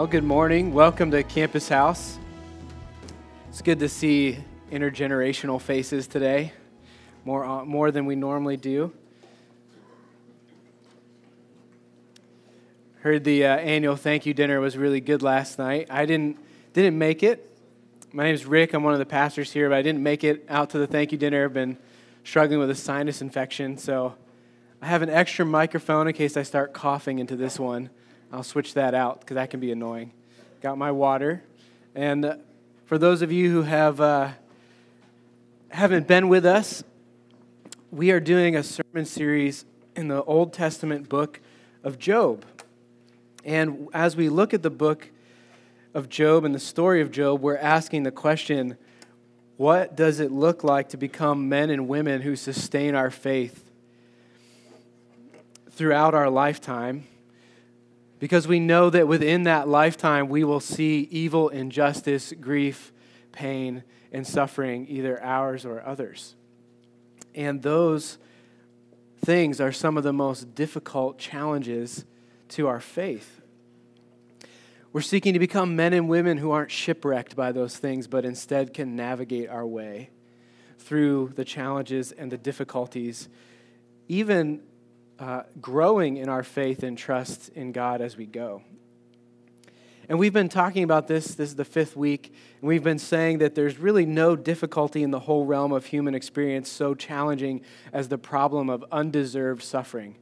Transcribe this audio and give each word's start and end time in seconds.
Well, 0.00 0.06
good 0.06 0.24
morning. 0.24 0.72
Welcome 0.72 1.10
to 1.10 1.22
Campus 1.22 1.68
House. 1.68 2.18
It's 3.50 3.60
good 3.60 3.80
to 3.80 3.88
see 3.90 4.38
intergenerational 4.72 5.60
faces 5.60 6.06
today, 6.06 6.54
more, 7.26 7.44
uh, 7.44 7.66
more 7.66 7.90
than 7.90 8.06
we 8.06 8.16
normally 8.16 8.56
do. 8.56 8.94
Heard 13.00 13.24
the 13.24 13.44
uh, 13.44 13.56
annual 13.56 13.94
thank 13.94 14.24
you 14.24 14.32
dinner 14.32 14.58
was 14.58 14.74
really 14.74 15.02
good 15.02 15.20
last 15.20 15.58
night. 15.58 15.88
I 15.90 16.06
didn't, 16.06 16.38
didn't 16.72 16.96
make 16.96 17.22
it. 17.22 17.54
My 18.10 18.24
name 18.24 18.32
is 18.32 18.46
Rick. 18.46 18.72
I'm 18.72 18.82
one 18.82 18.94
of 18.94 19.00
the 19.00 19.04
pastors 19.04 19.52
here, 19.52 19.68
but 19.68 19.76
I 19.76 19.82
didn't 19.82 20.02
make 20.02 20.24
it 20.24 20.46
out 20.48 20.70
to 20.70 20.78
the 20.78 20.86
thank 20.86 21.12
you 21.12 21.18
dinner. 21.18 21.44
I've 21.44 21.52
been 21.52 21.76
struggling 22.24 22.58
with 22.58 22.70
a 22.70 22.74
sinus 22.74 23.20
infection, 23.20 23.76
so 23.76 24.14
I 24.80 24.86
have 24.86 25.02
an 25.02 25.10
extra 25.10 25.44
microphone 25.44 26.08
in 26.08 26.14
case 26.14 26.38
I 26.38 26.42
start 26.42 26.72
coughing 26.72 27.18
into 27.18 27.36
this 27.36 27.58
one. 27.58 27.90
I'll 28.32 28.44
switch 28.44 28.74
that 28.74 28.94
out 28.94 29.20
because 29.20 29.34
that 29.34 29.50
can 29.50 29.58
be 29.58 29.72
annoying. 29.72 30.12
Got 30.60 30.78
my 30.78 30.92
water. 30.92 31.42
And 31.96 32.24
uh, 32.24 32.36
for 32.86 32.96
those 32.96 33.22
of 33.22 33.32
you 33.32 33.50
who 33.50 33.62
have, 33.62 34.00
uh, 34.00 34.30
haven't 35.70 36.06
been 36.06 36.28
with 36.28 36.46
us, 36.46 36.84
we 37.90 38.12
are 38.12 38.20
doing 38.20 38.54
a 38.54 38.62
sermon 38.62 39.04
series 39.04 39.64
in 39.96 40.06
the 40.06 40.22
Old 40.22 40.52
Testament 40.52 41.08
book 41.08 41.40
of 41.82 41.98
Job. 41.98 42.44
And 43.44 43.88
as 43.92 44.14
we 44.14 44.28
look 44.28 44.54
at 44.54 44.62
the 44.62 44.70
book 44.70 45.10
of 45.92 46.08
Job 46.08 46.44
and 46.44 46.54
the 46.54 46.60
story 46.60 47.00
of 47.00 47.10
Job, 47.10 47.40
we're 47.40 47.56
asking 47.56 48.04
the 48.04 48.12
question 48.12 48.76
what 49.56 49.96
does 49.96 50.20
it 50.20 50.30
look 50.30 50.62
like 50.62 50.90
to 50.90 50.96
become 50.96 51.48
men 51.48 51.68
and 51.68 51.88
women 51.88 52.22
who 52.22 52.36
sustain 52.36 52.94
our 52.94 53.10
faith 53.10 53.70
throughout 55.70 56.14
our 56.14 56.30
lifetime? 56.30 57.04
Because 58.20 58.46
we 58.46 58.60
know 58.60 58.90
that 58.90 59.08
within 59.08 59.42
that 59.44 59.66
lifetime 59.66 60.28
we 60.28 60.44
will 60.44 60.60
see 60.60 61.08
evil, 61.10 61.48
injustice, 61.48 62.32
grief, 62.40 62.92
pain, 63.32 63.82
and 64.12 64.26
suffering, 64.26 64.86
either 64.88 65.20
ours 65.22 65.64
or 65.64 65.82
others. 65.84 66.36
And 67.34 67.62
those 67.62 68.18
things 69.24 69.60
are 69.60 69.72
some 69.72 69.96
of 69.96 70.04
the 70.04 70.12
most 70.12 70.54
difficult 70.54 71.18
challenges 71.18 72.04
to 72.50 72.68
our 72.68 72.80
faith. 72.80 73.40
We're 74.92 75.00
seeking 75.00 75.32
to 75.34 75.38
become 75.38 75.76
men 75.76 75.92
and 75.92 76.08
women 76.08 76.38
who 76.38 76.50
aren't 76.50 76.72
shipwrecked 76.72 77.36
by 77.36 77.52
those 77.52 77.76
things, 77.76 78.06
but 78.06 78.24
instead 78.24 78.74
can 78.74 78.96
navigate 78.96 79.48
our 79.48 79.66
way 79.66 80.10
through 80.78 81.32
the 81.36 81.44
challenges 81.44 82.12
and 82.12 82.30
the 82.30 82.38
difficulties, 82.38 83.28
even 84.08 84.60
uh, 85.20 85.42
growing 85.60 86.16
in 86.16 86.28
our 86.28 86.42
faith 86.42 86.82
and 86.82 86.96
trust 86.96 87.50
in 87.50 87.72
God 87.72 88.00
as 88.00 88.16
we 88.16 88.24
go. 88.24 88.62
And 90.08 90.18
we've 90.18 90.32
been 90.32 90.48
talking 90.48 90.82
about 90.82 91.06
this, 91.06 91.34
this 91.34 91.50
is 91.50 91.56
the 91.56 91.64
fifth 91.64 91.94
week, 91.94 92.34
and 92.60 92.68
we've 92.68 92.82
been 92.82 92.98
saying 92.98 93.38
that 93.38 93.54
there's 93.54 93.78
really 93.78 94.06
no 94.06 94.34
difficulty 94.34 95.04
in 95.04 95.12
the 95.12 95.20
whole 95.20 95.44
realm 95.44 95.70
of 95.70 95.86
human 95.86 96.16
experience 96.16 96.68
so 96.68 96.94
challenging 96.94 97.60
as 97.92 98.08
the 98.08 98.18
problem 98.18 98.68
of 98.68 98.84
undeserved 98.90 99.62
suffering, 99.62 100.16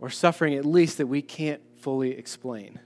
or 0.00 0.10
suffering 0.10 0.54
at 0.54 0.64
least 0.64 0.98
that 0.98 1.06
we 1.06 1.22
can't 1.22 1.60
fully 1.78 2.12
explain. 2.12 2.80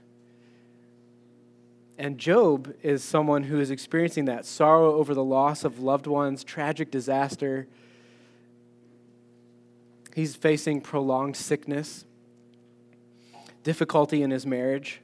And 1.97 2.17
Job 2.17 2.75
is 2.83 3.03
someone 3.03 3.43
who 3.43 3.59
is 3.59 3.71
experiencing 3.71 4.25
that 4.25 4.45
sorrow 4.45 4.95
over 4.95 5.15
the 5.15 5.23
loss 5.23 5.63
of 5.63 5.79
loved 5.79 6.07
ones, 6.07 6.43
tragic 6.43 6.91
disaster, 6.91 7.67
He's 10.15 10.35
facing 10.35 10.81
prolonged 10.81 11.37
sickness, 11.37 12.05
difficulty 13.63 14.21
in 14.21 14.31
his 14.31 14.45
marriage, 14.45 15.01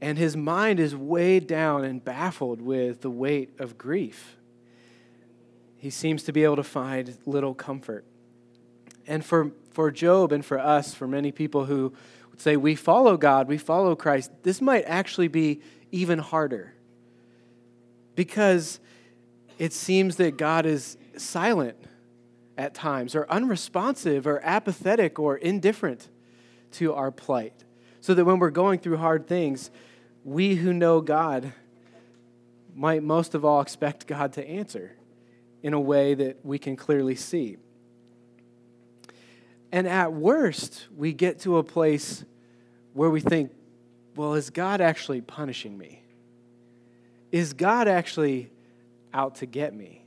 and 0.00 0.18
his 0.18 0.36
mind 0.36 0.80
is 0.80 0.96
weighed 0.96 1.46
down 1.46 1.84
and 1.84 2.04
baffled 2.04 2.60
with 2.60 3.02
the 3.02 3.10
weight 3.10 3.50
of 3.60 3.78
grief. 3.78 4.36
He 5.76 5.90
seems 5.90 6.22
to 6.24 6.32
be 6.32 6.44
able 6.44 6.56
to 6.56 6.64
find 6.64 7.16
little 7.26 7.54
comfort. 7.54 8.04
And 9.06 9.24
for, 9.24 9.52
for 9.70 9.90
Job 9.90 10.32
and 10.32 10.44
for 10.44 10.58
us, 10.58 10.94
for 10.94 11.06
many 11.06 11.32
people 11.32 11.66
who 11.66 11.92
would 12.30 12.40
say, 12.40 12.56
we 12.56 12.74
follow 12.74 13.16
God, 13.16 13.48
we 13.48 13.58
follow 13.58 13.94
Christ, 13.94 14.30
this 14.42 14.60
might 14.60 14.84
actually 14.86 15.28
be 15.28 15.60
even 15.90 16.18
harder 16.18 16.72
because 18.14 18.80
it 19.58 19.72
seems 19.72 20.16
that 20.16 20.36
God 20.36 20.66
is 20.66 20.96
silent 21.16 21.76
at 22.56 22.74
times, 22.74 23.14
or 23.14 23.30
unresponsive, 23.30 24.26
or 24.26 24.40
apathetic, 24.44 25.18
or 25.18 25.36
indifferent 25.36 26.08
to 26.72 26.92
our 26.94 27.10
plight. 27.10 27.64
So 28.00 28.14
that 28.14 28.24
when 28.24 28.38
we're 28.38 28.50
going 28.50 28.80
through 28.80 28.96
hard 28.96 29.26
things, 29.26 29.70
we 30.24 30.56
who 30.56 30.72
know 30.72 31.00
God 31.00 31.52
might 32.74 33.02
most 33.02 33.34
of 33.34 33.44
all 33.44 33.60
expect 33.60 34.06
God 34.06 34.32
to 34.34 34.46
answer 34.46 34.96
in 35.62 35.74
a 35.74 35.80
way 35.80 36.14
that 36.14 36.44
we 36.44 36.58
can 36.58 36.76
clearly 36.76 37.14
see. 37.14 37.56
And 39.70 39.86
at 39.86 40.12
worst, 40.12 40.86
we 40.94 41.12
get 41.12 41.40
to 41.40 41.58
a 41.58 41.62
place 41.62 42.24
where 42.92 43.08
we 43.08 43.20
think, 43.20 43.52
well, 44.16 44.34
is 44.34 44.50
God 44.50 44.80
actually 44.80 45.20
punishing 45.20 45.78
me? 45.78 46.02
Is 47.30 47.54
God 47.54 47.88
actually 47.88 48.50
out 49.14 49.36
to 49.36 49.46
get 49.46 49.74
me? 49.74 50.01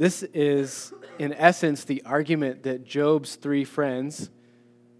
This 0.00 0.22
is, 0.22 0.94
in 1.18 1.34
essence, 1.34 1.84
the 1.84 2.02
argument 2.06 2.62
that 2.62 2.86
Job's 2.86 3.36
three 3.36 3.64
friends 3.64 4.30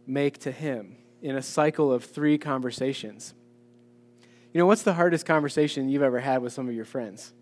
make 0.06 0.36
to 0.40 0.52
him 0.52 0.98
in 1.22 1.36
a 1.36 1.42
cycle 1.42 1.90
of 1.90 2.04
three 2.04 2.36
conversations. 2.36 3.32
You 4.52 4.58
know, 4.58 4.66
what's 4.66 4.82
the 4.82 4.92
hardest 4.92 5.24
conversation 5.24 5.88
you've 5.88 6.02
ever 6.02 6.20
had 6.20 6.42
with 6.42 6.52
some 6.52 6.68
of 6.68 6.74
your 6.74 6.84
friends? 6.84 7.32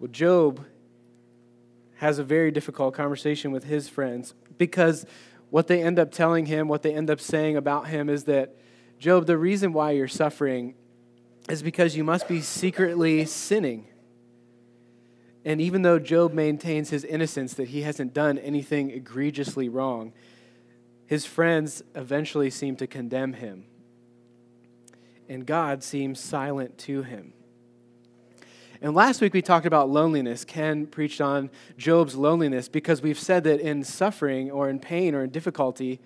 Well, 0.00 0.10
Job 0.10 0.64
has 1.96 2.18
a 2.18 2.24
very 2.24 2.50
difficult 2.50 2.94
conversation 2.94 3.52
with 3.52 3.64
his 3.64 3.90
friends 3.90 4.32
because 4.56 5.04
what 5.50 5.66
they 5.66 5.82
end 5.82 5.98
up 5.98 6.12
telling 6.12 6.46
him, 6.46 6.66
what 6.66 6.82
they 6.82 6.94
end 6.94 7.10
up 7.10 7.20
saying 7.20 7.58
about 7.58 7.88
him 7.88 8.08
is 8.08 8.24
that, 8.24 8.56
Job, 8.98 9.26
the 9.26 9.36
reason 9.36 9.74
why 9.74 9.90
you're 9.90 10.08
suffering 10.08 10.72
is 11.50 11.62
because 11.62 11.94
you 11.94 12.04
must 12.04 12.26
be 12.26 12.40
secretly 12.40 13.26
sinning. 13.26 13.84
And 15.44 15.60
even 15.60 15.82
though 15.82 15.98
Job 15.98 16.32
maintains 16.32 16.90
his 16.90 17.04
innocence, 17.04 17.54
that 17.54 17.68
he 17.68 17.82
hasn't 17.82 18.12
done 18.12 18.38
anything 18.38 18.90
egregiously 18.90 19.68
wrong, 19.68 20.12
his 21.06 21.24
friends 21.24 21.82
eventually 21.94 22.50
seem 22.50 22.76
to 22.76 22.86
condemn 22.86 23.32
him. 23.32 23.64
And 25.28 25.46
God 25.46 25.82
seems 25.82 26.20
silent 26.20 26.76
to 26.78 27.02
him. 27.02 27.32
And 28.80 28.94
last 28.94 29.20
week 29.20 29.34
we 29.34 29.42
talked 29.42 29.66
about 29.66 29.90
loneliness. 29.90 30.44
Ken 30.44 30.86
preached 30.86 31.20
on 31.20 31.50
Job's 31.76 32.14
loneliness 32.14 32.68
because 32.68 33.02
we've 33.02 33.18
said 33.18 33.44
that 33.44 33.60
in 33.60 33.82
suffering 33.82 34.50
or 34.50 34.68
in 34.68 34.78
pain 34.78 35.14
or 35.14 35.24
in 35.24 35.30
difficulty, 35.30 36.00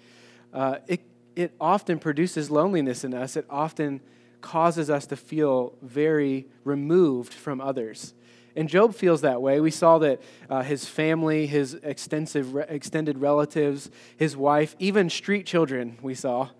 uh, 0.55 0.77
it, 0.87 1.03
it 1.37 1.53
often 1.61 1.99
produces 1.99 2.51
loneliness 2.51 3.05
in 3.05 3.13
us. 3.13 3.37
It 3.37 3.45
often 3.51 4.01
causes 4.41 4.89
us 4.89 5.07
to 5.07 5.17
feel 5.17 5.75
very 5.83 6.47
removed 6.65 7.35
from 7.35 7.61
others. 7.61 8.15
And 8.55 8.69
Job 8.69 8.95
feels 8.95 9.23
that 9.23 9.41
way. 9.41 9.61
We 9.61 9.71
saw 9.71 9.99
that 9.99 10.21
uh, 10.51 10.63
his 10.63 10.87
family, 10.87 11.47
his 11.47 11.75
extensive, 11.75 12.55
extended 12.69 13.19
relatives, 13.19 13.91
his 14.17 14.37
wife, 14.37 14.77
even 14.79 15.09
street 15.09 15.47
children, 15.47 15.99
we 16.03 16.15
saw, 16.15 16.51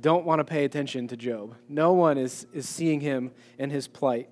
don't 0.00 0.24
want 0.24 0.38
to 0.38 0.44
pay 0.44 0.64
attention 0.64 1.08
to 1.08 1.16
Job. 1.16 1.56
No 1.68 1.92
one 1.92 2.18
is, 2.18 2.46
is 2.52 2.68
seeing 2.68 3.00
him 3.00 3.32
and 3.58 3.70
his 3.70 3.88
plight. 3.88 4.28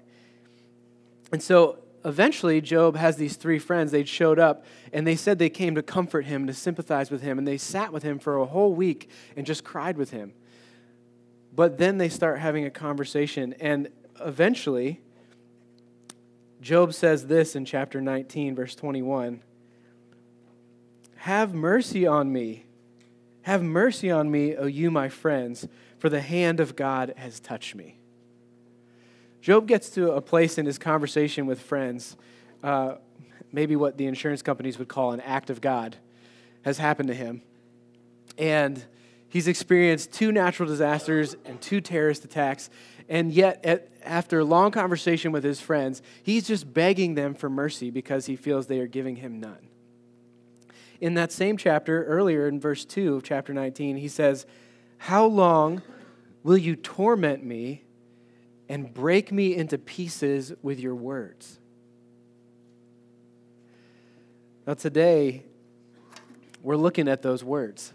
And 1.32 1.42
so 1.42 1.80
eventually, 2.04 2.60
Job 2.60 2.96
has 2.96 3.16
these 3.16 3.36
three 3.36 3.58
friends. 3.58 3.90
They 3.90 4.04
showed 4.04 4.38
up 4.38 4.64
and 4.92 5.06
they 5.06 5.16
said 5.16 5.38
they 5.38 5.50
came 5.50 5.74
to 5.74 5.82
comfort 5.82 6.24
him, 6.24 6.46
to 6.46 6.54
sympathize 6.54 7.10
with 7.10 7.20
him, 7.20 7.36
and 7.36 7.46
they 7.46 7.58
sat 7.58 7.92
with 7.92 8.04
him 8.04 8.18
for 8.18 8.36
a 8.36 8.46
whole 8.46 8.74
week 8.74 9.10
and 9.36 9.44
just 9.44 9.64
cried 9.64 9.98
with 9.98 10.10
him. 10.10 10.32
But 11.52 11.78
then 11.78 11.98
they 11.98 12.08
start 12.08 12.38
having 12.38 12.64
a 12.64 12.70
conversation, 12.70 13.54
and 13.60 13.88
eventually, 14.20 15.00
Job 16.66 16.94
says 16.94 17.28
this 17.28 17.54
in 17.54 17.64
chapter 17.64 18.00
19, 18.00 18.56
verse 18.56 18.74
21 18.74 19.40
Have 21.18 21.54
mercy 21.54 22.08
on 22.08 22.32
me. 22.32 22.64
Have 23.42 23.62
mercy 23.62 24.10
on 24.10 24.32
me, 24.32 24.56
O 24.56 24.66
you, 24.66 24.90
my 24.90 25.08
friends, 25.08 25.68
for 26.00 26.08
the 26.08 26.20
hand 26.20 26.58
of 26.58 26.74
God 26.74 27.14
has 27.18 27.38
touched 27.38 27.76
me. 27.76 27.98
Job 29.40 29.68
gets 29.68 29.90
to 29.90 30.10
a 30.10 30.20
place 30.20 30.58
in 30.58 30.66
his 30.66 30.76
conversation 30.76 31.46
with 31.46 31.60
friends, 31.60 32.16
uh, 32.64 32.96
maybe 33.52 33.76
what 33.76 33.96
the 33.96 34.08
insurance 34.08 34.42
companies 34.42 34.76
would 34.76 34.88
call 34.88 35.12
an 35.12 35.20
act 35.20 35.50
of 35.50 35.60
God, 35.60 35.94
has 36.62 36.78
happened 36.78 37.06
to 37.10 37.14
him. 37.14 37.42
And 38.36 38.84
he's 39.28 39.46
experienced 39.46 40.12
two 40.12 40.32
natural 40.32 40.68
disasters 40.68 41.36
and 41.44 41.60
two 41.60 41.80
terrorist 41.80 42.24
attacks. 42.24 42.70
And 43.08 43.32
yet, 43.32 43.64
at, 43.64 43.88
after 44.02 44.40
a 44.40 44.44
long 44.44 44.70
conversation 44.70 45.32
with 45.32 45.44
his 45.44 45.60
friends, 45.60 46.02
he's 46.22 46.46
just 46.46 46.72
begging 46.72 47.14
them 47.14 47.34
for 47.34 47.48
mercy 47.48 47.90
because 47.90 48.26
he 48.26 48.36
feels 48.36 48.66
they 48.66 48.80
are 48.80 48.86
giving 48.86 49.16
him 49.16 49.40
none. 49.40 49.68
In 51.00 51.14
that 51.14 51.30
same 51.30 51.56
chapter, 51.56 52.04
earlier 52.04 52.48
in 52.48 52.58
verse 52.58 52.84
2 52.84 53.16
of 53.16 53.22
chapter 53.22 53.52
19, 53.52 53.96
he 53.96 54.08
says, 54.08 54.46
How 54.98 55.26
long 55.26 55.82
will 56.42 56.56
you 56.56 56.74
torment 56.74 57.44
me 57.44 57.84
and 58.68 58.92
break 58.92 59.30
me 59.30 59.54
into 59.54 59.78
pieces 59.78 60.52
with 60.62 60.80
your 60.80 60.94
words? 60.94 61.58
Now, 64.66 64.74
today, 64.74 65.44
we're 66.62 66.76
looking 66.76 67.06
at 67.06 67.22
those 67.22 67.44
words. 67.44 67.92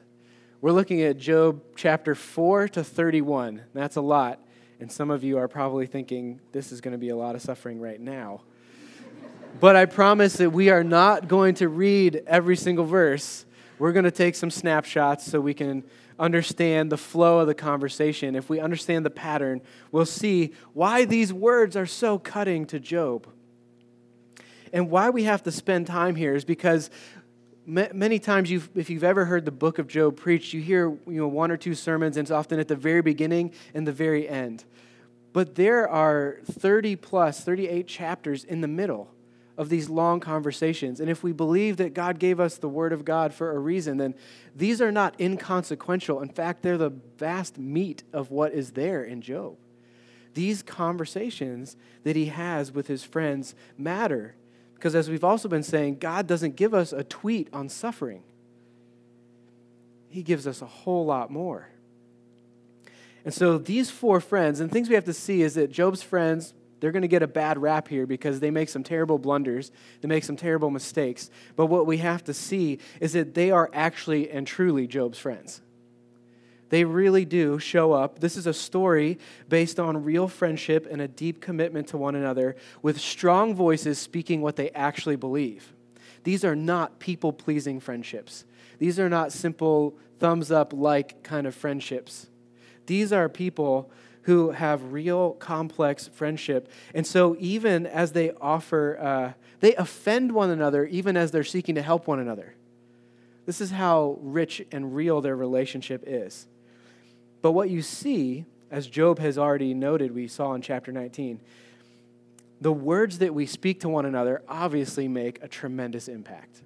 We're 0.61 0.71
looking 0.71 1.01
at 1.01 1.17
Job 1.17 1.61
chapter 1.75 2.15
4 2.15 2.69
to 2.69 2.83
31. 2.83 3.63
That's 3.73 3.97
a 3.97 4.01
lot. 4.01 4.39
And 4.81 4.91
some 4.91 5.11
of 5.11 5.23
you 5.23 5.37
are 5.37 5.47
probably 5.47 5.85
thinking, 5.85 6.39
this 6.53 6.71
is 6.71 6.81
going 6.81 6.93
to 6.93 6.97
be 6.97 7.09
a 7.09 7.15
lot 7.15 7.35
of 7.35 7.41
suffering 7.43 7.79
right 7.79 8.01
now. 8.01 8.41
but 9.59 9.75
I 9.75 9.85
promise 9.85 10.37
that 10.37 10.49
we 10.49 10.71
are 10.71 10.83
not 10.83 11.27
going 11.27 11.53
to 11.55 11.69
read 11.69 12.23
every 12.25 12.57
single 12.57 12.85
verse. 12.85 13.45
We're 13.77 13.91
going 13.91 14.05
to 14.05 14.11
take 14.11 14.33
some 14.33 14.49
snapshots 14.49 15.23
so 15.23 15.39
we 15.39 15.53
can 15.53 15.83
understand 16.17 16.91
the 16.91 16.97
flow 16.97 17.41
of 17.41 17.47
the 17.47 17.53
conversation. 17.53 18.35
If 18.35 18.49
we 18.49 18.59
understand 18.59 19.05
the 19.05 19.11
pattern, 19.11 19.61
we'll 19.91 20.07
see 20.07 20.53
why 20.73 21.05
these 21.05 21.31
words 21.31 21.77
are 21.77 21.85
so 21.85 22.17
cutting 22.17 22.65
to 22.65 22.79
Job. 22.79 23.27
And 24.73 24.89
why 24.89 25.11
we 25.11 25.25
have 25.25 25.43
to 25.43 25.51
spend 25.51 25.85
time 25.85 26.15
here 26.15 26.33
is 26.33 26.43
because 26.43 26.89
many 27.65 28.17
times 28.17 28.49
you've, 28.49 28.69
if 28.75 28.89
you've 28.89 29.03
ever 29.03 29.25
heard 29.25 29.45
the 29.45 29.51
book 29.51 29.77
of 29.77 29.87
job 29.87 30.17
preached 30.17 30.53
you 30.53 30.61
hear 30.61 30.89
you 30.89 30.99
know, 31.05 31.27
one 31.27 31.51
or 31.51 31.57
two 31.57 31.75
sermons 31.75 32.17
and 32.17 32.25
it's 32.25 32.31
often 32.31 32.59
at 32.59 32.67
the 32.67 32.75
very 32.75 33.01
beginning 33.01 33.53
and 33.73 33.87
the 33.87 33.91
very 33.91 34.27
end 34.27 34.63
but 35.33 35.55
there 35.55 35.87
are 35.87 36.39
30 36.45 36.95
plus 36.97 37.43
38 37.43 37.87
chapters 37.87 38.43
in 38.43 38.61
the 38.61 38.67
middle 38.67 39.11
of 39.57 39.69
these 39.69 39.89
long 39.89 40.19
conversations. 40.19 40.99
And 40.99 41.09
if 41.09 41.23
we 41.23 41.31
believe 41.31 41.77
that 41.77 41.93
god 41.93 42.19
gave 42.19 42.39
us 42.39 42.57
the 42.57 42.69
word 42.69 42.93
of 42.93 43.05
god 43.05 43.33
for 43.33 43.51
a 43.51 43.59
reason 43.59 43.97
then 43.97 44.15
these 44.55 44.81
are 44.81 44.91
not 44.91 45.19
inconsequential. 45.19 46.21
In 46.21 46.29
fact 46.29 46.61
they're 46.61 46.77
the 46.77 46.93
vast 47.17 47.57
meat 47.57 48.03
of 48.11 48.31
what 48.31 48.53
is 48.53 48.71
there 48.71 49.03
in 49.03 49.21
job. 49.21 49.57
These 50.33 50.63
conversations 50.63 51.75
that 52.03 52.15
he 52.15 52.27
has 52.27 52.71
with 52.71 52.87
his 52.87 53.03
friends 53.03 53.53
matter 53.77 54.35
because 54.81 54.95
as 54.95 55.11
we've 55.11 55.23
also 55.23 55.47
been 55.47 55.61
saying, 55.61 55.99
God 55.99 56.25
doesn't 56.25 56.55
give 56.55 56.73
us 56.73 56.91
a 56.91 57.03
tweet 57.03 57.49
on 57.53 57.69
suffering, 57.69 58.23
He 60.09 60.23
gives 60.23 60.47
us 60.47 60.63
a 60.63 60.65
whole 60.65 61.05
lot 61.05 61.29
more. 61.29 61.67
And 63.23 63.33
so 63.33 63.57
these 63.57 63.91
four 63.91 64.19
friends, 64.19 64.59
and 64.59 64.71
things 64.71 64.89
we 64.89 64.95
have 64.95 65.05
to 65.05 65.13
see 65.13 65.41
is 65.41 65.53
that 65.55 65.71
Job's 65.71 66.01
friends, 66.01 66.53
they're 66.79 66.91
going 66.91 67.03
to 67.03 67.07
get 67.07 67.21
a 67.21 67.27
bad 67.27 67.59
rap 67.59 67.87
here 67.87 68.07
because 68.07 68.39
they 68.39 68.49
make 68.49 68.67
some 68.67 68.83
terrible 68.83 69.19
blunders, 69.19 69.71
they 70.01 70.07
make 70.07 70.23
some 70.23 70.35
terrible 70.35 70.71
mistakes. 70.71 71.29
But 71.55 71.67
what 71.67 71.85
we 71.85 71.97
have 71.97 72.23
to 72.23 72.33
see 72.33 72.79
is 72.99 73.13
that 73.13 73.35
they 73.35 73.51
are 73.51 73.69
actually 73.73 74.31
and 74.31 74.47
truly 74.47 74.87
Job's 74.87 75.19
friends. 75.19 75.61
They 76.69 76.85
really 76.85 77.25
do 77.25 77.59
show 77.59 77.91
up. 77.91 78.19
This 78.19 78.37
is 78.37 78.47
a 78.47 78.53
story 78.53 79.19
based 79.49 79.79
on 79.79 80.05
real 80.05 80.27
friendship 80.29 80.87
and 80.89 81.01
a 81.01 81.07
deep 81.07 81.41
commitment 81.41 81.89
to 81.89 81.97
one 81.97 82.15
another, 82.15 82.55
with 82.81 82.99
strong 82.99 83.53
voices 83.53 83.99
speaking 83.99 84.41
what 84.41 84.55
they 84.55 84.71
actually 84.71 85.17
believe. 85.17 85.73
These 86.23 86.45
are 86.45 86.55
not 86.55 86.97
people 86.97 87.33
pleasing 87.33 87.79
friendships. 87.79 88.45
These 88.79 88.99
are 88.99 89.09
not 89.09 89.33
simple 89.33 89.97
thumbs 90.19 90.49
up 90.49 90.71
like 90.71 91.23
kind 91.23 91.45
of 91.45 91.53
friendships. 91.53 92.27
These 92.85 93.13
are 93.13 93.29
people 93.29 93.91
who 94.23 94.51
have 94.51 94.93
real 94.93 95.31
complex 95.33 96.07
friendship. 96.07 96.69
And 96.93 97.05
so, 97.07 97.35
even 97.39 97.87
as 97.87 98.11
they 98.11 98.31
offer, 98.33 98.97
uh, 98.99 99.33
they 99.59 99.75
offend 99.75 100.31
one 100.31 100.49
another, 100.49 100.85
even 100.85 101.17
as 101.17 101.31
they're 101.31 101.43
seeking 101.43 101.75
to 101.75 101.81
help 101.81 102.07
one 102.07 102.19
another. 102.19 102.55
This 103.45 103.61
is 103.61 103.71
how 103.71 104.17
rich 104.21 104.63
and 104.71 104.95
real 104.95 105.21
their 105.21 105.35
relationship 105.35 106.03
is. 106.05 106.47
But 107.41 107.53
what 107.53 107.69
you 107.69 107.81
see, 107.81 108.45
as 108.69 108.87
Job 108.87 109.17
has 109.19 109.37
already 109.37 109.73
noted, 109.73 110.13
we 110.13 110.27
saw 110.27 110.53
in 110.53 110.61
chapter 110.61 110.91
19, 110.91 111.39
the 112.59 112.71
words 112.71 113.17
that 113.17 113.33
we 113.33 113.47
speak 113.47 113.79
to 113.79 113.89
one 113.89 114.05
another 114.05 114.43
obviously 114.47 115.07
make 115.07 115.41
a 115.41 115.47
tremendous 115.47 116.07
impact. 116.07 116.61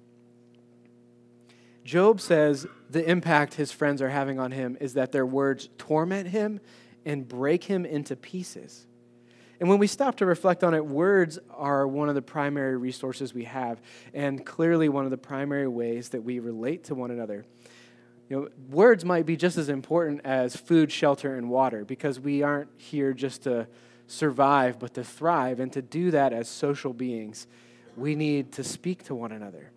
Job 1.86 2.20
says 2.20 2.66
the 2.90 3.08
impact 3.08 3.54
his 3.54 3.70
friends 3.70 4.02
are 4.02 4.08
having 4.08 4.40
on 4.40 4.50
him 4.50 4.76
is 4.80 4.94
that 4.94 5.12
their 5.12 5.24
words 5.24 5.68
torment 5.78 6.28
him 6.28 6.58
and 7.04 7.26
break 7.26 7.62
him 7.62 7.86
into 7.86 8.16
pieces. 8.16 8.88
And 9.60 9.68
when 9.68 9.78
we 9.78 9.86
stop 9.86 10.16
to 10.16 10.26
reflect 10.26 10.64
on 10.64 10.74
it, 10.74 10.84
words 10.84 11.38
are 11.48 11.86
one 11.86 12.08
of 12.08 12.16
the 12.16 12.22
primary 12.22 12.76
resources 12.76 13.32
we 13.32 13.44
have, 13.44 13.80
and 14.12 14.44
clearly 14.44 14.88
one 14.88 15.04
of 15.04 15.12
the 15.12 15.16
primary 15.16 15.68
ways 15.68 16.08
that 16.08 16.24
we 16.24 16.40
relate 16.40 16.84
to 16.84 16.96
one 16.96 17.12
another. 17.12 17.46
You 18.28 18.40
know, 18.40 18.48
words 18.68 19.04
might 19.04 19.24
be 19.24 19.36
just 19.36 19.56
as 19.56 19.68
important 19.68 20.22
as 20.24 20.56
food, 20.56 20.90
shelter, 20.90 21.36
and 21.36 21.48
water 21.48 21.84
because 21.84 22.18
we 22.18 22.42
aren't 22.42 22.70
here 22.76 23.12
just 23.12 23.44
to 23.44 23.68
survive, 24.08 24.80
but 24.80 24.94
to 24.94 25.04
thrive. 25.04 25.60
And 25.60 25.72
to 25.72 25.82
do 25.82 26.10
that 26.10 26.32
as 26.32 26.48
social 26.48 26.92
beings, 26.92 27.46
we 27.96 28.16
need 28.16 28.50
to 28.52 28.64
speak 28.64 29.04
to 29.04 29.14
one 29.14 29.30
another. 29.30 29.70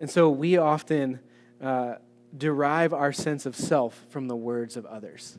And 0.00 0.10
so 0.10 0.30
we 0.30 0.56
often 0.56 1.20
uh, 1.62 1.96
derive 2.36 2.92
our 2.92 3.12
sense 3.12 3.46
of 3.46 3.54
self 3.54 4.06
from 4.08 4.28
the 4.28 4.36
words 4.36 4.76
of 4.76 4.86
others 4.86 5.38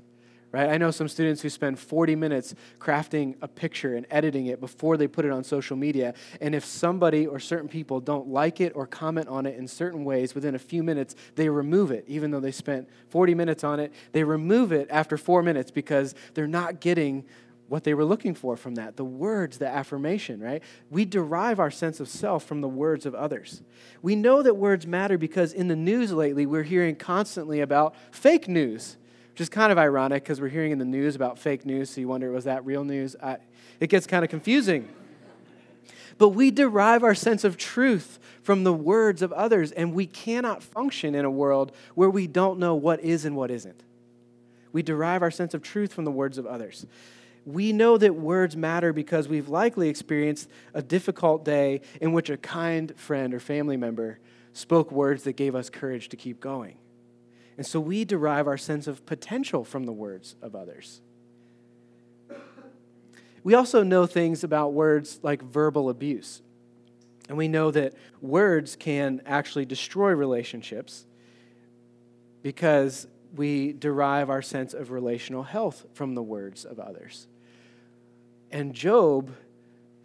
right? 0.52 0.70
I 0.70 0.78
know 0.78 0.92
some 0.92 1.08
students 1.08 1.42
who 1.42 1.50
spend 1.50 1.80
40 1.80 2.16
minutes 2.16 2.56
crafting 2.80 3.36
a 3.42 3.48
picture 3.48 3.96
and 3.96 4.06
editing 4.10 4.48
it 4.48 4.60
before 4.60 4.98
they 4.98 5.08
put 5.08 5.26
it 5.26 5.32
on 5.32 5.44
social 5.44 5.78
media. 5.78 6.14
And 6.42 6.54
if 6.54 6.66
somebody 6.66 7.26
or 7.26 7.40
certain 7.40 7.70
people 7.70 8.00
don't 8.00 8.28
like 8.28 8.60
it 8.60 8.74
or 8.76 8.86
comment 8.86 9.28
on 9.30 9.46
it 9.46 9.58
in 9.58 9.68
certain 9.68 10.04
ways 10.04 10.36
within 10.36 10.56
a 10.56 10.60
few 10.60 10.84
minutes, 10.84 11.16
they 11.36 11.48
remove 11.50 11.92
it, 11.92 12.04
even 12.08 12.32
though 12.32 12.40
they 12.40 12.52
spent 12.52 12.90
40 13.10 13.34
minutes 13.34 13.64
on 13.64 13.80
it. 13.80 13.94
They 14.12 14.24
remove 14.24 14.72
it 14.72 14.88
after 14.90 15.18
four 15.18 15.42
minutes 15.42 15.72
because 15.72 16.16
they're 16.34 16.48
not 16.48 16.82
getting 16.82 17.26
what 17.72 17.86
they 17.86 17.94
were 17.94 18.04
looking 18.04 18.36
for 18.36 18.58
from 18.58 18.76
that 18.76 18.98
the 18.98 19.06
words, 19.06 19.58
the 19.58 19.68
affirmation, 19.68 20.42
right? 20.42 20.62
We 20.90 21.06
derive 21.06 21.58
our 21.58 21.72
sense 21.72 22.02
of 22.02 22.10
self 22.10 22.44
from 22.44 22.60
the 22.60 22.68
words 22.68 23.06
of 23.06 23.16
others. 23.16 23.62
We 24.02 24.14
know 24.14 24.44
that 24.44 24.56
words 24.56 24.86
matter 24.86 25.18
because 25.18 25.54
in 25.54 25.70
the 25.70 25.76
news 25.78 26.12
lately, 26.12 26.46
we're 26.46 26.64
hearing 26.64 26.98
constantly 26.98 27.62
about 27.62 27.96
fake 28.12 28.50
news 28.50 28.98
which 29.32 29.40
is 29.40 29.48
kind 29.48 29.72
of 29.72 29.78
ironic 29.78 30.24
because 30.24 30.42
we're 30.42 30.50
hearing 30.50 30.74
in 30.74 30.78
the 30.78 30.84
news 30.84 31.16
about 31.16 31.40
fake 31.40 31.66
news, 31.66 31.90
so 31.90 32.02
you 32.02 32.08
wonder, 32.10 32.30
was 32.32 32.44
that 32.44 32.66
real 32.66 32.84
news? 32.84 33.16
I, 33.24 33.38
it 33.80 33.88
gets 33.88 34.06
kind 34.06 34.26
of 34.26 34.30
confusing. 34.30 34.90
But 36.18 36.30
we 36.30 36.52
derive 36.52 37.02
our 37.02 37.16
sense 37.16 37.46
of 37.46 37.56
truth 37.56 38.20
from 38.44 38.66
the 38.66 38.74
words 38.74 39.22
of 39.22 39.32
others, 39.32 39.72
and 39.72 39.94
we 39.94 40.06
cannot 40.06 40.62
function 40.62 41.16
in 41.16 41.24
a 41.24 41.32
world 41.32 41.72
where 41.96 42.10
we 42.10 42.28
don't 42.28 42.60
know 42.60 42.76
what 42.76 43.00
is 43.00 43.24
and 43.24 43.38
what 43.38 43.50
isn't. 43.50 43.82
We 44.74 44.84
derive 44.84 45.22
our 45.22 45.32
sense 45.32 45.54
of 45.54 45.62
truth 45.62 45.94
from 45.94 46.04
the 46.04 46.12
words 46.12 46.38
of 46.38 46.46
others. 46.46 46.86
We 47.46 47.74
know 47.74 47.98
that 47.98 48.16
words 48.16 48.56
matter 48.56 48.94
because 48.94 49.28
we've 49.28 49.50
likely 49.50 49.90
experienced 49.90 50.50
a 50.74 50.82
difficult 50.82 51.44
day 51.44 51.82
in 52.00 52.14
which 52.14 52.30
a 52.30 52.38
kind 52.38 52.94
friend 52.98 53.34
or 53.34 53.40
family 53.40 53.78
member 53.78 54.20
spoke 54.54 54.92
words 54.92 55.24
that 55.24 55.34
gave 55.34 55.56
us 55.56 55.70
courage 55.70 56.10
to 56.10 56.18
keep 56.18 56.40
going. 56.40 56.78
And 57.58 57.66
so 57.66 57.80
we 57.80 58.06
derive 58.06 58.48
our 58.48 58.58
sense 58.58 58.88
of 58.88 59.06
potential 59.06 59.64
from 59.64 59.86
the 59.86 59.92
words 59.92 60.36
of 60.42 60.56
others. 60.56 61.02
We 63.44 63.56
also 63.56 63.84
know 63.84 64.06
things 64.06 64.44
about 64.44 64.74
words 64.74 65.20
like 65.24 65.42
verbal 65.42 65.90
abuse. 65.90 66.42
And 67.28 67.38
we 67.38 67.48
know 67.48 67.72
that 67.72 67.94
words 68.22 68.76
can 68.76 69.22
actually 69.26 69.66
destroy 69.66 70.12
relationships 70.12 71.06
because 72.44 73.08
we 73.36 73.74
derive 73.74 74.30
our 74.30 74.42
sense 74.42 74.74
of 74.74 74.92
relational 74.92 75.44
health 75.44 75.86
from 75.94 76.16
the 76.16 76.22
words 76.22 76.66
of 76.66 76.80
others. 76.80 77.28
And 78.52 78.74
Job 78.74 79.32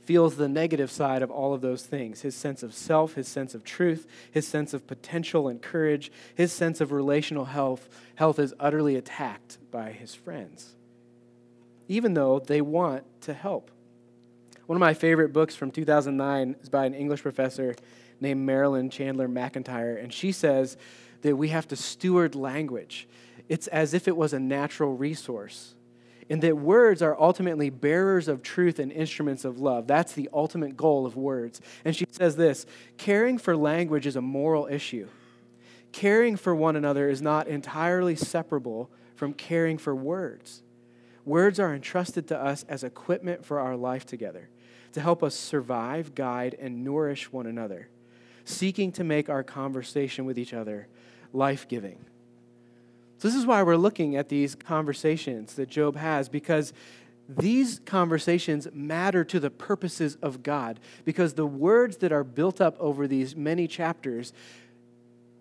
feels 0.07 0.37
the 0.37 0.49
negative 0.49 0.91
side 0.91 1.21
of 1.21 1.33
all 1.33 1.53
of 1.53 1.61
those 1.61 1.85
things 1.85 2.23
his 2.23 2.35
sense 2.35 2.63
of 2.63 2.73
self, 2.73 3.15
his 3.15 3.27
sense 3.27 3.55
of 3.55 3.65
truth, 3.65 4.07
his 4.31 4.47
sense 4.47 4.73
of 4.73 4.87
potential 4.87 5.49
and 5.49 5.61
courage, 5.61 6.13
his 6.35 6.53
sense 6.53 6.81
of 6.81 6.93
relational 6.93 7.47
health, 7.47 7.89
health 8.15 8.39
is 8.39 8.55
utterly 8.61 8.95
attacked 8.95 9.59
by 9.71 9.91
his 9.91 10.15
friends, 10.15 10.77
even 11.89 12.15
though 12.15 12.39
they 12.39 12.61
want 12.61 13.05
to 13.23 13.35
help. 13.35 13.71
One 14.67 14.77
of 14.77 14.81
my 14.81 14.95
favorite 14.95 15.33
books 15.33 15.55
from 15.55 15.71
2009 15.71 16.57
is 16.63 16.69
by 16.69 16.87
an 16.87 16.95
English 16.95 17.23
professor 17.23 17.75
named 18.21 18.47
Marilyn 18.47 18.91
Chandler 18.91 19.29
McEntyre, 19.29 20.03
and 20.03 20.13
she 20.13 20.33
says 20.33 20.77
that 21.23 21.37
we 21.37 21.49
have 21.49 21.69
to 21.69 21.77
steward 21.77 22.35
language. 22.35 23.09
It's 23.49 23.67
as 23.69 23.93
if 23.93 24.09
it 24.09 24.17
was 24.17 24.33
a 24.33 24.41
natural 24.41 24.97
resource 24.97 25.75
and 26.29 26.43
that 26.43 26.57
words 26.57 27.03
are 27.03 27.21
ultimately 27.21 27.71
bearers 27.71 28.29
of 28.29 28.43
truth 28.43 28.79
and 28.79 28.91
instruments 28.91 29.45
of 29.45 29.61
love. 29.61 29.87
That's 29.87 30.13
the 30.13 30.29
ultimate 30.33 30.77
goal 30.77 31.07
of 31.07 31.17
words. 31.17 31.61
And 31.85 31.95
she 31.95 32.07
says 32.11 32.37
this 32.37 32.67
caring 32.97 33.39
for 33.39 33.57
language 33.57 34.07
is 34.07 34.17
a 34.17 34.21
moral 34.21 34.67
issue. 34.67 35.09
Caring 35.93 36.37
for 36.37 36.55
one 36.55 36.77
another 36.77 37.09
is 37.09 37.23
not 37.23 37.47
entirely 37.47 38.17
separable 38.17 38.91
from 39.15 39.33
caring 39.33 39.79
for 39.79 39.95
words. 39.95 40.63
Words 41.25 41.59
are 41.59 41.75
entrusted 41.75 42.29
to 42.29 42.39
us 42.39 42.65
as 42.69 42.85
equipment 42.85 43.45
for 43.45 43.59
our 43.59 43.77
life 43.77 44.05
together, 44.07 44.49
to 44.93 45.01
help 45.01 45.23
us 45.23 45.35
survive, 45.35 46.15
guide, 46.15 46.55
and 46.61 46.85
nourish 46.85 47.33
one 47.33 47.47
another, 47.47 47.89
seeking 48.45 48.93
to 48.93 49.05
make 49.05 49.29
our 49.29 49.43
conversation 49.43 50.25
with 50.25 50.39
each 50.39 50.53
other 50.53 50.87
life 51.33 51.67
giving. 51.67 52.05
So, 53.19 53.29
this 53.29 53.37
is 53.37 53.47
why 53.47 53.63
we're 53.63 53.77
looking 53.77 54.17
at 54.17 54.29
these 54.29 54.55
conversations 54.55 55.55
that 55.55 55.69
Job 55.71 55.97
has, 55.97 56.29
because 56.29 56.73
these 57.29 57.81
conversations 57.85 58.69
matter 58.73 59.25
to 59.25 59.41
the 59.41 59.51
purposes 59.51 60.17
of 60.23 60.43
God. 60.43 60.79
Because 61.05 61.35
the 61.35 61.47
words 61.47 61.99
that 61.99 62.13
are 62.13 62.25
built 62.25 62.61
up 62.61 62.77
over 62.79 63.07
these 63.07 63.35
many 63.35 63.67
chapters 63.67 64.33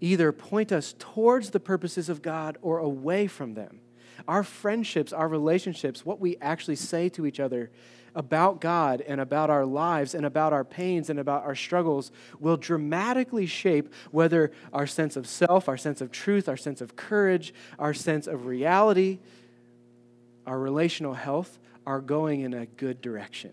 either 0.02 0.32
point 0.32 0.72
us 0.72 0.96
towards 0.98 1.52
the 1.52 1.60
purposes 1.60 2.10
of 2.10 2.22
God 2.22 2.58
or 2.62 2.80
away 2.80 3.28
from 3.28 3.54
them. 3.54 3.80
Our 4.28 4.44
friendships, 4.44 5.14
our 5.14 5.28
relationships, 5.28 6.06
what 6.06 6.20
we 6.20 6.38
actually 6.42 6.76
say 6.78 7.10
to 7.10 7.26
each 7.26 7.40
other 7.40 7.70
about 8.16 8.62
God 8.62 9.02
and 9.02 9.20
about 9.20 9.50
our 9.50 9.66
lives 9.66 10.16
and 10.16 10.26
about 10.26 10.54
our 10.54 10.64
pains 10.64 11.10
and 11.10 11.20
about 11.20 11.44
our 11.44 11.56
struggles 11.56 12.12
will 12.40 12.58
dramatically 12.58 13.46
shape 13.46 13.94
whether 14.12 14.52
our 14.74 14.88
sense 14.88 15.16
of 15.16 15.28
self, 15.28 15.68
our 15.68 15.78
sense 15.78 16.02
of 16.02 16.12
truth, 16.12 16.48
our 16.48 16.58
sense 16.58 16.82
of 16.82 16.96
courage, 16.96 17.54
our 17.78 17.94
sense 17.94 18.26
of 18.26 18.46
reality, 18.46 19.20
our 20.48 20.60
relational 20.60 21.14
health 21.14 21.60
are 21.86 22.00
going 22.00 22.42
in 22.42 22.54
a 22.54 22.66
good 22.66 23.02
direction. 23.02 23.52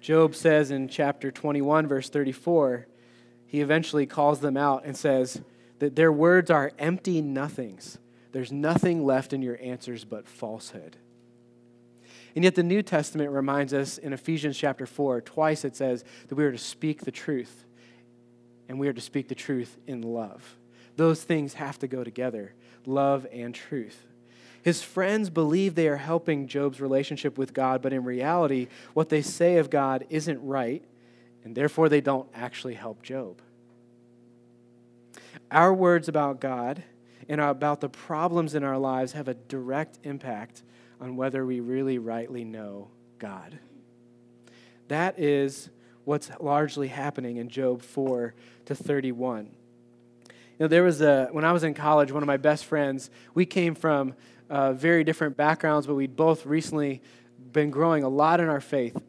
Job 0.00 0.34
says 0.34 0.70
in 0.70 0.88
chapter 0.88 1.30
21, 1.30 1.86
verse 1.86 2.08
34, 2.08 2.86
he 3.46 3.60
eventually 3.60 4.06
calls 4.06 4.40
them 4.40 4.56
out 4.56 4.84
and 4.84 4.96
says 4.96 5.42
that 5.78 5.96
their 5.96 6.12
words 6.12 6.50
are 6.50 6.72
empty 6.78 7.20
nothings. 7.20 7.98
There's 8.32 8.52
nothing 8.52 9.04
left 9.04 9.32
in 9.32 9.42
your 9.42 9.58
answers 9.60 10.04
but 10.04 10.28
falsehood. 10.28 10.96
And 12.34 12.44
yet, 12.44 12.54
the 12.54 12.62
New 12.62 12.82
Testament 12.82 13.30
reminds 13.30 13.74
us 13.74 13.98
in 13.98 14.12
Ephesians 14.12 14.56
chapter 14.56 14.86
4, 14.86 15.20
twice 15.22 15.64
it 15.64 15.74
says 15.74 16.04
that 16.28 16.34
we 16.34 16.44
are 16.44 16.52
to 16.52 16.58
speak 16.58 17.04
the 17.04 17.10
truth, 17.10 17.64
and 18.68 18.78
we 18.78 18.88
are 18.88 18.92
to 18.92 19.00
speak 19.00 19.28
the 19.28 19.34
truth 19.34 19.76
in 19.86 20.02
love. 20.02 20.56
Those 20.96 21.22
things 21.22 21.54
have 21.54 21.78
to 21.80 21.88
go 21.88 22.04
together 22.04 22.54
love 22.86 23.26
and 23.32 23.54
truth. 23.54 24.06
His 24.62 24.82
friends 24.82 25.30
believe 25.30 25.74
they 25.74 25.88
are 25.88 25.96
helping 25.96 26.46
Job's 26.46 26.80
relationship 26.80 27.38
with 27.38 27.54
God, 27.54 27.80
but 27.80 27.92
in 27.92 28.04
reality, 28.04 28.68
what 28.92 29.08
they 29.08 29.22
say 29.22 29.56
of 29.56 29.70
God 29.70 30.06
isn't 30.10 30.44
right, 30.44 30.84
and 31.44 31.54
therefore 31.54 31.88
they 31.88 32.00
don't 32.00 32.28
actually 32.34 32.74
help 32.74 33.02
Job. 33.02 33.40
Our 35.50 35.72
words 35.72 36.08
about 36.08 36.40
God 36.40 36.82
and 37.28 37.40
about 37.40 37.80
the 37.80 37.88
problems 37.88 38.54
in 38.54 38.62
our 38.62 38.78
lives 38.78 39.12
have 39.12 39.28
a 39.28 39.34
direct 39.34 39.98
impact 40.04 40.62
on 41.00 41.16
whether 41.16 41.44
we 41.46 41.60
really 41.60 41.98
rightly 41.98 42.44
know 42.44 42.88
God. 43.18 43.58
That 44.88 45.18
is 45.18 45.70
what's 46.04 46.30
largely 46.40 46.88
happening 46.88 47.36
in 47.36 47.48
Job 47.48 47.82
4 47.82 48.34
to 48.66 48.74
31. 48.74 49.46
You 50.26 50.32
know, 50.58 50.68
there 50.68 50.82
was 50.82 51.00
a, 51.00 51.28
when 51.32 51.44
I 51.44 51.52
was 51.52 51.64
in 51.64 51.74
college, 51.74 52.12
one 52.12 52.22
of 52.22 52.26
my 52.26 52.36
best 52.36 52.64
friends, 52.64 53.10
we 53.34 53.46
came 53.46 53.74
from 53.74 54.14
uh, 54.50 54.72
very 54.72 55.04
different 55.04 55.36
backgrounds, 55.36 55.86
but 55.86 55.94
we'd 55.94 56.16
both 56.16 56.44
recently 56.44 57.00
been 57.52 57.70
growing 57.70 58.02
a 58.02 58.08
lot 58.08 58.40
in 58.40 58.48
our 58.48 58.60
faith. 58.60 59.00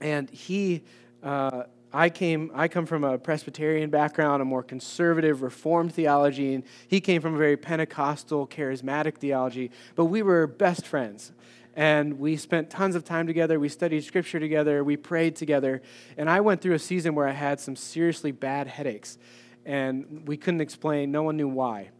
And 0.00 0.30
he, 0.30 0.84
uh, 1.22 1.64
I 1.92 2.10
came, 2.10 2.50
I 2.54 2.68
come 2.68 2.84
from 2.84 3.02
a 3.02 3.16
Presbyterian 3.16 3.88
background, 3.88 4.42
a 4.42 4.44
more 4.44 4.62
conservative, 4.62 5.40
Reformed 5.40 5.94
theology, 5.94 6.54
and 6.54 6.64
he 6.86 7.00
came 7.00 7.22
from 7.22 7.34
a 7.34 7.38
very 7.38 7.56
Pentecostal, 7.56 8.46
charismatic 8.46 9.16
theology. 9.16 9.70
But 9.94 10.06
we 10.06 10.20
were 10.22 10.46
best 10.46 10.86
friends, 10.86 11.32
and 11.74 12.18
we 12.18 12.36
spent 12.36 12.68
tons 12.68 12.94
of 12.94 13.04
time 13.04 13.26
together. 13.26 13.58
We 13.58 13.70
studied 13.70 14.04
Scripture 14.04 14.38
together. 14.38 14.84
We 14.84 14.98
prayed 14.98 15.34
together, 15.36 15.80
and 16.18 16.28
I 16.28 16.40
went 16.40 16.60
through 16.60 16.74
a 16.74 16.78
season 16.78 17.14
where 17.14 17.26
I 17.26 17.32
had 17.32 17.58
some 17.58 17.74
seriously 17.74 18.32
bad 18.32 18.66
headaches, 18.66 19.16
and 19.64 20.28
we 20.28 20.36
couldn't 20.36 20.60
explain. 20.60 21.10
No 21.10 21.22
one 21.22 21.38
knew 21.38 21.48
why. 21.48 21.90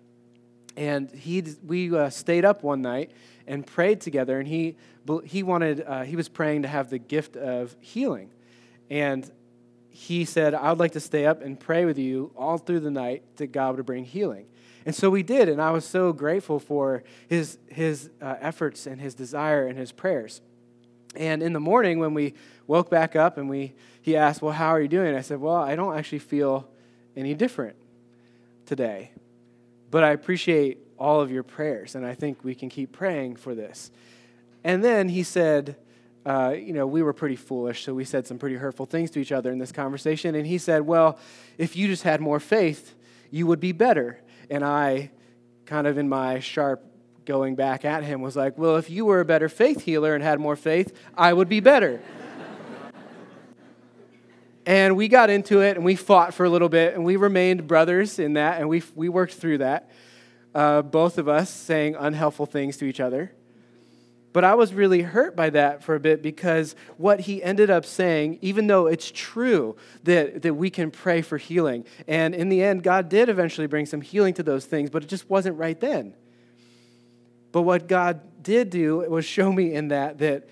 And 0.77 1.11
he, 1.11 1.43
we 1.67 1.97
uh, 1.97 2.11
stayed 2.11 2.45
up 2.45 2.63
one 2.63 2.83
night 2.83 3.13
and 3.47 3.67
prayed 3.67 4.03
together, 4.03 4.39
and 4.39 4.47
he, 4.47 4.77
he 5.25 5.43
wanted, 5.43 5.83
uh, 5.87 6.03
he 6.03 6.15
was 6.15 6.29
praying 6.29 6.63
to 6.63 6.69
have 6.69 6.91
the 6.91 6.99
gift 6.99 7.37
of 7.37 7.75
healing. 7.81 8.31
And 8.91 9.31
he 9.99 10.25
said, 10.25 10.55
I 10.55 10.71
would 10.71 10.79
like 10.79 10.93
to 10.93 11.01
stay 11.01 11.27
up 11.27 11.43
and 11.43 11.59
pray 11.59 11.85
with 11.85 11.99
you 11.99 12.31
all 12.37 12.57
through 12.57 12.79
the 12.81 12.91
night 12.91 13.25
that 13.39 13.49
God 13.49 13.77
would 13.77 13.85
bring 13.85 14.05
healing. 14.05 14.47
And 14.87 14.95
so 14.95 15.11
we 15.11 15.25
did, 15.25 15.49
and 15.49 15.61
I 15.61 15.73
was 15.73 15.85
so 15.85 16.13
grateful 16.13 16.61
for 16.61 17.03
his, 17.27 17.59
his 17.67 18.09
uh, 18.23 18.37
efforts 18.41 18.87
and 18.87 19.01
his 19.01 19.17
desire 19.17 19.67
and 19.67 19.77
his 19.77 19.91
prayers. 19.91 20.41
And 21.17 21.43
in 21.43 21.53
the 21.53 21.59
morning, 21.59 21.99
when 21.99 22.15
we 22.15 22.35
woke 22.69 22.89
back 22.89 23.17
up 23.17 23.39
and 23.39 23.51
we, 23.51 23.75
he 24.01 24.17
asked, 24.17 24.41
Well, 24.41 24.53
how 24.53 24.69
are 24.69 24.81
you 24.81 24.87
doing? 24.87 25.17
I 25.17 25.21
said, 25.21 25.41
Well, 25.41 25.57
I 25.57 25.75
don't 25.75 25.97
actually 25.99 26.21
feel 26.21 26.69
any 27.17 27.35
different 27.35 27.75
today. 28.67 29.11
But 29.91 30.05
I 30.05 30.11
appreciate 30.11 30.79
all 30.97 31.21
of 31.21 31.33
your 31.33 31.43
prayers, 31.43 31.97
and 31.97 32.07
I 32.07 32.15
think 32.15 32.45
we 32.45 32.55
can 32.55 32.69
keep 32.69 32.93
praying 32.93 33.35
for 33.35 33.53
this. 33.53 33.91
And 34.63 34.85
then 34.85 35.09
he 35.09 35.25
said, 35.25 35.75
uh, 36.27 36.55
you 36.57 36.73
know, 36.73 36.87
we 36.87 37.03
were 37.03 37.13
pretty 37.13 37.37
foolish, 37.37 37.85
so 37.85 37.95
we 37.95 38.05
said 38.05 38.27
some 38.27 38.39
pretty 38.39 38.57
hurtful 38.57 38.87
things 38.87 39.11
to 39.13 39.21
each 39.21 39.33
other 39.33 39.51
in 39.51 39.59
this 39.59 39.73
conversation. 39.73 40.35
And 40.35 40.47
he 40.47 40.59
said, 40.59 40.83
Well, 40.83 41.19
if 41.57 41.77
you 41.77 41.87
just 41.87 42.03
had 42.03 42.21
more 42.21 42.41
faith, 42.41 42.95
you 43.31 43.47
would 43.47 43.61
be 43.61 43.73
better. 43.73 44.21
And 44.51 44.65
I, 44.65 45.11
kind 45.67 45.87
of 45.87 45.99
in 45.99 46.09
my 46.09 46.41
sharp 46.41 46.85
going 47.25 47.55
back 47.55 47.85
at 47.85 48.05
him, 48.05 48.21
was 48.21 48.37
like, 48.37 48.59
Well, 48.59 48.77
if 48.77 48.91
you 48.91 49.05
were 49.05 49.21
a 49.21 49.25
better 49.25 49.49
faith 49.49 49.83
healer 49.83 50.15
and 50.15 50.23
had 50.23 50.41
more 50.41 50.57
faith, 50.57 50.95
I 51.17 51.33
would 51.33 51.49
be 51.49 51.61
better. 51.61 52.01
and 54.67 54.97
we 54.97 55.09
got 55.09 55.31
into 55.31 55.61
it 55.61 55.77
and 55.77 55.85
we 55.85 55.95
fought 55.95 56.35
for 56.35 56.45
a 56.45 56.51
little 56.51 56.69
bit 56.69 56.95
and 56.95 57.05
we 57.05 57.17
remained 57.17 57.67
brothers 57.67 58.19
in 58.19 58.35
that 58.35 58.61
and 58.61 58.69
we, 58.69 58.83
we 58.95 59.09
worked 59.09 59.35
through 59.35 59.59
that, 59.59 59.91
uh, 60.55 60.83
both 60.83 61.17
of 61.17 61.29
us 61.29 61.49
saying 61.49 61.95
unhelpful 61.99 62.47
things 62.47 62.77
to 62.79 62.85
each 62.85 63.01
other. 63.01 63.33
But 64.33 64.45
I 64.45 64.55
was 64.55 64.75
really 64.75 65.03
hurt 65.03 65.35
by 65.35 65.51
that 65.51 65.83
for 65.83 65.95
a 65.95 66.01
bit 66.01 66.23
because 66.23 66.77
what 66.97 67.21
he 67.21 67.43
ended 67.43 67.71
up 67.71 67.85
saying, 67.85 68.39
even 68.43 68.67
though 68.67 68.87
it's 68.87 69.11
true 69.11 69.77
that, 70.05 70.43
that 70.43 70.55
we 70.55 70.71
can 70.71 70.91
pray 70.91 71.23
for 71.23 71.39
healing, 71.39 71.85
and 72.07 72.35
in 72.35 72.49
the 72.49 72.63
end, 72.63 72.83
God 72.83 73.09
did 73.09 73.29
eventually 73.29 73.67
bring 73.67 73.87
some 73.87 74.03
healing 74.03 74.35
to 74.35 74.43
those 74.43 74.67
things, 74.67 74.91
but 74.91 75.03
it 75.03 75.09
just 75.09 75.29
wasn't 75.31 75.57
right 75.57 75.81
then. 75.81 76.15
But 77.53 77.63
what 77.63 77.89
God 77.89 78.21
did 78.43 78.71
do 78.71 78.99
was 79.09 79.25
show 79.25 79.51
me 79.51 79.73
in 79.75 79.89
that 79.89 80.19
that, 80.19 80.49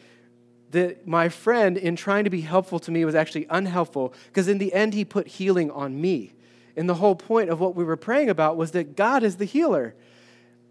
that 0.71 1.07
my 1.07 1.29
friend, 1.29 1.77
in 1.77 1.97
trying 1.97 2.25
to 2.25 2.31
be 2.31 2.41
helpful 2.41 2.79
to 2.81 2.91
me, 2.91 3.05
was 3.05 3.15
actually 3.15 3.47
unhelpful 3.51 4.15
because 4.29 4.49
in 4.49 4.59
the 4.59 4.73
end, 4.73 4.95
he 4.95 5.05
put 5.05 5.27
healing 5.27 5.71
on 5.71 6.01
me. 6.01 6.33
And 6.77 6.89
the 6.89 6.95
whole 6.95 7.15
point 7.15 7.51
of 7.51 7.61
what 7.61 7.75
we 7.75 7.85
were 7.85 7.97
praying 7.97 8.29
about 8.29 8.57
was 8.57 8.73
that 8.73 8.97
God 8.97 9.23
is 9.23 9.37
the 9.37 9.45
healer. 9.45 9.95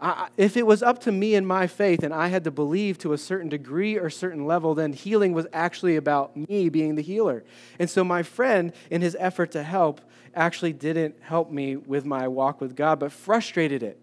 I, 0.00 0.28
if 0.36 0.56
it 0.56 0.66
was 0.66 0.82
up 0.82 1.00
to 1.02 1.12
me 1.12 1.34
and 1.34 1.46
my 1.46 1.66
faith 1.66 2.02
and 2.02 2.12
I 2.12 2.28
had 2.28 2.44
to 2.44 2.50
believe 2.50 2.98
to 2.98 3.12
a 3.12 3.18
certain 3.18 3.48
degree 3.48 3.96
or 3.96 4.10
certain 4.10 4.46
level, 4.46 4.74
then 4.74 4.92
healing 4.92 5.32
was 5.32 5.46
actually 5.52 5.96
about 5.96 6.36
me 6.36 6.68
being 6.68 6.96
the 6.96 7.02
healer. 7.02 7.44
And 7.78 7.88
so 7.88 8.04
my 8.04 8.22
friend, 8.22 8.72
in 8.90 9.00
his 9.00 9.16
effort 9.18 9.52
to 9.52 9.62
help, 9.62 10.00
actually 10.34 10.74
didn't 10.74 11.16
help 11.22 11.50
me 11.50 11.76
with 11.76 12.04
my 12.04 12.28
walk 12.28 12.60
with 12.60 12.76
God, 12.76 12.98
but 12.98 13.10
frustrated 13.10 13.82
it. 13.82 13.98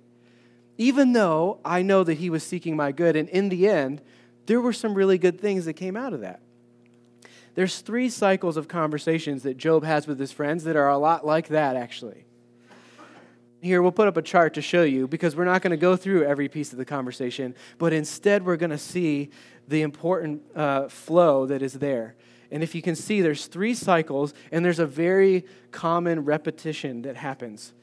Even 0.80 1.14
though 1.14 1.60
I 1.64 1.84
know 1.84 2.04
that 2.04 2.16
he 2.16 2.32
was 2.32 2.44
seeking 2.44 2.76
my 2.76 2.92
good, 2.92 3.16
and 3.16 3.30
in 3.30 3.50
the 3.50 3.70
end, 3.70 4.02
there 4.48 4.60
were 4.60 4.74
some 4.74 4.96
really 4.96 5.20
good 5.20 5.40
things 5.40 5.66
that 5.66 5.74
came 5.74 5.96
out 5.96 6.14
of 6.14 6.22
that. 6.22 6.40
There's 7.54 7.80
three 7.80 8.10
cycles 8.10 8.58
of 8.58 8.68
conversations 8.68 9.44
that 9.44 9.58
Job 9.58 9.84
has 9.84 10.08
with 10.08 10.20
his 10.20 10.32
friends 10.32 10.64
that 10.64 10.76
are 10.76 10.90
a 10.90 10.98
lot 10.98 11.24
like 11.24 11.50
that, 11.50 11.76
actually 11.76 12.26
here 13.64 13.82
we'll 13.82 13.92
put 13.92 14.08
up 14.08 14.18
a 14.18 14.22
chart 14.22 14.54
to 14.56 14.62
show 14.62 14.84
you 14.84 15.08
because 15.08 15.36
we're 15.36 15.46
not 15.46 15.62
going 15.62 15.72
to 15.72 15.78
go 15.78 15.96
through 15.96 16.26
every 16.26 16.50
piece 16.50 16.72
of 16.72 16.78
the 16.78 16.86
conversation 16.86 17.56
but 17.78 17.94
instead 17.94 18.46
we're 18.46 18.58
going 18.58 18.70
to 18.70 18.78
see 18.78 19.30
the 19.68 19.82
important 19.82 20.42
uh, 20.56 20.88
flow 20.90 21.46
that 21.46 21.62
is 21.62 21.74
there. 21.74 22.16
And 22.52 22.62
if 22.62 22.76
you 22.76 22.82
can 22.82 22.96
see 22.96 23.22
there's 23.22 23.48
three 23.48 23.74
cycles 23.74 24.34
and 24.52 24.64
there's 24.64 24.80
a 24.80 24.86
very 24.86 25.46
common 25.72 26.26
repetition 26.26 27.02
that 27.04 27.16
happens. 27.16 27.74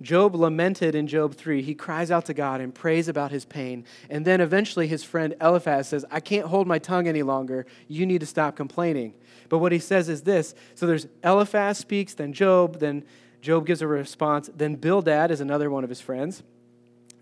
Job 0.00 0.34
lamented 0.34 0.94
in 0.94 1.06
job 1.06 1.34
3 1.34 1.60
he 1.60 1.74
cries 1.74 2.10
out 2.10 2.24
to 2.26 2.34
god 2.34 2.62
and 2.62 2.74
prays 2.74 3.08
about 3.08 3.30
his 3.30 3.44
pain. 3.44 3.84
And 4.08 4.24
then 4.24 4.40
eventually 4.40 4.86
his 4.86 5.04
friend 5.04 5.34
eliphaz 5.40 5.88
says 5.88 6.06
i 6.10 6.20
can't 6.20 6.46
hold 6.46 6.66
my 6.66 6.78
tongue 6.78 7.06
any 7.06 7.22
longer. 7.22 7.66
You 7.88 8.06
need 8.06 8.20
to 8.20 8.26
stop 8.26 8.56
complaining. 8.56 9.12
But 9.50 9.58
what 9.58 9.72
he 9.72 9.78
says 9.78 10.08
is 10.08 10.22
this. 10.22 10.54
So 10.74 10.86
there's 10.86 11.06
eliphaz 11.22 11.76
speaks 11.76 12.14
then 12.14 12.32
job 12.32 12.78
then 12.78 13.04
Job 13.40 13.66
gives 13.66 13.82
a 13.82 13.86
response. 13.86 14.50
Then 14.54 14.76
Bildad 14.76 15.30
is 15.30 15.40
another 15.40 15.70
one 15.70 15.84
of 15.84 15.90
his 15.90 16.00
friends. 16.00 16.42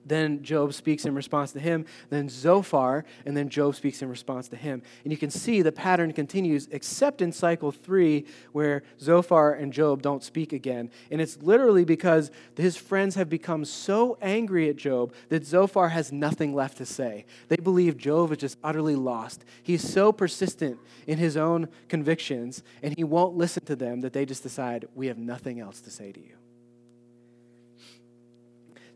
Then 0.09 0.43
Job 0.43 0.75
speaks 0.75 1.05
in 1.05 1.15
response 1.15 1.53
to 1.53 1.61
him. 1.61 1.87
Then 2.11 2.29
Zophar, 2.29 3.05
and 3.27 3.37
then 3.37 3.49
Job 3.49 3.77
speaks 3.77 4.03
in 4.03 4.09
response 4.09 4.49
to 4.49 4.57
him. 4.57 4.83
And 5.05 5.13
you 5.13 5.19
can 5.19 5.31
see 5.31 5.63
the 5.63 5.73
pattern 5.73 6.13
continues, 6.13 6.69
except 6.71 7.23
in 7.23 7.31
cycle 7.31 7.71
three, 7.71 8.27
where 8.53 8.83
Zophar 9.01 9.53
and 9.53 9.73
Job 9.73 10.03
don't 10.03 10.25
speak 10.25 10.53
again. 10.53 10.91
And 11.11 11.21
it's 11.21 11.39
literally 11.43 11.85
because 11.85 12.31
his 12.57 12.77
friends 12.77 13.15
have 13.15 13.29
become 13.29 13.65
so 13.65 14.17
angry 14.21 14.69
at 14.69 14.77
Job 14.77 15.13
that 15.29 15.47
Zophar 15.47 15.91
has 15.91 16.11
nothing 16.11 16.55
left 16.55 16.79
to 16.79 16.87
say. 16.87 17.27
They 17.49 17.57
believe 17.57 17.97
Job 17.97 18.33
is 18.33 18.39
just 18.39 18.59
utterly 18.65 18.97
lost. 18.97 19.45
He's 19.63 19.89
so 19.89 20.13
persistent 20.13 20.79
in 21.07 21.19
his 21.19 21.37
own 21.37 21.69
convictions, 21.89 22.63
and 22.83 22.95
he 22.97 23.05
won't 23.05 23.37
listen 23.37 23.65
to 23.67 23.77
them 23.77 24.01
that 24.01 24.13
they 24.13 24.25
just 24.25 24.43
decide, 24.43 24.87
we 24.95 25.09
have 25.09 25.19
nothing 25.19 25.61
else 25.61 25.81
to 25.83 25.91
say 25.91 26.13
to 26.13 26.21
you. 26.21 26.35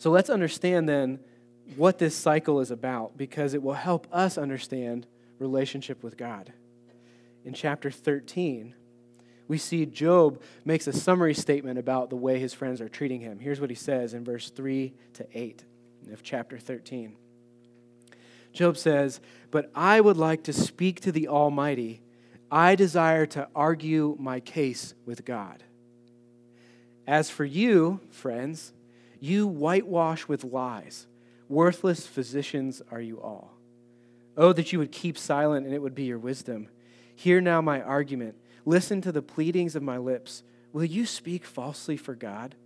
So 0.02 0.11
let's 0.11 0.30
understand 0.30 0.88
then 0.88 1.21
what 1.76 1.99
this 2.00 2.16
cycle 2.16 2.59
is 2.59 2.73
about 2.73 3.16
because 3.16 3.54
it 3.54 3.62
will 3.62 3.75
help 3.75 4.09
us 4.11 4.37
understand 4.37 5.06
relationship 5.38 6.02
with 6.02 6.16
God. 6.16 6.52
In 7.44 7.54
chapter 7.54 7.88
13, 7.88 8.75
we 9.47 9.59
see 9.59 9.87
Job 9.87 10.42
makes 10.64 10.88
a 10.88 10.92
summary 10.92 11.35
statement 11.35 11.78
about 11.78 12.11
the 12.11 12.16
way 12.16 12.40
his 12.40 12.52
friends 12.52 12.80
are 12.80 12.88
treating 12.88 13.21
him. 13.21 13.38
Here's 13.38 13.61
what 13.61 13.71
he 13.71 13.76
says 13.76 14.12
in 14.12 14.25
verse 14.25 14.50
3 14.50 14.92
to 15.12 15.26
8 15.32 15.64
of 16.12 16.25
chapter 16.25 16.59
13. 16.59 17.14
Job 18.52 18.76
says, 18.76 19.21
But 19.52 19.71
I 19.73 20.00
would 20.00 20.16
like 20.16 20.42
to 20.44 20.52
speak 20.52 20.99
to 21.02 21.12
the 21.12 21.28
Almighty. 21.28 22.02
I 22.50 22.75
desire 22.75 23.26
to 23.26 23.47
argue 23.54 24.16
my 24.18 24.40
case 24.40 24.94
with 25.06 25.25
God. 25.25 25.62
As 27.06 27.30
for 27.30 27.44
you, 27.44 28.00
friends, 28.11 28.73
you 29.23 29.47
whitewash 29.47 30.26
with 30.26 30.43
lies. 30.43 31.07
Worthless 31.49 32.09
physicians 32.09 32.83
are 32.91 33.00
you 33.00 33.23
all. 33.23 33.57
Oh, 34.37 34.52
that 34.52 34.73
you 34.73 34.81
would 34.81 34.91
keep 34.91 35.17
silent 35.17 35.64
and 35.64 35.73
it 35.73 35.81
would 35.81 35.95
be 35.95 36.02
your 36.02 36.19
wisdom. 36.19 36.69
Hear 37.14 37.41
now 37.41 37.61
my 37.61 37.81
argument. 37.81 38.35
Listen 38.64 39.00
to 39.02 39.12
the 39.12 39.23
pleadings 39.23 39.76
of 39.76 39.83
my 39.83 39.97
lips. 39.97 40.43
Will 40.73 40.85
you 40.85 41.07
speak 41.07 41.45
falsely 41.45 41.97
for 41.97 42.17
God 42.17 42.57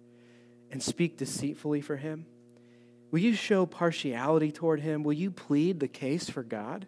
and 0.71 0.83
speak 0.83 1.19
deceitfully 1.19 1.83
for 1.83 1.99
him? 1.99 2.25
Will 3.11 3.19
you 3.21 3.35
show 3.35 3.67
partiality 3.67 4.51
toward 4.51 4.81
him? 4.81 5.03
Will 5.03 5.13
you 5.13 5.31
plead 5.31 5.79
the 5.79 5.89
case 5.89 6.31
for 6.31 6.43
God? 6.43 6.87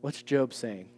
What's 0.00 0.22
Job 0.22 0.54
saying? 0.54 0.90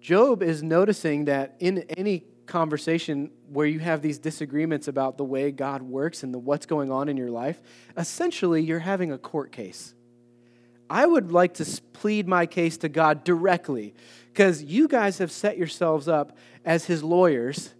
Job 0.00 0.44
is 0.44 0.62
noticing 0.62 1.24
that 1.24 1.56
in 1.58 1.78
any 1.96 2.22
conversation 2.50 3.30
where 3.48 3.66
you 3.66 3.78
have 3.78 4.02
these 4.02 4.18
disagreements 4.18 4.88
about 4.88 5.16
the 5.16 5.24
way 5.24 5.50
God 5.50 5.80
works 5.80 6.22
and 6.22 6.34
the, 6.34 6.38
what's 6.38 6.66
going 6.66 6.90
on 6.90 7.08
in 7.08 7.16
your 7.16 7.30
life, 7.30 7.62
essentially 7.96 8.62
you're 8.62 8.80
having 8.80 9.12
a 9.12 9.18
court 9.18 9.52
case. 9.52 9.94
I 10.90 11.06
would 11.06 11.30
like 11.30 11.54
to 11.54 11.80
plead 11.92 12.26
my 12.26 12.46
case 12.46 12.76
to 12.78 12.88
God 12.88 13.24
directly 13.24 13.94
because 14.32 14.62
you 14.62 14.88
guys 14.88 15.18
have 15.18 15.30
set 15.30 15.56
yourselves 15.56 16.08
up 16.08 16.36
as 16.64 16.84
his 16.84 17.02
lawyers. 17.02 17.72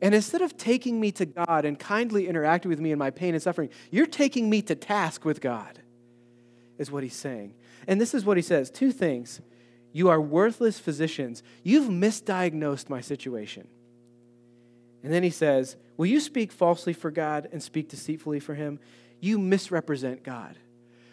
And 0.00 0.14
instead 0.14 0.40
of 0.40 0.56
taking 0.56 0.98
me 0.98 1.12
to 1.12 1.26
God 1.26 1.64
and 1.66 1.78
kindly 1.78 2.26
interacting 2.26 2.70
with 2.70 2.80
me 2.80 2.90
in 2.90 2.98
my 2.98 3.10
pain 3.10 3.34
and 3.34 3.42
suffering, 3.42 3.68
you're 3.90 4.06
taking 4.06 4.48
me 4.48 4.62
to 4.62 4.74
task 4.74 5.24
with 5.24 5.42
God, 5.42 5.78
is 6.78 6.90
what 6.90 7.02
he's 7.02 7.14
saying. 7.14 7.54
And 7.86 8.00
this 8.00 8.14
is 8.14 8.24
what 8.24 8.38
he 8.38 8.42
says 8.42 8.70
two 8.70 8.92
things. 8.92 9.40
You 9.92 10.08
are 10.08 10.20
worthless 10.20 10.78
physicians. 10.78 11.42
You've 11.62 11.88
misdiagnosed 11.88 12.88
my 12.88 13.00
situation. 13.00 13.68
And 15.04 15.12
then 15.12 15.22
he 15.22 15.30
says, 15.30 15.76
Will 15.96 16.06
you 16.06 16.18
speak 16.18 16.50
falsely 16.50 16.92
for 16.92 17.12
God 17.12 17.48
and 17.52 17.62
speak 17.62 17.88
deceitfully 17.88 18.40
for 18.40 18.54
him? 18.54 18.80
You 19.20 19.38
misrepresent 19.38 20.24
God. 20.24 20.58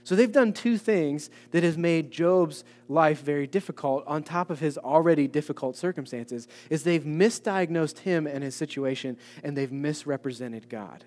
So 0.04 0.16
they've 0.16 0.32
done 0.32 0.54
two 0.54 0.80
things 0.80 1.30
that 1.52 1.62
have 1.62 1.78
made 1.78 2.10
Job's 2.10 2.64
life 2.90 3.22
very 3.22 3.46
difficult 3.46 4.04
on 4.08 4.24
top 4.24 4.50
of 4.50 4.60
his 4.60 4.78
already 4.78 5.28
difficult 5.28 5.78
circumstances 5.78 6.48
is 6.72 6.82
they've 6.82 7.04
misdiagnosed 7.04 8.00
him 8.00 8.26
and 8.26 8.44
his 8.44 8.56
situation 8.56 9.18
and 9.44 9.56
they've 9.56 9.72
misrepresented 9.72 10.70
God. 10.70 11.06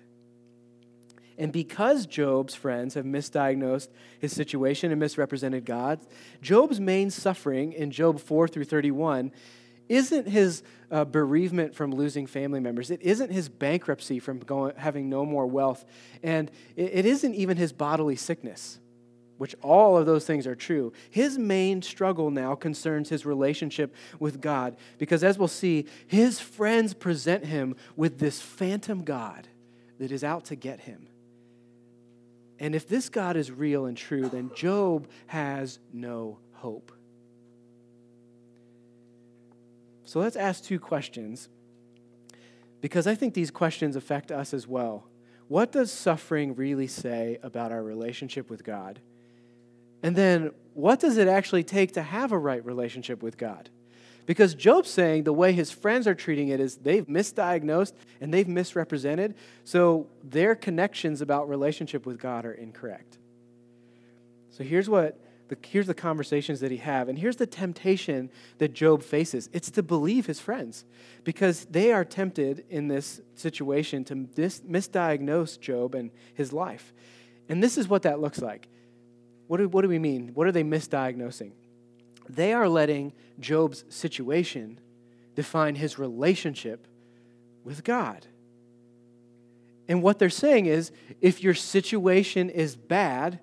And 1.37 1.51
because 1.51 2.05
Job's 2.05 2.55
friends 2.55 2.93
have 2.93 3.03
misdiagnosed 3.03 3.89
his 4.19 4.33
situation 4.33 4.91
and 4.91 4.99
misrepresented 5.01 5.65
God, 5.65 5.99
Job's 6.41 6.79
main 6.79 7.09
suffering 7.09 7.73
in 7.73 7.91
Job 7.91 8.21
4 8.21 8.47
through 8.47 8.63
31 8.63 9.33
isn't 9.89 10.27
his 10.27 10.63
uh, 10.91 11.05
bereavement 11.05 11.75
from 11.75 11.91
losing 11.91 12.27
family 12.27 12.59
members. 12.59 12.91
It 12.91 13.01
isn't 13.01 13.31
his 13.31 13.49
bankruptcy 13.49 14.19
from 14.19 14.39
going, 14.39 14.73
having 14.77 15.09
no 15.09 15.25
more 15.25 15.45
wealth. 15.45 15.85
And 16.23 16.49
it, 16.75 16.91
it 16.93 17.05
isn't 17.05 17.35
even 17.35 17.57
his 17.57 17.73
bodily 17.73 18.15
sickness, 18.15 18.79
which 19.37 19.55
all 19.61 19.97
of 19.97 20.05
those 20.05 20.25
things 20.25 20.47
are 20.47 20.55
true. 20.55 20.93
His 21.09 21.37
main 21.37 21.81
struggle 21.81 22.31
now 22.31 22.55
concerns 22.55 23.09
his 23.09 23.25
relationship 23.25 23.93
with 24.19 24.41
God. 24.41 24.77
Because 24.97 25.23
as 25.23 25.37
we'll 25.37 25.47
see, 25.47 25.85
his 26.07 26.39
friends 26.39 26.93
present 26.93 27.45
him 27.45 27.75
with 27.95 28.19
this 28.19 28.41
phantom 28.41 29.03
God 29.03 29.47
that 29.99 30.11
is 30.11 30.23
out 30.23 30.45
to 30.45 30.55
get 30.55 30.81
him. 30.81 31.07
And 32.59 32.73
if 32.73 32.87
this 32.87 33.09
God 33.09 33.35
is 33.35 33.51
real 33.51 33.85
and 33.85 33.97
true, 33.97 34.29
then 34.29 34.51
Job 34.55 35.09
has 35.27 35.79
no 35.91 36.39
hope. 36.53 36.94
So 40.05 40.19
let's 40.19 40.35
ask 40.35 40.63
two 40.63 40.79
questions 40.79 41.49
because 42.79 43.07
I 43.07 43.15
think 43.15 43.33
these 43.33 43.51
questions 43.51 43.95
affect 43.95 44.31
us 44.31 44.53
as 44.53 44.67
well. 44.67 45.07
What 45.47 45.71
does 45.71 45.91
suffering 45.91 46.55
really 46.55 46.87
say 46.87 47.39
about 47.43 47.71
our 47.71 47.83
relationship 47.83 48.49
with 48.49 48.63
God? 48.63 48.99
And 50.03 50.15
then, 50.15 50.51
what 50.73 50.99
does 50.99 51.17
it 51.17 51.27
actually 51.27 51.63
take 51.63 51.93
to 51.93 52.03
have 52.03 52.31
a 52.31 52.37
right 52.37 52.63
relationship 52.63 53.23
with 53.23 53.37
God? 53.37 53.69
Because 54.25 54.53
Job's 54.53 54.89
saying 54.89 55.23
the 55.23 55.33
way 55.33 55.53
his 55.53 55.71
friends 55.71 56.07
are 56.07 56.15
treating 56.15 56.49
it 56.49 56.59
is 56.59 56.77
they've 56.77 57.05
misdiagnosed 57.05 57.93
and 58.21 58.33
they've 58.33 58.47
misrepresented, 58.47 59.35
so 59.63 60.07
their 60.23 60.55
connections 60.55 61.21
about 61.21 61.47
relationship 61.47 62.05
with 62.05 62.19
God 62.19 62.45
are 62.45 62.53
incorrect. 62.53 63.17
So 64.49 64.63
here's 64.63 64.89
what 64.89 65.19
the, 65.47 65.57
here's 65.67 65.87
the 65.87 65.93
conversations 65.93 66.59
that 66.61 66.71
he 66.71 66.77
have 66.77 67.07
and 67.07 67.19
here's 67.19 67.35
the 67.35 67.45
temptation 67.45 68.29
that 68.57 68.73
job 68.73 69.03
faces. 69.03 69.49
It's 69.53 69.69
to 69.71 69.83
believe 69.83 70.25
his 70.25 70.39
friends 70.39 70.85
because 71.23 71.65
they 71.65 71.91
are 71.91 72.03
tempted 72.03 72.65
in 72.69 72.87
this 72.87 73.21
situation 73.35 74.03
to 74.05 74.15
mis- 74.15 74.61
misdiagnose 74.61 75.59
job 75.59 75.95
and 75.95 76.11
his 76.33 76.51
life. 76.51 76.93
And 77.47 77.61
this 77.61 77.77
is 77.77 77.87
what 77.87 78.03
that 78.03 78.19
looks 78.19 78.41
like. 78.41 78.67
What 79.47 79.57
do, 79.57 79.67
what 79.67 79.83
do 79.83 79.89
we 79.89 79.99
mean? 79.99 80.31
What 80.33 80.47
are 80.47 80.51
they 80.51 80.63
misdiagnosing? 80.63 81.51
They 82.27 82.53
are 82.53 82.67
letting 82.67 83.13
job's 83.39 83.83
situation 83.89 84.79
define 85.35 85.75
his 85.75 85.99
relationship 85.99 86.87
with 87.63 87.83
god. 87.83 88.25
And 89.87 90.01
what 90.01 90.17
they're 90.17 90.29
saying 90.29 90.65
is 90.65 90.91
if 91.21 91.43
your 91.43 91.53
situation 91.53 92.49
is 92.49 92.75
bad 92.75 93.39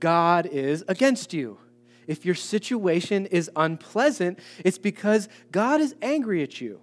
God 0.00 0.46
is 0.46 0.84
against 0.88 1.32
you. 1.32 1.58
If 2.06 2.24
your 2.24 2.34
situation 2.34 3.26
is 3.26 3.50
unpleasant, 3.56 4.38
it's 4.64 4.78
because 4.78 5.28
God 5.50 5.80
is 5.80 5.94
angry 6.00 6.42
at 6.42 6.60
you. 6.60 6.80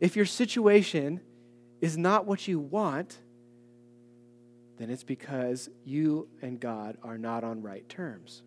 If 0.00 0.16
your 0.16 0.26
situation 0.26 1.20
is 1.80 1.96
not 1.96 2.26
what 2.26 2.46
you 2.46 2.58
want, 2.58 3.18
then 4.78 4.90
it's 4.90 5.04
because 5.04 5.70
you 5.84 6.28
and 6.42 6.60
God 6.60 6.98
are 7.02 7.16
not 7.16 7.44
on 7.44 7.62
right 7.62 7.88
terms. 7.88 8.42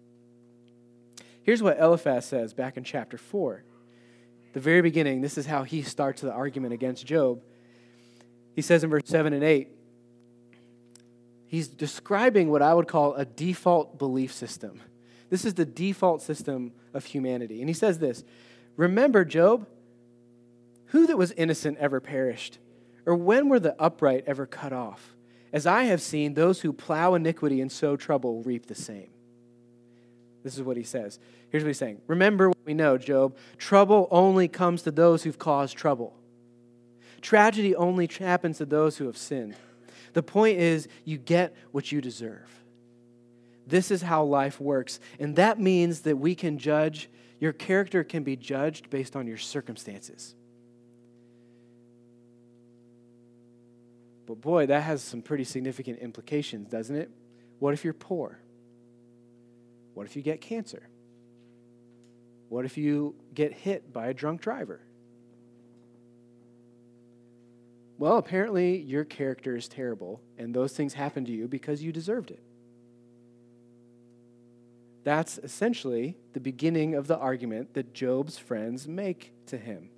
Here's 1.41 1.63
what 1.63 1.79
Eliphaz 1.79 2.25
says 2.25 2.53
back 2.53 2.77
in 2.77 2.83
chapter 2.83 3.17
4. 3.17 3.63
The 4.53 4.59
very 4.59 4.81
beginning, 4.81 5.21
this 5.21 5.37
is 5.37 5.47
how 5.47 5.63
he 5.63 5.81
starts 5.81 6.21
the 6.21 6.31
argument 6.31 6.73
against 6.73 7.05
Job. 7.05 7.41
He 8.55 8.61
says 8.61 8.83
in 8.83 8.89
verse 8.89 9.03
7 9.05 9.33
and 9.33 9.43
8 9.43 9.69
he's 11.49 11.67
describing 11.67 12.49
what 12.49 12.61
I 12.61 12.73
would 12.73 12.87
call 12.87 13.15
a 13.15 13.25
default 13.25 13.97
belief 13.97 14.31
system. 14.31 14.81
This 15.29 15.43
is 15.43 15.55
the 15.55 15.65
default 15.65 16.21
system 16.21 16.71
of 16.93 17.05
humanity. 17.05 17.59
And 17.59 17.69
he 17.69 17.73
says 17.73 17.99
this 17.99 18.23
Remember, 18.77 19.25
Job, 19.25 19.67
who 20.85 21.05
that 21.07 21.17
was 21.17 21.33
innocent 21.33 21.77
ever 21.79 21.99
perished? 21.99 22.59
Or 23.05 23.15
when 23.15 23.49
were 23.49 23.59
the 23.59 23.75
upright 23.81 24.23
ever 24.27 24.45
cut 24.45 24.71
off? 24.71 25.15
As 25.51 25.65
I 25.65 25.83
have 25.83 26.01
seen, 26.01 26.35
those 26.35 26.61
who 26.61 26.71
plow 26.71 27.15
iniquity 27.15 27.59
and 27.59 27.71
sow 27.71 27.95
trouble 27.95 28.43
reap 28.43 28.67
the 28.67 28.75
same. 28.75 29.09
This 30.43 30.55
is 30.55 30.61
what 30.61 30.77
he 30.77 30.83
says. 30.83 31.19
Here's 31.49 31.63
what 31.63 31.69
he's 31.69 31.77
saying 31.77 32.01
Remember 32.07 32.49
what 32.49 32.57
we 32.65 32.73
know, 32.73 32.97
Job. 32.97 33.35
Trouble 33.57 34.07
only 34.11 34.47
comes 34.47 34.83
to 34.83 34.91
those 34.91 35.23
who've 35.23 35.39
caused 35.39 35.75
trouble. 35.75 36.15
Tragedy 37.21 37.75
only 37.75 38.07
happens 38.07 38.59
to 38.59 38.65
those 38.65 38.97
who 38.97 39.05
have 39.07 39.17
sinned. 39.17 39.55
The 40.13 40.23
point 40.23 40.57
is, 40.57 40.87
you 41.05 41.17
get 41.17 41.55
what 41.71 41.91
you 41.91 42.01
deserve. 42.01 42.49
This 43.67 43.91
is 43.91 44.01
how 44.01 44.23
life 44.23 44.59
works. 44.59 44.99
And 45.19 45.35
that 45.35 45.59
means 45.59 46.01
that 46.01 46.17
we 46.17 46.33
can 46.35 46.57
judge, 46.57 47.09
your 47.39 47.53
character 47.53 48.03
can 48.03 48.23
be 48.23 48.35
judged 48.35 48.89
based 48.89 49.15
on 49.15 49.27
your 49.27 49.37
circumstances. 49.37 50.35
But 54.25 54.41
boy, 54.41 54.67
that 54.67 54.83
has 54.83 55.03
some 55.03 55.21
pretty 55.21 55.43
significant 55.43 55.99
implications, 55.99 56.69
doesn't 56.69 56.95
it? 56.95 57.09
What 57.59 57.73
if 57.73 57.83
you're 57.83 57.93
poor? 57.93 58.39
What 59.93 60.05
if 60.05 60.15
you 60.15 60.21
get 60.21 60.39
cancer? 60.39 60.87
What 62.47 62.65
if 62.65 62.77
you 62.77 63.15
get 63.33 63.53
hit 63.53 63.91
by 63.91 64.07
a 64.07 64.13
drunk 64.13 64.41
driver? 64.41 64.81
Well, 67.99 68.17
apparently 68.17 68.77
your 68.77 69.03
character 69.03 69.57
is 69.57 69.67
terrible, 69.67 70.21
and 70.37 70.53
those 70.53 70.71
things 70.71 70.93
happened 70.93 71.27
to 71.27 71.33
you 71.33 71.49
because 71.49 71.83
you 71.83 71.91
deserved 71.91 72.31
it. 72.31 72.41
That's 75.03 75.37
essentially 75.39 76.15
the 76.31 76.39
beginning 76.39 76.95
of 76.95 77.07
the 77.07 77.17
argument 77.17 77.73
that 77.73 77.93
Job's 77.93 78.37
friends 78.37 78.87
make 78.87 79.33
to 79.47 79.57
him. 79.57 79.89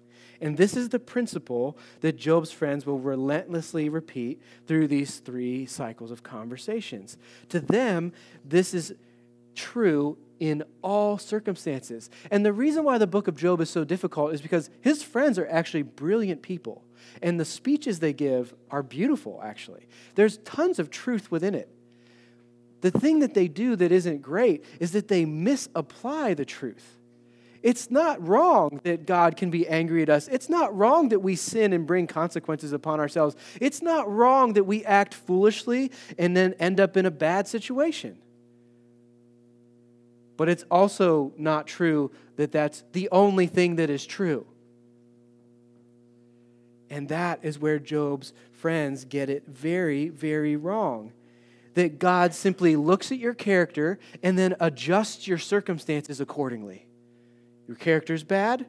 And 0.42 0.58
this 0.58 0.76
is 0.76 0.90
the 0.90 0.98
principle 0.98 1.78
that 2.00 2.18
Job's 2.18 2.52
friends 2.52 2.88
will 2.88 2.98
relentlessly 2.98 3.88
repeat 3.88 4.42
through 4.66 4.88
these 4.88 5.20
three 5.20 5.68
cycles 5.68 6.10
of 6.10 6.24
conversations. 6.24 7.18
To 7.50 7.60
them, 7.60 8.14
this 8.44 8.74
is 8.74 8.96
true 9.54 10.18
in 10.40 10.64
all 10.82 11.20
circumstances. 11.20 12.10
And 12.32 12.44
the 12.44 12.54
reason 12.54 12.84
why 12.84 12.98
the 12.98 13.06
book 13.06 13.28
of 13.28 13.38
Job 13.38 13.62
is 13.62 13.70
so 13.70 13.84
difficult 13.84 14.34
is 14.34 14.42
because 14.42 14.72
his 14.82 15.04
friends 15.04 15.38
are 15.38 15.48
actually 15.48 15.84
brilliant 15.84 16.42
people. 16.42 16.84
And 17.22 17.40
the 17.40 17.46
speeches 17.46 18.00
they 18.00 18.14
give 18.14 18.54
are 18.70 18.84
beautiful, 18.84 19.40
actually. 19.44 19.88
There's 20.16 20.38
tons 20.38 20.80
of 20.80 20.90
truth 20.90 21.32
within 21.32 21.56
it. 21.56 21.70
The 22.82 22.92
thing 22.92 23.20
that 23.20 23.34
they 23.34 23.48
do 23.48 23.76
that 23.76 23.92
isn't 23.92 24.22
great 24.22 24.66
is 24.80 24.92
that 24.92 25.08
they 25.08 25.26
misapply 25.26 26.34
the 26.34 26.46
truth. 26.46 26.98
It's 27.64 27.92
not 27.92 28.26
wrong 28.28 28.82
that 28.84 29.06
God 29.06 29.38
can 29.38 29.52
be 29.52 29.68
angry 29.68 30.02
at 30.02 30.10
us. 30.10 30.28
It's 30.28 30.50
not 30.50 30.76
wrong 30.76 31.10
that 31.10 31.20
we 31.20 31.36
sin 31.36 31.74
and 31.74 31.86
bring 31.86 32.08
consequences 32.08 32.74
upon 32.74 33.00
ourselves. 33.00 33.36
It's 33.60 33.84
not 33.84 34.12
wrong 34.12 34.54
that 34.54 34.64
we 34.64 34.84
act 34.84 35.14
foolishly 35.14 35.92
and 36.18 36.36
then 36.36 36.54
end 36.54 36.80
up 36.80 36.98
in 36.98 37.06
a 37.06 37.12
bad 37.12 37.48
situation. 37.48 38.18
But 40.38 40.50
it's 40.50 40.66
also 40.72 41.34
not 41.38 41.68
true 41.68 42.10
that 42.38 42.52
that's 42.52 42.84
the 42.94 43.10
only 43.12 43.46
thing 43.46 43.76
that 43.76 43.92
is 43.92 44.08
true. 44.08 44.48
And 46.92 47.08
that 47.08 47.40
is 47.42 47.58
where 47.58 47.80
Job's 47.80 48.34
friends 48.52 49.06
get 49.06 49.30
it 49.30 49.48
very, 49.48 50.10
very 50.10 50.58
wrong. 50.58 51.14
That 51.76 52.00
God 52.00 52.34
simply 52.34 52.76
looks 52.76 53.14
at 53.14 53.18
your 53.18 53.34
character 53.34 53.98
and 54.22 54.38
then 54.38 54.58
adjusts 54.60 55.26
your 55.26 55.38
circumstances 55.38 56.20
accordingly. 56.20 56.86
Your 57.66 57.78
character's 57.78 58.26
bad, 58.26 58.66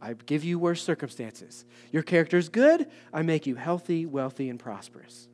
I 0.00 0.14
give 0.14 0.42
you 0.42 0.58
worse 0.58 0.82
circumstances. 0.82 1.66
Your 1.92 2.02
character's 2.02 2.48
good, 2.48 2.86
I 3.12 3.20
make 3.20 3.46
you 3.46 3.56
healthy, 3.56 4.06
wealthy, 4.06 4.48
and 4.48 4.58
prosperous. 4.58 5.28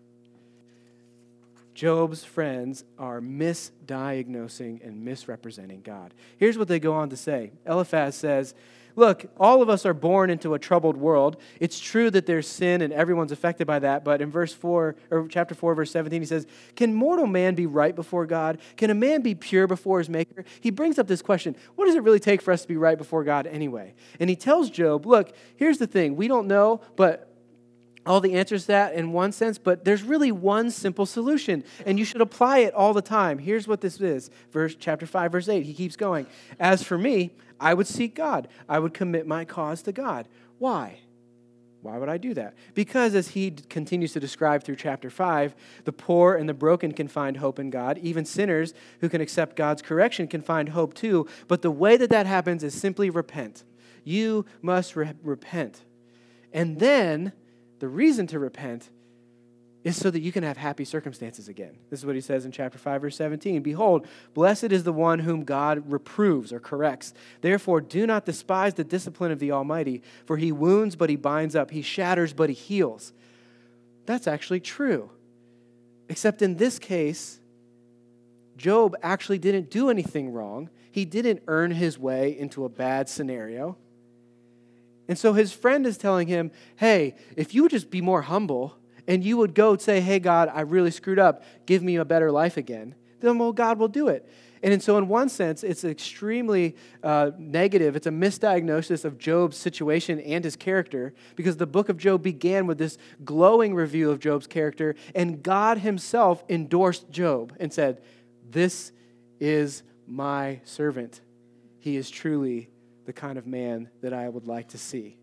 Job's 1.75 2.25
friends 2.25 2.83
are 2.99 3.21
misdiagnosing 3.21 4.85
and 4.85 5.05
misrepresenting 5.05 5.83
God. 5.83 6.13
Here's 6.39 6.59
what 6.59 6.67
they 6.67 6.81
go 6.81 6.95
on 6.95 7.11
to 7.11 7.17
say 7.17 7.53
Eliphaz 7.65 8.17
says, 8.17 8.55
Look, 8.97 9.27
all 9.39 9.61
of 9.63 9.69
us 9.69 9.85
are 9.85 9.95
born 9.95 10.31
into 10.31 10.55
a 10.55 10.59
troubled 10.59 10.97
world. 10.97 11.37
It's 11.61 11.79
true 11.79 12.11
that 12.11 12.25
there's 12.25 12.49
sin 12.49 12.81
and 12.81 12.93
everyone's 12.93 13.31
affected 13.31 13.67
by 13.67 13.79
that, 13.81 14.03
but 14.05 14.23
in 14.23 14.31
verse 14.31 14.55
4 14.55 14.97
or 15.11 15.29
chapter 15.29 15.55
4 15.55 15.75
verse 15.75 15.91
17 15.91 16.23
he 16.23 16.27
says, 16.27 16.47
"Can 16.75 16.95
mortal 16.95 17.27
man 17.27 17.55
be 17.55 17.67
right 17.67 17.95
before 17.95 18.25
God? 18.25 18.59
Can 18.77 18.91
a 18.91 18.95
man 18.95 19.21
be 19.21 19.35
pure 19.35 19.67
before 19.67 19.99
his 19.99 20.09
maker?" 20.09 20.45
He 20.61 20.71
brings 20.71 20.99
up 20.99 21.07
this 21.07 21.23
question, 21.23 21.55
what 21.75 21.85
does 21.85 21.95
it 21.95 22.03
really 22.03 22.19
take 22.19 22.41
for 22.41 22.53
us 22.53 22.63
to 22.63 22.69
be 22.69 22.77
right 22.77 22.97
before 22.97 23.23
God 23.23 23.47
anyway? 23.47 23.95
And 24.19 24.31
he 24.31 24.37
tells 24.37 24.71
Job, 24.71 25.07
"Look, 25.07 25.33
here's 25.57 25.79
the 25.79 25.87
thing. 25.87 26.17
We 26.17 26.27
don't 26.27 26.49
know, 26.49 26.81
but 26.97 27.36
all 28.07 28.21
the 28.21 28.35
answers 28.35 28.63
to 28.63 28.69
that 28.69 28.95
in 28.95 29.13
one 29.13 29.33
sense, 29.33 29.59
but 29.59 29.85
there's 29.85 30.03
really 30.03 30.33
one 30.33 30.71
simple 30.71 31.07
solution, 31.07 31.65
and 31.85 31.99
you 31.99 32.05
should 32.05 32.21
apply 32.21 32.59
it 32.59 32.75
all 32.75 32.95
the 32.95 33.03
time. 33.03 33.39
Here's 33.39 33.67
what 33.67 33.81
this 33.81 34.01
is. 34.01 34.31
Verse 34.53 34.75
chapter 34.79 35.07
5, 35.07 35.33
verse 35.33 35.49
8. 35.49 35.65
He 35.65 35.75
keeps 35.75 35.97
going. 35.97 36.27
As 36.59 36.83
for 36.83 36.97
me, 36.97 37.33
I 37.61 37.75
would 37.75 37.87
seek 37.87 38.15
God. 38.15 38.49
I 38.69 38.79
would 38.79 38.95
commit 38.95 39.27
my 39.27 39.45
cause 39.45 39.83
to 39.83 39.93
God. 39.93 40.29
Why? 40.59 41.01
Why 41.83 41.99
would 41.99 42.09
I 42.09 42.17
do 42.17 42.35
that? 42.35 42.55
Because, 42.75 43.15
as 43.15 43.29
he 43.29 43.51
continues 43.51 44.13
to 44.15 44.21
describe 44.21 44.65
through 44.65 44.77
chapter 44.77 45.09
5, 45.09 45.55
the 45.85 45.93
poor 45.93 46.35
and 46.35 46.49
the 46.49 46.55
broken 46.55 46.93
can 46.93 47.07
find 47.07 47.37
hope 47.37 47.59
in 47.59 47.71
God. 47.71 47.99
Even 47.99 48.25
sinners 48.25 48.75
who 49.01 49.09
can 49.09 49.21
accept 49.21 49.55
God's 49.55 49.83
correction 49.83 50.27
can 50.27 50.43
find 50.43 50.71
hope 50.71 50.95
too. 50.95 51.29
But 51.47 51.63
the 51.63 51.71
way 51.71 51.97
that 51.97 52.11
that 52.11 52.27
happens 52.27 52.65
is 52.65 52.75
simply 52.75 53.09
repent. 53.09 53.63
You 54.03 54.47
must 54.63 54.97
re- 54.97 55.13
repent. 55.23 55.83
And 56.53 56.81
then 56.81 57.33
the 57.79 57.89
reason 57.89 58.27
to 58.29 58.39
repent 58.39 58.91
is 59.87 59.97
so 59.97 60.11
that 60.11 60.21
you 60.21 60.33
can 60.33 60.43
have 60.43 60.57
happy 60.57 60.85
circumstances 60.85 61.47
again. 61.47 61.77
This 61.91 62.01
is 62.01 62.07
what 62.07 62.17
he 62.17 62.21
says 62.21 62.45
in 62.45 62.51
chapter 62.51 62.77
5, 62.77 63.03
verse 63.03 63.17
17. 63.17 63.63
Behold, 63.63 64.09
blessed 64.35 64.73
is 64.73 64.83
the 64.83 64.93
one 64.93 65.21
whom 65.21 65.45
God 65.45 65.89
reproves 65.91 66.53
or 66.53 66.59
corrects. 66.59 67.15
Therefore, 67.41 67.81
do 67.81 68.05
not 68.05 68.25
despise 68.25 68.75
the 68.75 68.83
discipline 68.83 69.31
of 69.31 69.39
the 69.39 69.53
Almighty, 69.53 70.03
for 70.25 70.39
he 70.39 70.51
wounds, 70.51 70.97
but 70.97 71.09
he 71.09 71.15
binds 71.15 71.55
up, 71.55 71.71
he 71.71 71.83
shatters, 71.83 72.33
but 72.33 72.49
he 72.49 72.55
heals. 72.55 73.13
That's 74.07 74.27
actually 74.27 74.61
true. 74.61 75.11
Except 76.09 76.43
in 76.43 76.57
this 76.57 76.81
case, 76.81 77.39
Job 78.57 78.97
actually 79.05 79.39
didn't 79.39 79.71
do 79.71 79.89
anything 79.89 80.33
wrong. 80.33 80.69
He 80.91 81.05
didn't 81.05 81.43
earn 81.47 81.71
his 81.71 81.97
way 81.97 82.37
into 82.37 82.65
a 82.65 82.69
bad 82.69 83.09
scenario. 83.09 83.77
And 85.09 85.19
so 85.19 85.33
his 85.33 85.53
friend 85.53 85.87
is 85.87 85.97
telling 85.97 86.29
him, 86.29 86.51
hey, 86.77 87.15
if 87.37 87.55
you 87.55 87.63
would 87.63 87.71
just 87.71 87.91
be 87.91 88.01
more 88.01 88.23
humble 88.23 88.77
and 89.07 89.23
you 89.23 89.37
would 89.37 89.55
go 89.55 89.73
and 89.73 89.81
say, 89.81 90.01
hey, 90.01 90.19
God, 90.19 90.51
I 90.53 90.63
really 90.63 90.91
screwed 90.91 91.19
up, 91.19 91.45
give 91.65 91.83
me 91.83 91.97
a 91.97 92.05
better 92.05 92.33
life 92.33 92.57
again, 92.57 92.95
then, 93.21 93.39
well, 93.39 93.53
God 93.53 93.79
will 93.79 93.89
do 93.89 94.09
it. 94.09 94.29
And 94.63 94.83
so, 94.83 94.99
in 94.99 95.07
one 95.09 95.29
sense, 95.29 95.63
it's 95.63 95.85
extremely 95.85 96.77
uh, 97.03 97.31
negative. 97.39 97.95
It's 97.95 98.07
a 98.07 98.11
misdiagnosis 98.11 99.05
of 99.05 99.19
Job's 99.19 99.57
situation 99.57 100.19
and 100.21 100.43
his 100.43 100.57
character 100.57 101.15
because 101.37 101.57
the 101.57 101.67
book 101.67 101.89
of 101.89 101.99
Job 101.99 102.23
began 102.23 102.67
with 102.67 102.79
this 102.79 102.99
glowing 103.25 103.75
review 103.75 104.11
of 104.11 104.19
Job's 104.19 104.47
character, 104.47 104.97
and 105.15 105.43
God 105.43 105.79
himself 105.79 106.43
endorsed 106.49 107.11
Job 107.11 107.55
and 107.61 107.73
said, 107.73 108.03
This 108.51 108.93
is 109.39 109.83
my 110.07 110.61
servant. 110.65 111.21
He 111.79 111.97
is 111.97 112.11
truly 112.11 112.69
the 113.07 113.13
kind 113.13 113.39
of 113.39 113.47
man 113.47 113.89
that 114.03 114.13
I 114.13 114.29
would 114.29 114.47
like 114.47 114.69
to 114.69 114.79
see. 114.79 115.17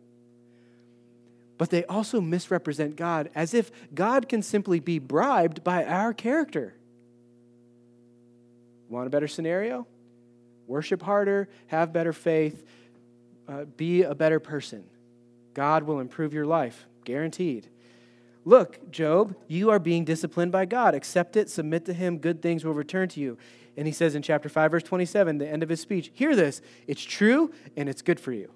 But 1.57 1.69
they 1.69 1.85
also 1.85 2.19
misrepresent 2.19 2.95
God 2.95 3.29
as 3.35 3.53
if 3.53 3.71
God 3.93 4.27
can 4.27 4.41
simply 4.41 4.79
be 4.79 4.99
bribed 4.99 5.63
by 5.63 5.85
our 5.85 6.13
character. 6.13 6.73
Want 8.89 9.07
a 9.07 9.09
better 9.09 9.27
scenario? 9.27 9.85
Worship 10.67 11.01
harder, 11.03 11.49
have 11.67 11.93
better 11.93 12.13
faith, 12.13 12.65
uh, 13.47 13.65
be 13.77 14.03
a 14.03 14.15
better 14.15 14.39
person. 14.39 14.83
God 15.53 15.83
will 15.83 15.99
improve 15.99 16.33
your 16.33 16.45
life, 16.45 16.85
guaranteed. 17.03 17.67
Look, 18.45 18.91
Job, 18.91 19.35
you 19.47 19.69
are 19.69 19.79
being 19.79 20.05
disciplined 20.05 20.51
by 20.51 20.65
God. 20.65 20.95
Accept 20.95 21.37
it, 21.37 21.49
submit 21.49 21.85
to 21.85 21.93
Him, 21.93 22.17
good 22.17 22.41
things 22.41 22.65
will 22.65 22.73
return 22.73 23.07
to 23.09 23.19
you. 23.19 23.37
And 23.75 23.87
he 23.87 23.93
says 23.93 24.15
in 24.15 24.21
chapter 24.21 24.49
5, 24.49 24.71
verse 24.71 24.83
27, 24.83 25.37
the 25.37 25.47
end 25.47 25.63
of 25.63 25.69
his 25.69 25.79
speech, 25.79 26.11
hear 26.13 26.35
this, 26.35 26.61
it's 26.87 27.03
true 27.03 27.51
and 27.75 27.89
it's 27.89 28.01
good 28.01 28.19
for 28.19 28.31
you. 28.31 28.51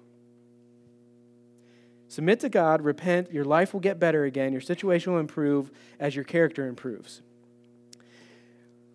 Submit 2.08 2.40
to 2.40 2.48
God, 2.48 2.82
repent, 2.82 3.32
your 3.32 3.44
life 3.44 3.72
will 3.72 3.80
get 3.80 3.98
better 3.98 4.24
again, 4.24 4.52
your 4.52 4.60
situation 4.60 5.12
will 5.12 5.20
improve 5.20 5.70
as 6.00 6.14
your 6.14 6.24
character 6.24 6.66
improves. 6.66 7.20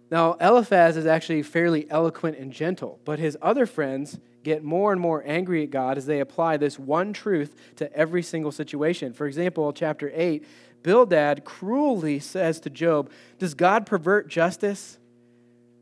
Now, 0.10 0.34
Eliphaz 0.34 0.98
is 0.98 1.06
actually 1.06 1.44
fairly 1.44 1.90
eloquent 1.90 2.38
and 2.38 2.52
gentle, 2.52 3.00
but 3.06 3.20
his 3.20 3.38
other 3.42 3.66
friends 3.66 4.20
get 4.44 4.64
more 4.64 4.92
and 4.92 5.02
more 5.02 5.24
angry 5.26 5.64
at 5.64 5.72
God 5.72 5.98
as 5.98 6.06
they 6.06 6.20
apply 6.20 6.58
this 6.58 6.78
one 6.78 7.14
truth 7.14 7.56
to 7.78 7.92
every 7.94 8.22
single 8.22 8.52
situation. 8.52 9.14
For 9.14 9.26
example, 9.26 9.72
chapter 9.74 10.12
8, 10.14 10.46
Bildad 10.84 11.46
cruelly 11.46 12.20
says 12.20 12.60
to 12.62 12.70
Job, 12.70 13.10
Does 13.40 13.54
God 13.54 13.86
pervert 13.86 14.28
justice? 14.28 15.00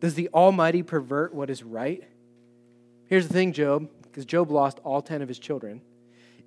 Does 0.02 0.16
the 0.16 0.30
Almighty 0.34 0.84
pervert 0.84 1.34
what 1.34 1.50
is 1.50 1.64
right? 1.64 2.04
Here's 3.06 3.28
the 3.28 3.34
thing, 3.34 3.54
Job, 3.54 3.88
because 4.02 4.26
Job 4.26 4.52
lost 4.52 4.80
all 4.84 5.02
10 5.02 5.22
of 5.22 5.28
his 5.28 5.40
children. 5.40 5.82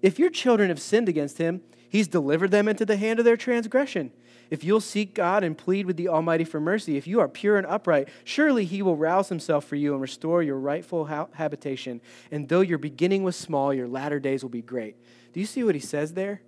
If 0.02 0.18
your 0.18 0.28
children 0.28 0.68
have 0.68 0.80
sinned 0.80 1.08
against 1.08 1.38
him, 1.38 1.62
he's 1.88 2.08
delivered 2.08 2.50
them 2.50 2.68
into 2.68 2.84
the 2.84 2.96
hand 2.96 3.20
of 3.20 3.24
their 3.24 3.36
transgression. 3.36 4.10
If 4.50 4.64
you'll 4.64 4.80
seek 4.80 5.14
God 5.14 5.42
and 5.44 5.56
plead 5.56 5.86
with 5.86 5.96
the 5.96 6.08
Almighty 6.08 6.44
for 6.44 6.60
mercy, 6.60 6.96
if 6.96 7.06
you 7.06 7.20
are 7.20 7.28
pure 7.28 7.56
and 7.56 7.66
upright, 7.66 8.08
surely 8.24 8.64
he 8.64 8.82
will 8.82 8.96
rouse 8.96 9.28
himself 9.28 9.64
for 9.64 9.76
you 9.76 9.92
and 9.92 10.02
restore 10.02 10.42
your 10.42 10.58
rightful 10.58 11.06
ha- 11.06 11.28
habitation. 11.32 12.00
And 12.30 12.48
though 12.48 12.60
your 12.60 12.78
beginning 12.78 13.22
was 13.22 13.36
small, 13.36 13.72
your 13.72 13.88
latter 13.88 14.20
days 14.20 14.42
will 14.42 14.50
be 14.50 14.62
great. 14.62 14.96
Do 15.32 15.40
you 15.40 15.46
see 15.46 15.64
what 15.64 15.74
he 15.74 15.80
says 15.80 16.14
there? 16.14 16.42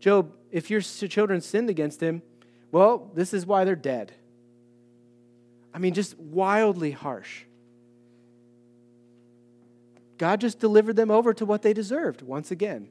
Job, 0.00 0.32
if 0.50 0.70
your 0.70 0.80
children 0.80 1.40
sinned 1.40 1.70
against 1.70 2.02
him, 2.02 2.22
well, 2.72 3.10
this 3.14 3.32
is 3.32 3.46
why 3.46 3.64
they're 3.64 3.76
dead. 3.76 4.12
I 5.72 5.78
mean, 5.78 5.94
just 5.94 6.18
wildly 6.18 6.90
harsh. 6.90 7.44
God 10.18 10.40
just 10.40 10.58
delivered 10.58 10.96
them 10.96 11.10
over 11.10 11.32
to 11.34 11.46
what 11.46 11.62
they 11.62 11.72
deserved 11.72 12.22
once 12.22 12.50
again. 12.50 12.88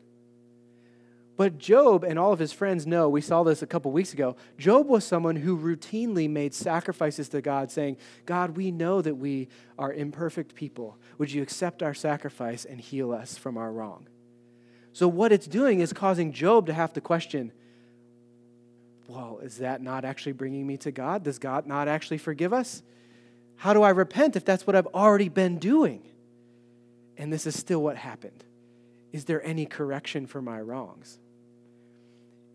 But 1.40 1.58
Job 1.58 2.04
and 2.04 2.20
all 2.20 2.34
of 2.34 2.40
his 2.40 2.52
friends 2.52 2.86
know, 2.86 3.08
we 3.08 3.22
saw 3.22 3.44
this 3.44 3.62
a 3.62 3.68
couple 3.68 3.92
weeks 3.94 4.12
ago. 4.12 4.36
Job 4.58 4.88
was 4.88 5.06
someone 5.06 5.38
who 5.38 5.58
routinely 5.58 6.30
made 6.30 6.54
sacrifices 6.54 7.30
to 7.30 7.40
God, 7.40 7.72
saying, 7.72 7.96
God, 8.26 8.58
we 8.58 8.72
know 8.72 9.02
that 9.02 9.16
we 9.16 9.48
are 9.78 9.94
imperfect 9.94 10.54
people. 10.54 10.98
Would 11.18 11.32
you 11.32 11.42
accept 11.42 11.82
our 11.82 11.94
sacrifice 11.94 12.66
and 12.66 12.82
heal 12.82 13.14
us 13.14 13.38
from 13.38 13.58
our 13.58 13.72
wrong? 13.72 14.10
So, 14.92 15.08
what 15.08 15.32
it's 15.32 15.48
doing 15.48 15.80
is 15.80 15.94
causing 15.94 16.34
Job 16.34 16.66
to 16.66 16.74
have 16.74 16.92
to 16.92 17.00
question 17.00 17.54
well, 19.10 19.40
is 19.42 19.58
that 19.58 19.82
not 19.82 20.06
actually 20.06 20.34
bringing 20.34 20.68
me 20.68 20.78
to 20.78 20.92
God? 20.92 21.24
Does 21.24 21.40
God 21.40 21.66
not 21.66 21.88
actually 21.88 22.20
forgive 22.20 22.54
us? 22.54 22.84
How 23.56 23.74
do 23.74 23.82
I 23.82 23.90
repent 23.90 24.36
if 24.36 24.46
that's 24.46 24.68
what 24.68 24.76
I've 24.76 24.88
already 24.88 25.30
been 25.30 25.58
doing? 25.58 26.04
And 27.18 27.34
this 27.34 27.48
is 27.48 27.58
still 27.58 27.82
what 27.82 27.98
happened. 27.98 28.44
Is 29.12 29.26
there 29.26 29.44
any 29.44 29.66
correction 29.66 30.28
for 30.28 30.44
my 30.44 30.62
wrongs? 30.62 31.18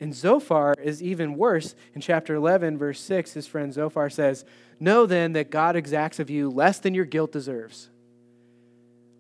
And 0.01 0.15
Zophar 0.15 0.75
is 0.81 1.03
even 1.03 1.37
worse. 1.37 1.75
In 1.93 2.01
chapter 2.01 2.37
11, 2.37 2.79
verse 2.79 3.01
6, 3.01 3.33
his 3.33 3.47
friend 3.49 3.73
Zophar 3.73 4.09
says, 4.09 4.45
Know 4.79 5.07
then 5.07 5.33
that 5.33 5.51
God 5.51 5.75
exacts 5.75 6.21
of 6.21 6.31
you 6.31 6.49
less 6.51 6.79
than 6.79 6.95
your 6.95 7.05
guilt 7.05 7.33
deserves. 7.33 7.91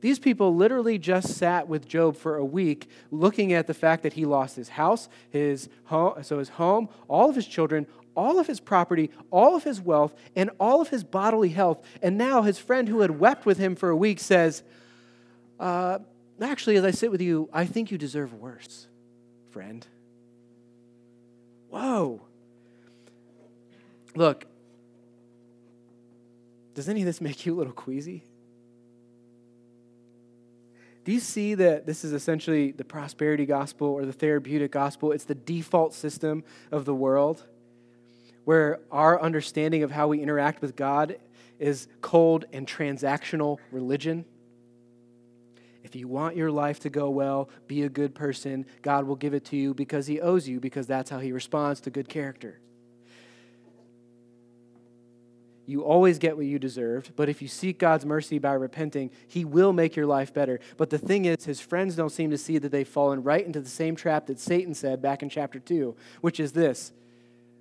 These 0.04 0.18
people 0.18 0.54
literally 0.54 0.98
just 0.98 1.28
sat 1.28 1.66
with 1.66 1.88
Job 1.88 2.18
for 2.18 2.36
a 2.36 2.44
week 2.44 2.90
looking 3.10 3.54
at 3.54 3.66
the 3.66 3.72
fact 3.72 4.02
that 4.02 4.12
he 4.12 4.26
lost 4.26 4.54
his 4.54 4.68
house, 4.68 5.08
his 5.30 5.70
home, 5.84 6.22
so 6.22 6.40
his 6.40 6.50
home, 6.50 6.90
all 7.08 7.30
of 7.30 7.36
his 7.36 7.46
children, 7.46 7.86
all 8.14 8.38
of 8.38 8.46
his 8.46 8.60
property, 8.60 9.10
all 9.30 9.56
of 9.56 9.64
his 9.64 9.80
wealth, 9.80 10.14
and 10.36 10.50
all 10.60 10.82
of 10.82 10.90
his 10.90 11.04
bodily 11.04 11.48
health. 11.48 11.82
And 12.02 12.18
now 12.18 12.42
his 12.42 12.58
friend 12.58 12.86
who 12.86 13.00
had 13.00 13.18
wept 13.18 13.46
with 13.46 13.56
him 13.56 13.74
for 13.74 13.88
a 13.88 13.96
week 13.96 14.20
says, 14.20 14.62
uh, 15.58 16.00
Actually, 16.38 16.76
as 16.76 16.84
I 16.84 16.90
sit 16.90 17.10
with 17.10 17.22
you, 17.22 17.48
I 17.50 17.64
think 17.64 17.90
you 17.90 17.96
deserve 17.96 18.34
worse, 18.34 18.88
friend. 19.52 19.86
Whoa. 21.70 22.20
Look, 24.14 24.44
does 26.74 26.90
any 26.90 27.00
of 27.00 27.06
this 27.06 27.22
make 27.22 27.46
you 27.46 27.54
a 27.54 27.56
little 27.56 27.72
queasy? 27.72 28.22
Do 31.04 31.12
you 31.12 31.20
see 31.20 31.54
that 31.54 31.86
this 31.86 32.02
is 32.02 32.12
essentially 32.12 32.72
the 32.72 32.84
prosperity 32.84 33.44
gospel 33.44 33.88
or 33.88 34.06
the 34.06 34.12
therapeutic 34.12 34.72
gospel? 34.72 35.12
It's 35.12 35.24
the 35.24 35.34
default 35.34 35.92
system 35.92 36.44
of 36.72 36.86
the 36.86 36.94
world 36.94 37.42
where 38.44 38.80
our 38.90 39.20
understanding 39.20 39.82
of 39.82 39.90
how 39.90 40.08
we 40.08 40.20
interact 40.20 40.62
with 40.62 40.76
God 40.76 41.16
is 41.58 41.88
cold 42.00 42.46
and 42.52 42.66
transactional 42.66 43.58
religion. 43.70 44.24
If 45.82 45.94
you 45.94 46.08
want 46.08 46.36
your 46.36 46.50
life 46.50 46.80
to 46.80 46.90
go 46.90 47.10
well, 47.10 47.50
be 47.66 47.82
a 47.82 47.88
good 47.88 48.14
person, 48.14 48.66
God 48.82 49.04
will 49.04 49.16
give 49.16 49.34
it 49.34 49.44
to 49.46 49.56
you 49.56 49.74
because 49.74 50.06
He 50.06 50.20
owes 50.20 50.48
you, 50.48 50.60
because 50.60 50.86
that's 50.86 51.10
how 51.10 51.20
He 51.20 51.32
responds 51.32 51.80
to 51.82 51.90
good 51.90 52.08
character. 52.08 52.58
You 55.66 55.82
always 55.82 56.18
get 56.18 56.36
what 56.36 56.44
you 56.44 56.58
deserved, 56.58 57.12
but 57.16 57.28
if 57.28 57.40
you 57.40 57.48
seek 57.48 57.78
God's 57.78 58.04
mercy 58.04 58.38
by 58.38 58.52
repenting, 58.52 59.10
He 59.26 59.44
will 59.44 59.72
make 59.72 59.96
your 59.96 60.06
life 60.06 60.34
better. 60.34 60.60
But 60.76 60.90
the 60.90 60.98
thing 60.98 61.24
is, 61.24 61.44
his 61.44 61.60
friends 61.60 61.96
don't 61.96 62.10
seem 62.10 62.30
to 62.30 62.38
see 62.38 62.58
that 62.58 62.70
they've 62.70 62.86
fallen 62.86 63.22
right 63.22 63.44
into 63.44 63.60
the 63.60 63.68
same 63.68 63.96
trap 63.96 64.26
that 64.26 64.38
Satan 64.38 64.74
said 64.74 65.00
back 65.00 65.22
in 65.22 65.30
chapter 65.30 65.58
2, 65.58 65.96
which 66.20 66.38
is 66.38 66.52
this 66.52 66.92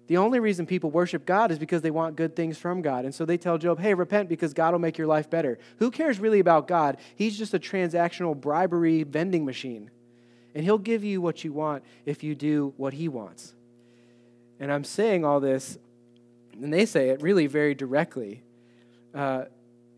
the 0.07 0.17
only 0.17 0.39
reason 0.39 0.65
people 0.65 0.91
worship 0.91 1.25
God 1.25 1.49
is 1.51 1.57
because 1.57 1.81
they 1.81 1.91
want 1.91 2.17
good 2.17 2.35
things 2.35 2.57
from 2.57 2.81
God. 2.81 3.05
And 3.05 3.15
so 3.15 3.25
they 3.25 3.37
tell 3.37 3.57
Job, 3.57 3.79
hey, 3.79 3.93
repent 3.93 4.27
because 4.27 4.53
God 4.53 4.73
will 4.73 4.79
make 4.79 4.97
your 4.97 5.07
life 5.07 5.29
better. 5.29 5.57
Who 5.79 5.91
cares 5.91 6.19
really 6.19 6.39
about 6.39 6.67
God? 6.67 6.97
He's 7.15 7.37
just 7.37 7.53
a 7.53 7.59
transactional 7.59 8.39
bribery 8.39 9.03
vending 9.03 9.45
machine. 9.45 9.89
And 10.53 10.63
he'll 10.63 10.77
give 10.77 11.03
you 11.03 11.21
what 11.21 11.43
you 11.43 11.53
want 11.53 11.83
if 12.05 12.21
you 12.21 12.35
do 12.35 12.73
what 12.75 12.93
he 12.93 13.07
wants. 13.07 13.53
And 14.59 14.71
I'm 14.71 14.83
saying 14.83 15.23
all 15.23 15.39
this, 15.39 15.77
and 16.61 16.73
they 16.73 16.85
say 16.85 17.09
it 17.09 17.21
really 17.21 17.47
very 17.47 17.73
directly. 17.73 18.43
Uh, 19.13 19.45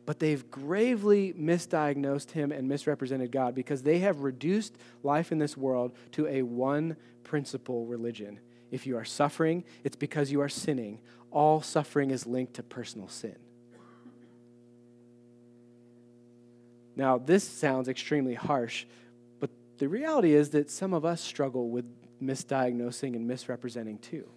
but 0.05 0.19
they've 0.19 0.49
gravely 0.51 1.33
misdiagnosed 1.33 2.31
him 2.31 2.51
and 2.51 2.67
misrepresented 2.67 3.31
God 3.31 3.55
because 3.55 3.81
they 3.81 3.99
have 3.99 4.19
reduced 4.19 4.77
life 5.03 5.31
in 5.31 5.39
this 5.39 5.57
world 5.57 5.93
to 6.11 6.27
a 6.27 6.43
one 6.43 6.95
principle 7.23 7.85
religion. 7.85 8.39
If 8.71 8.85
you 8.85 8.97
are 8.97 9.05
suffering, 9.05 9.63
it's 9.83 9.95
because 9.95 10.31
you 10.31 10.41
are 10.41 10.49
sinning. 10.49 10.99
All 11.31 11.61
suffering 11.61 12.11
is 12.11 12.27
linked 12.27 12.55
to 12.55 12.63
personal 12.63 13.07
sin. 13.07 13.35
Now, 16.95 17.17
this 17.17 17.43
sounds 17.43 17.89
extremely 17.89 18.35
harsh, 18.35 18.85
but 19.39 19.49
the 19.79 19.89
reality 19.89 20.33
is 20.33 20.51
that 20.51 20.69
some 20.69 20.93
of 20.93 21.03
us 21.03 21.19
struggle 21.19 21.69
with 21.69 21.85
misdiagnosing 22.21 23.15
and 23.15 23.27
misrepresenting 23.27 23.97
too. 23.97 24.29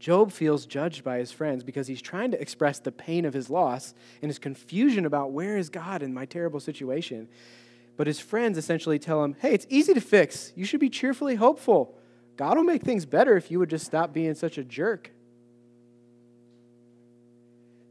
Job 0.00 0.32
feels 0.32 0.64
judged 0.64 1.04
by 1.04 1.18
his 1.18 1.30
friends 1.30 1.62
because 1.62 1.86
he's 1.86 2.00
trying 2.00 2.30
to 2.30 2.40
express 2.40 2.78
the 2.78 2.90
pain 2.90 3.26
of 3.26 3.34
his 3.34 3.50
loss 3.50 3.94
and 4.22 4.30
his 4.30 4.38
confusion 4.38 5.04
about 5.04 5.30
where 5.30 5.58
is 5.58 5.68
God 5.68 6.02
in 6.02 6.14
my 6.14 6.24
terrible 6.24 6.58
situation. 6.58 7.28
But 7.98 8.06
his 8.06 8.18
friends 8.18 8.56
essentially 8.56 8.98
tell 8.98 9.22
him, 9.22 9.36
hey, 9.40 9.52
it's 9.52 9.66
easy 9.68 9.92
to 9.92 10.00
fix. 10.00 10.54
You 10.56 10.64
should 10.64 10.80
be 10.80 10.88
cheerfully 10.88 11.34
hopeful. 11.34 11.98
God 12.38 12.56
will 12.56 12.64
make 12.64 12.80
things 12.80 13.04
better 13.04 13.36
if 13.36 13.50
you 13.50 13.58
would 13.58 13.68
just 13.68 13.84
stop 13.84 14.14
being 14.14 14.34
such 14.34 14.56
a 14.56 14.64
jerk. 14.64 15.10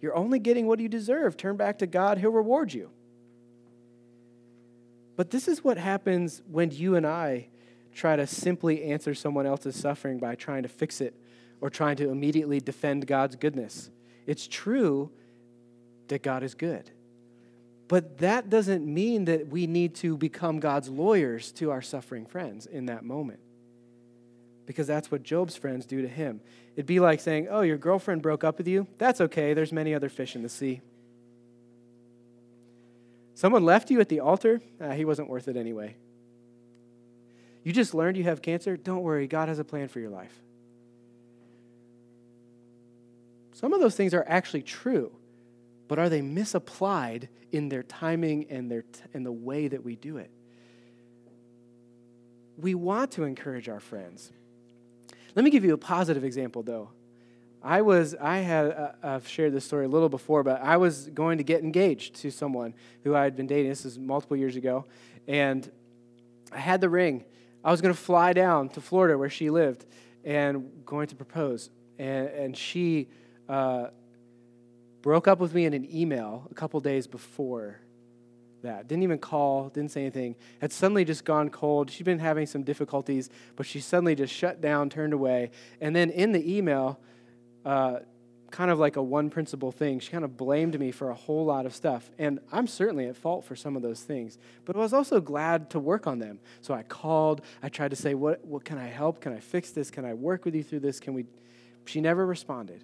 You're 0.01 0.15
only 0.15 0.39
getting 0.39 0.65
what 0.65 0.79
you 0.79 0.89
deserve. 0.89 1.37
Turn 1.37 1.57
back 1.57 1.77
to 1.77 1.85
God, 1.85 2.17
He'll 2.17 2.31
reward 2.31 2.73
you. 2.73 2.89
But 5.15 5.29
this 5.29 5.47
is 5.47 5.63
what 5.63 5.77
happens 5.77 6.41
when 6.49 6.71
you 6.71 6.95
and 6.95 7.05
I 7.05 7.49
try 7.93 8.15
to 8.15 8.25
simply 8.25 8.85
answer 8.85 9.13
someone 9.13 9.45
else's 9.45 9.75
suffering 9.75 10.17
by 10.17 10.33
trying 10.33 10.63
to 10.63 10.69
fix 10.69 11.01
it 11.01 11.13
or 11.61 11.69
trying 11.69 11.95
to 11.97 12.09
immediately 12.09 12.59
defend 12.59 13.07
God's 13.07 13.35
goodness. 13.35 13.89
It's 14.25 14.47
true 14.47 15.11
that 16.07 16.23
God 16.23 16.43
is 16.43 16.53
good. 16.53 16.89
But 17.87 18.19
that 18.19 18.49
doesn't 18.49 18.85
mean 18.85 19.25
that 19.25 19.47
we 19.47 19.65
need 19.65 19.95
to 19.95 20.15
become 20.15 20.59
God's 20.59 20.89
lawyers 20.89 21.51
to 21.53 21.71
our 21.71 21.81
suffering 21.81 22.25
friends 22.25 22.65
in 22.65 22.85
that 22.85 23.03
moment 23.03 23.39
because 24.69 24.85
that's 24.85 25.09
what 25.09 25.23
Job's 25.23 25.55
friends 25.55 25.87
do 25.87 26.03
to 26.03 26.07
him. 26.07 26.41
It'd 26.75 26.85
be 26.85 26.99
like 26.99 27.19
saying, 27.19 27.47
Oh, 27.49 27.61
your 27.61 27.77
girlfriend 27.77 28.21
broke 28.21 28.43
up 28.43 28.59
with 28.59 28.67
you? 28.67 28.85
That's 28.99 29.19
okay. 29.19 29.55
There's 29.55 29.71
many 29.73 29.95
other 29.95 30.09
fish 30.09 30.35
in 30.35 30.43
the 30.43 30.49
sea. 30.49 30.81
Someone 33.33 33.65
left 33.65 33.89
you 33.89 33.99
at 33.99 34.09
the 34.09 34.19
altar? 34.19 34.61
Ah, 34.79 34.91
he 34.91 35.05
wasn't 35.05 35.27
worth 35.27 35.47
it 35.47 35.57
anyway. 35.57 35.95
You 37.63 37.73
just 37.73 37.95
learned 37.95 38.15
you 38.15 38.25
have 38.25 38.43
cancer? 38.43 38.77
Don't 38.77 39.01
worry, 39.01 39.25
God 39.25 39.47
has 39.47 39.57
a 39.57 39.63
plan 39.63 39.87
for 39.87 39.99
your 39.99 40.11
life. 40.11 40.39
Some 43.59 43.73
of 43.73 43.81
those 43.81 43.93
things 43.93 44.13
are 44.13 44.23
actually 44.25 44.61
true, 44.61 45.11
but 45.89 45.99
are 45.99 46.07
they 46.07 46.21
misapplied 46.21 47.27
in 47.51 47.67
their 47.67 47.83
timing 47.83 48.45
and, 48.49 48.71
their 48.71 48.83
t- 48.83 49.01
and 49.13 49.25
the 49.25 49.33
way 49.33 49.67
that 49.67 49.83
we 49.83 49.97
do 49.97 50.15
it? 50.15 50.31
We 52.57 52.73
want 52.73 53.11
to 53.11 53.25
encourage 53.25 53.67
our 53.67 53.81
friends. 53.81 54.31
Let 55.35 55.43
me 55.43 55.51
give 55.51 55.65
you 55.65 55.73
a 55.73 55.77
positive 55.77 56.23
example, 56.23 56.63
though. 56.63 56.91
I 57.61 57.81
was, 57.81 58.15
I 58.15 58.37
had, 58.37 58.71
uh, 58.71 58.91
I've 59.03 59.27
shared 59.27 59.51
this 59.51 59.65
story 59.65 59.87
a 59.87 59.89
little 59.89 60.07
before, 60.07 60.41
but 60.41 60.61
I 60.61 60.77
was 60.77 61.09
going 61.09 61.37
to 61.39 61.43
get 61.43 61.61
engaged 61.61 62.15
to 62.21 62.31
someone 62.31 62.73
who 63.03 63.13
I 63.13 63.25
had 63.25 63.35
been 63.35 63.47
dating. 63.47 63.71
This 63.71 63.83
is 63.83 63.99
multiple 63.99 64.37
years 64.37 64.55
ago. 64.55 64.85
And 65.27 65.69
I 66.53 66.59
had 66.59 66.79
the 66.79 66.87
ring. 66.87 67.25
I 67.61 67.71
was 67.71 67.81
going 67.81 67.93
to 67.93 67.99
fly 67.99 68.31
down 68.31 68.69
to 68.69 68.79
Florida 68.79 69.17
where 69.17 69.29
she 69.29 69.49
lived 69.49 69.85
and 70.23 70.85
going 70.85 71.07
to 71.07 71.15
propose. 71.17 71.69
And, 71.97 72.29
and 72.29 72.57
she 72.57 73.09
uh, 73.49 73.87
broke 75.01 75.27
up 75.27 75.39
with 75.39 75.53
me 75.53 75.65
in 75.65 75.73
an 75.73 75.87
email 75.93 76.47
a 76.51 76.53
couple 76.53 76.79
days 76.79 77.07
before 77.07 77.79
that. 78.61 78.87
Didn't 78.87 79.03
even 79.03 79.17
call, 79.17 79.69
didn't 79.69 79.91
say 79.91 80.01
anything. 80.01 80.35
Had 80.61 80.71
suddenly 80.71 81.03
just 81.05 81.25
gone 81.25 81.49
cold. 81.49 81.89
She'd 81.89 82.03
been 82.03 82.19
having 82.19 82.45
some 82.45 82.63
difficulties, 82.63 83.29
but 83.55 83.65
she 83.65 83.79
suddenly 83.79 84.15
just 84.15 84.33
shut 84.33 84.61
down, 84.61 84.89
turned 84.89 85.13
away. 85.13 85.51
And 85.81 85.95
then 85.95 86.09
in 86.09 86.31
the 86.31 86.57
email, 86.57 86.99
uh, 87.65 87.99
kind 88.51 88.71
of 88.71 88.79
like 88.79 88.95
a 88.95 89.03
one 89.03 89.29
principle 89.29 89.71
thing, 89.71 89.99
she 89.99 90.11
kind 90.11 90.25
of 90.25 90.35
blamed 90.35 90.79
me 90.79 90.91
for 90.91 91.09
a 91.09 91.13
whole 91.13 91.45
lot 91.45 91.65
of 91.65 91.73
stuff. 91.73 92.09
And 92.17 92.39
I'm 92.51 92.67
certainly 92.67 93.07
at 93.07 93.15
fault 93.15 93.45
for 93.45 93.55
some 93.55 93.75
of 93.75 93.81
those 93.81 94.01
things, 94.01 94.37
but 94.65 94.75
I 94.75 94.79
was 94.79 94.93
also 94.93 95.21
glad 95.21 95.69
to 95.71 95.79
work 95.79 96.07
on 96.07 96.19
them. 96.19 96.39
So 96.61 96.73
I 96.73 96.83
called, 96.83 97.41
I 97.63 97.69
tried 97.69 97.91
to 97.91 97.95
say, 97.95 98.13
what, 98.13 98.43
what 98.45 98.65
can 98.65 98.77
I 98.77 98.87
help? 98.87 99.21
Can 99.21 99.33
I 99.33 99.39
fix 99.39 99.71
this? 99.71 99.89
Can 99.91 100.03
I 100.03 100.13
work 100.13 100.45
with 100.45 100.55
you 100.55 100.63
through 100.63 100.81
this? 100.81 100.99
Can 100.99 101.13
we? 101.13 101.25
She 101.85 102.01
never 102.01 102.25
responded. 102.25 102.83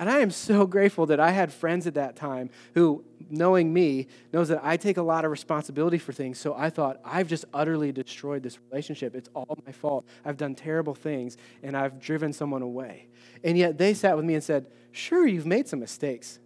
And 0.00 0.08
I 0.08 0.20
am 0.20 0.30
so 0.30 0.66
grateful 0.66 1.04
that 1.06 1.20
I 1.20 1.30
had 1.30 1.52
friends 1.52 1.86
at 1.86 1.92
that 1.92 2.16
time 2.16 2.48
who, 2.72 3.04
knowing 3.28 3.70
me, 3.70 4.06
knows 4.32 4.48
that 4.48 4.60
I 4.62 4.78
take 4.78 4.96
a 4.96 5.02
lot 5.02 5.26
of 5.26 5.30
responsibility 5.30 5.98
for 5.98 6.14
things. 6.14 6.38
So 6.38 6.54
I 6.54 6.70
thought, 6.70 7.02
I've 7.04 7.28
just 7.28 7.44
utterly 7.52 7.92
destroyed 7.92 8.42
this 8.42 8.58
relationship. 8.70 9.14
It's 9.14 9.28
all 9.34 9.58
my 9.66 9.72
fault. 9.72 10.06
I've 10.24 10.38
done 10.38 10.54
terrible 10.54 10.94
things 10.94 11.36
and 11.62 11.76
I've 11.76 12.00
driven 12.00 12.32
someone 12.32 12.62
away. 12.62 13.08
And 13.44 13.58
yet 13.58 13.76
they 13.76 13.92
sat 13.92 14.16
with 14.16 14.24
me 14.24 14.32
and 14.32 14.42
said, 14.42 14.68
Sure, 14.90 15.26
you've 15.26 15.44
made 15.44 15.68
some 15.68 15.80
mistakes. 15.80 16.38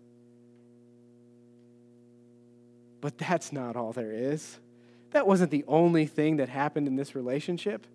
But 3.01 3.17
that's 3.19 3.53
not 3.53 3.77
all 3.77 3.93
there 3.93 4.13
is. 4.13 4.59
That 5.13 5.29
wasn't 5.29 5.53
the 5.53 5.65
only 5.69 6.07
thing 6.07 6.39
that 6.39 6.49
happened 6.49 6.89
in 6.89 6.97
this 6.97 7.15
relationship 7.15 7.87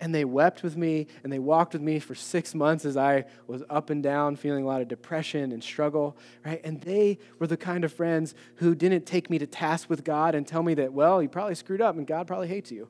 and 0.00 0.14
they 0.14 0.24
wept 0.24 0.62
with 0.62 0.76
me 0.76 1.06
and 1.22 1.32
they 1.32 1.38
walked 1.38 1.74
with 1.74 1.82
me 1.82 1.98
for 1.98 2.14
six 2.14 2.54
months 2.54 2.84
as 2.84 2.96
I 2.96 3.26
was 3.46 3.62
up 3.68 3.90
and 3.90 4.02
down, 4.02 4.36
feeling 4.36 4.64
a 4.64 4.66
lot 4.66 4.80
of 4.80 4.88
depression 4.88 5.52
and 5.52 5.62
struggle, 5.62 6.16
right? 6.44 6.60
And 6.64 6.80
they 6.80 7.18
were 7.38 7.46
the 7.46 7.56
kind 7.56 7.84
of 7.84 7.92
friends 7.92 8.34
who 8.56 8.74
didn't 8.74 9.04
take 9.04 9.28
me 9.28 9.38
to 9.38 9.46
task 9.46 9.90
with 9.90 10.02
God 10.02 10.34
and 10.34 10.46
tell 10.46 10.62
me 10.62 10.74
that, 10.74 10.92
well, 10.92 11.22
you 11.22 11.28
probably 11.28 11.54
screwed 11.54 11.80
up 11.80 11.96
and 11.96 12.06
God 12.06 12.26
probably 12.26 12.48
hates 12.48 12.72
you. 12.72 12.88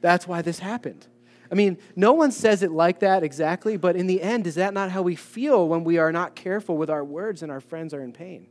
That's 0.00 0.26
why 0.26 0.42
this 0.42 0.58
happened. 0.58 1.06
I 1.50 1.54
mean, 1.54 1.76
no 1.94 2.14
one 2.14 2.32
says 2.32 2.62
it 2.62 2.72
like 2.72 3.00
that 3.00 3.22
exactly, 3.22 3.76
but 3.76 3.94
in 3.94 4.06
the 4.06 4.22
end, 4.22 4.46
is 4.46 4.54
that 4.54 4.72
not 4.72 4.90
how 4.90 5.02
we 5.02 5.16
feel 5.16 5.68
when 5.68 5.84
we 5.84 5.98
are 5.98 6.10
not 6.10 6.34
careful 6.34 6.78
with 6.78 6.88
our 6.88 7.04
words 7.04 7.42
and 7.42 7.52
our 7.52 7.60
friends 7.60 7.92
are 7.92 8.02
in 8.02 8.12
pain? 8.12 8.46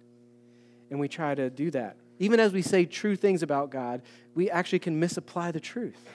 And 0.92 1.00
we 1.00 1.08
try 1.08 1.34
to 1.34 1.50
do 1.50 1.72
that 1.72 1.96
Even 2.22 2.40
as 2.40 2.54
we 2.54 2.62
say 2.62 2.86
true 2.86 3.16
things 3.16 3.42
about 3.42 3.72
God, 3.72 4.04
we 4.36 4.48
actually 4.52 4.78
can 4.78 5.00
misapply 5.00 5.50
the 5.50 5.60
truth. 5.60 6.08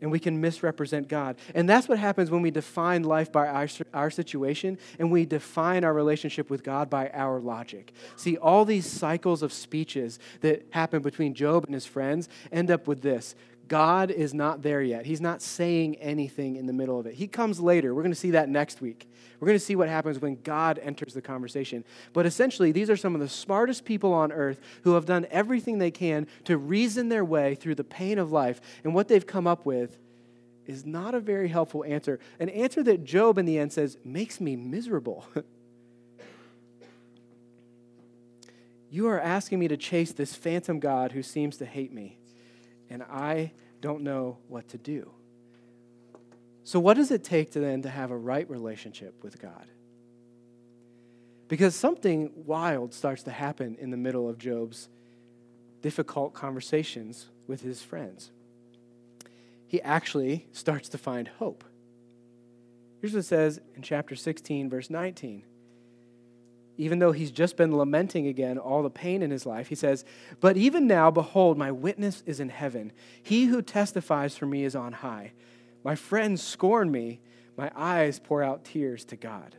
And 0.00 0.10
we 0.10 0.18
can 0.18 0.40
misrepresent 0.40 1.06
God. 1.06 1.36
And 1.54 1.68
that's 1.68 1.86
what 1.86 1.98
happens 1.98 2.30
when 2.30 2.40
we 2.40 2.50
define 2.50 3.02
life 3.02 3.30
by 3.30 3.46
our, 3.46 3.68
our 3.92 4.10
situation 4.10 4.78
and 4.98 5.10
we 5.10 5.26
define 5.26 5.84
our 5.84 5.92
relationship 5.92 6.48
with 6.48 6.64
God 6.64 6.88
by 6.88 7.10
our 7.10 7.40
logic. 7.40 7.92
See, 8.16 8.38
all 8.38 8.64
these 8.64 8.86
cycles 8.86 9.42
of 9.42 9.52
speeches 9.52 10.18
that 10.40 10.66
happen 10.70 11.02
between 11.02 11.34
Job 11.34 11.64
and 11.64 11.74
his 11.74 11.84
friends 11.84 12.30
end 12.50 12.70
up 12.70 12.88
with 12.88 13.02
this 13.02 13.34
God 13.68 14.10
is 14.10 14.34
not 14.34 14.62
there 14.62 14.82
yet. 14.82 15.06
He's 15.06 15.20
not 15.20 15.40
saying 15.40 15.96
anything 15.96 16.56
in 16.56 16.66
the 16.66 16.72
middle 16.72 16.98
of 16.98 17.06
it. 17.06 17.14
He 17.14 17.26
comes 17.26 17.60
later. 17.60 17.94
We're 17.94 18.02
going 18.02 18.12
to 18.12 18.18
see 18.18 18.32
that 18.32 18.48
next 18.48 18.80
week. 18.80 19.08
We're 19.40 19.46
going 19.46 19.58
to 19.58 19.64
see 19.64 19.76
what 19.76 19.88
happens 19.88 20.18
when 20.18 20.40
God 20.42 20.78
enters 20.82 21.14
the 21.14 21.22
conversation. 21.22 21.84
But 22.12 22.26
essentially, 22.26 22.72
these 22.72 22.90
are 22.90 22.96
some 22.96 23.14
of 23.14 23.20
the 23.20 23.28
smartest 23.28 23.84
people 23.84 24.12
on 24.12 24.32
earth 24.32 24.60
who 24.82 24.94
have 24.94 25.06
done 25.06 25.26
everything 25.30 25.78
they 25.78 25.90
can 25.90 26.26
to 26.44 26.56
reason 26.56 27.08
their 27.08 27.24
way 27.24 27.54
through 27.54 27.74
the 27.76 27.84
pain 27.84 28.18
of 28.18 28.32
life. 28.32 28.60
And 28.84 28.94
what 28.94 29.08
they've 29.08 29.26
come 29.26 29.46
up 29.46 29.64
with 29.64 29.98
is 30.66 30.84
not 30.84 31.14
a 31.14 31.20
very 31.20 31.48
helpful 31.48 31.84
answer. 31.84 32.18
An 32.40 32.48
answer 32.48 32.82
that 32.82 33.04
Job, 33.04 33.38
in 33.38 33.46
the 33.46 33.58
end, 33.58 33.72
says 33.72 33.98
makes 34.04 34.40
me 34.40 34.56
miserable. 34.56 35.26
you 38.90 39.08
are 39.08 39.20
asking 39.20 39.58
me 39.58 39.68
to 39.68 39.76
chase 39.76 40.12
this 40.12 40.34
phantom 40.34 40.80
God 40.80 41.12
who 41.12 41.22
seems 41.22 41.56
to 41.58 41.66
hate 41.66 41.92
me 41.92 42.18
and 42.90 43.02
I 43.02 43.52
don't 43.80 44.02
know 44.02 44.38
what 44.48 44.68
to 44.68 44.78
do. 44.78 45.10
So, 46.62 46.80
what 46.80 46.94
does 46.94 47.10
it 47.10 47.22
take 47.22 47.52
to 47.52 47.60
then 47.60 47.82
to 47.82 47.90
have 47.90 48.10
a 48.10 48.16
right 48.16 48.48
relationship 48.48 49.22
with 49.22 49.40
God? 49.40 49.66
Because 51.48 51.74
something 51.74 52.32
wild 52.34 52.94
starts 52.94 53.22
to 53.24 53.30
happen 53.30 53.76
in 53.78 53.90
the 53.90 53.96
middle 53.96 54.28
of 54.28 54.38
Job's 54.38 54.88
difficult 55.82 56.32
conversations 56.32 57.28
with 57.46 57.60
his 57.60 57.82
friends. 57.82 58.30
He 59.66 59.82
actually 59.82 60.46
starts 60.52 60.88
to 60.90 60.98
find 60.98 61.28
hope. 61.28 61.64
Here's 63.00 63.12
what 63.12 63.20
it 63.20 63.24
says 63.24 63.60
in 63.76 63.82
chapter 63.82 64.16
16, 64.16 64.70
verse 64.70 64.88
19 64.88 65.44
even 66.76 66.98
though 66.98 67.12
he's 67.12 67.30
just 67.30 67.56
been 67.56 67.76
lamenting 67.76 68.26
again 68.26 68.58
all 68.58 68.82
the 68.82 68.90
pain 68.90 69.22
in 69.22 69.30
his 69.30 69.46
life, 69.46 69.68
he 69.68 69.74
says, 69.74 70.04
But 70.40 70.56
even 70.56 70.86
now, 70.86 71.10
behold, 71.10 71.56
my 71.56 71.70
witness 71.70 72.22
is 72.26 72.40
in 72.40 72.48
heaven. 72.48 72.92
He 73.22 73.46
who 73.46 73.62
testifies 73.62 74.36
for 74.36 74.46
me 74.46 74.64
is 74.64 74.74
on 74.74 74.92
high. 74.92 75.32
My 75.84 75.94
friends 75.94 76.42
scorn 76.42 76.90
me. 76.90 77.20
My 77.56 77.70
eyes 77.76 78.18
pour 78.18 78.42
out 78.42 78.64
tears 78.64 79.04
to 79.06 79.16
God. 79.16 79.54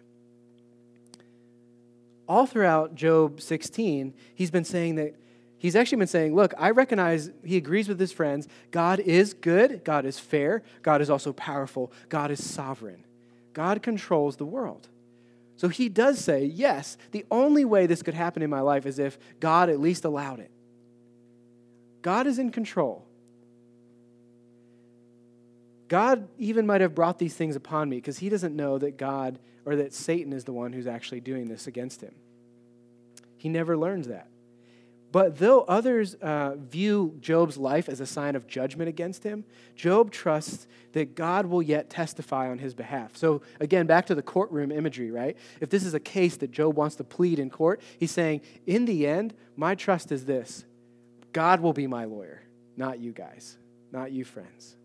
All 2.27 2.45
throughout 2.45 2.95
Job 2.95 3.39
16, 3.39 4.13
he's 4.33 4.51
been 4.51 4.65
saying 4.65 4.95
that 4.95 5.15
he's 5.57 5.75
actually 5.75 5.99
been 5.99 6.07
saying, 6.07 6.35
Look, 6.35 6.53
I 6.57 6.71
recognize 6.71 7.29
he 7.45 7.55
agrees 7.55 7.87
with 7.87 7.99
his 7.99 8.11
friends. 8.11 8.47
God 8.71 8.99
is 8.99 9.33
good, 9.33 9.85
God 9.85 10.05
is 10.05 10.19
fair, 10.19 10.63
God 10.81 11.01
is 11.01 11.09
also 11.09 11.31
powerful, 11.31 11.93
God 12.09 12.31
is 12.31 12.43
sovereign. 12.43 13.05
God 13.53 13.81
controls 13.81 14.35
the 14.35 14.45
world. 14.45 14.89
So 15.57 15.69
he 15.69 15.89
does 15.89 16.19
say, 16.19 16.45
yes, 16.45 16.97
the 17.11 17.25
only 17.31 17.63
way 17.65 17.85
this 17.85 18.03
could 18.03 18.13
happen 18.13 18.41
in 18.41 18.49
my 18.49 18.61
life 18.61 18.85
is 18.85 18.99
if 18.99 19.17
God 19.39 19.69
at 19.69 19.79
least 19.79 20.03
allowed 20.03 20.39
it. 20.39 20.51
God 22.01 22.27
is 22.27 22.39
in 22.39 22.51
control. 22.51 23.05
God 25.87 26.27
even 26.37 26.65
might 26.65 26.81
have 26.81 26.95
brought 26.95 27.19
these 27.19 27.35
things 27.35 27.55
upon 27.55 27.89
me 27.89 27.97
because 27.97 28.17
he 28.17 28.29
doesn't 28.29 28.55
know 28.55 28.77
that 28.77 28.97
God 28.97 29.39
or 29.65 29.75
that 29.77 29.93
Satan 29.93 30.33
is 30.33 30.43
the 30.43 30.53
one 30.53 30.73
who's 30.73 30.87
actually 30.87 31.21
doing 31.21 31.47
this 31.47 31.67
against 31.67 32.01
him. 32.01 32.13
He 33.37 33.49
never 33.49 33.77
learns 33.77 34.07
that. 34.07 34.27
But 35.15 35.37
though 35.37 35.61
others 35.61 36.15
uh, 36.15 36.55
view 36.57 37.15
Job's 37.21 37.55
life 37.55 37.87
as 37.87 38.01
a 38.01 38.05
sign 38.05 38.35
of 38.35 38.47
judgment 38.47 38.89
against 38.89 39.23
him, 39.23 39.45
Job 39.73 40.11
trusts 40.11 40.67
that 40.91 41.15
God 41.15 41.45
will 41.45 41.61
yet 41.61 41.89
testify 41.89 42.49
on 42.49 42.57
his 42.57 42.73
behalf. 42.73 43.15
So, 43.15 43.41
again, 43.61 43.85
back 43.85 44.07
to 44.07 44.15
the 44.15 44.21
courtroom 44.21 44.73
imagery, 44.73 45.11
right? 45.11 45.37
If 45.61 45.69
this 45.69 45.85
is 45.85 45.93
a 45.93 46.01
case 46.01 46.35
that 46.35 46.51
Job 46.51 46.75
wants 46.75 46.97
to 46.97 47.05
plead 47.05 47.39
in 47.39 47.49
court, 47.49 47.79
he's 47.97 48.11
saying, 48.11 48.41
in 48.65 48.83
the 48.83 49.07
end, 49.07 49.33
my 49.55 49.73
trust 49.73 50.11
is 50.11 50.25
this 50.25 50.65
God 51.31 51.61
will 51.61 51.71
be 51.71 51.87
my 51.87 52.03
lawyer, 52.03 52.41
not 52.75 52.99
you 52.99 53.13
guys, 53.13 53.55
not 53.93 54.11
you 54.11 54.25
friends. 54.25 54.75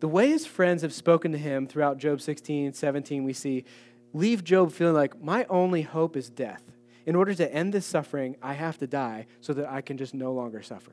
The 0.00 0.08
way 0.08 0.30
his 0.30 0.46
friends 0.46 0.80
have 0.80 0.94
spoken 0.94 1.30
to 1.32 1.38
him 1.38 1.66
throughout 1.66 1.98
Job 1.98 2.22
16, 2.22 2.72
17, 2.72 3.22
we 3.22 3.34
see, 3.34 3.66
leave 4.14 4.42
Job 4.44 4.72
feeling 4.72 4.94
like, 4.94 5.22
my 5.22 5.44
only 5.50 5.82
hope 5.82 6.16
is 6.16 6.30
death 6.30 6.62
in 7.06 7.14
order 7.14 7.34
to 7.34 7.54
end 7.54 7.72
this 7.72 7.86
suffering, 7.86 8.36
I 8.42 8.54
have 8.54 8.78
to 8.78 8.86
die 8.86 9.26
so 9.40 9.52
that 9.54 9.70
I 9.70 9.80
can 9.80 9.96
just 9.96 10.12
no 10.12 10.32
longer 10.32 10.60
suffer. 10.60 10.92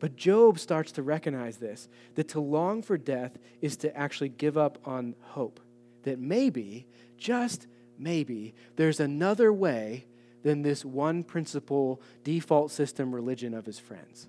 But 0.00 0.16
Job 0.16 0.58
starts 0.58 0.92
to 0.92 1.02
recognize 1.02 1.58
this 1.58 1.88
that 2.14 2.28
to 2.28 2.40
long 2.40 2.82
for 2.82 2.96
death 2.96 3.36
is 3.60 3.76
to 3.78 3.96
actually 3.96 4.30
give 4.30 4.56
up 4.56 4.78
on 4.84 5.14
hope. 5.20 5.60
That 6.04 6.18
maybe, 6.18 6.86
just 7.18 7.66
maybe, 7.98 8.54
there's 8.76 9.00
another 9.00 9.52
way 9.52 10.06
than 10.44 10.62
this 10.62 10.84
one 10.84 11.24
principle, 11.24 12.00
default 12.24 12.70
system 12.70 13.14
religion 13.14 13.54
of 13.54 13.66
his 13.66 13.78
friends. 13.78 14.28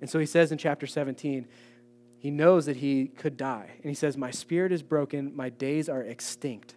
And 0.00 0.08
so 0.08 0.18
he 0.18 0.26
says 0.26 0.52
in 0.52 0.58
chapter 0.58 0.86
17, 0.86 1.46
he 2.18 2.30
knows 2.30 2.66
that 2.66 2.76
he 2.76 3.08
could 3.08 3.36
die. 3.36 3.70
And 3.82 3.90
he 3.90 3.94
says, 3.94 4.16
My 4.16 4.30
spirit 4.30 4.72
is 4.72 4.82
broken, 4.82 5.34
my 5.34 5.48
days 5.48 5.88
are 5.88 6.02
extinct. 6.02 6.76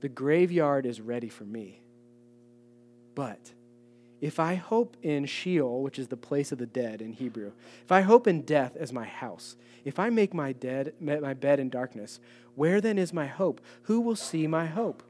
The 0.00 0.08
graveyard 0.08 0.86
is 0.86 1.00
ready 1.00 1.28
for 1.28 1.44
me. 1.44 1.83
But 3.14 3.52
if 4.20 4.40
I 4.40 4.54
hope 4.54 4.96
in 5.02 5.26
Sheol, 5.26 5.82
which 5.82 5.98
is 5.98 6.08
the 6.08 6.16
place 6.16 6.50
of 6.50 6.58
the 6.58 6.66
dead 6.66 7.02
in 7.02 7.12
Hebrew, 7.12 7.52
if 7.82 7.92
I 7.92 8.00
hope 8.00 8.26
in 8.26 8.42
death 8.42 8.76
as 8.76 8.92
my 8.92 9.04
house, 9.04 9.56
if 9.84 9.98
I 9.98 10.10
make 10.10 10.32
my, 10.32 10.52
dead, 10.52 10.94
my 11.00 11.34
bed 11.34 11.60
in 11.60 11.68
darkness, 11.68 12.20
where 12.54 12.80
then 12.80 12.98
is 12.98 13.12
my 13.12 13.26
hope? 13.26 13.60
Who 13.82 14.00
will 14.00 14.16
see 14.16 14.46
my 14.46 14.66
hope? 14.66 15.02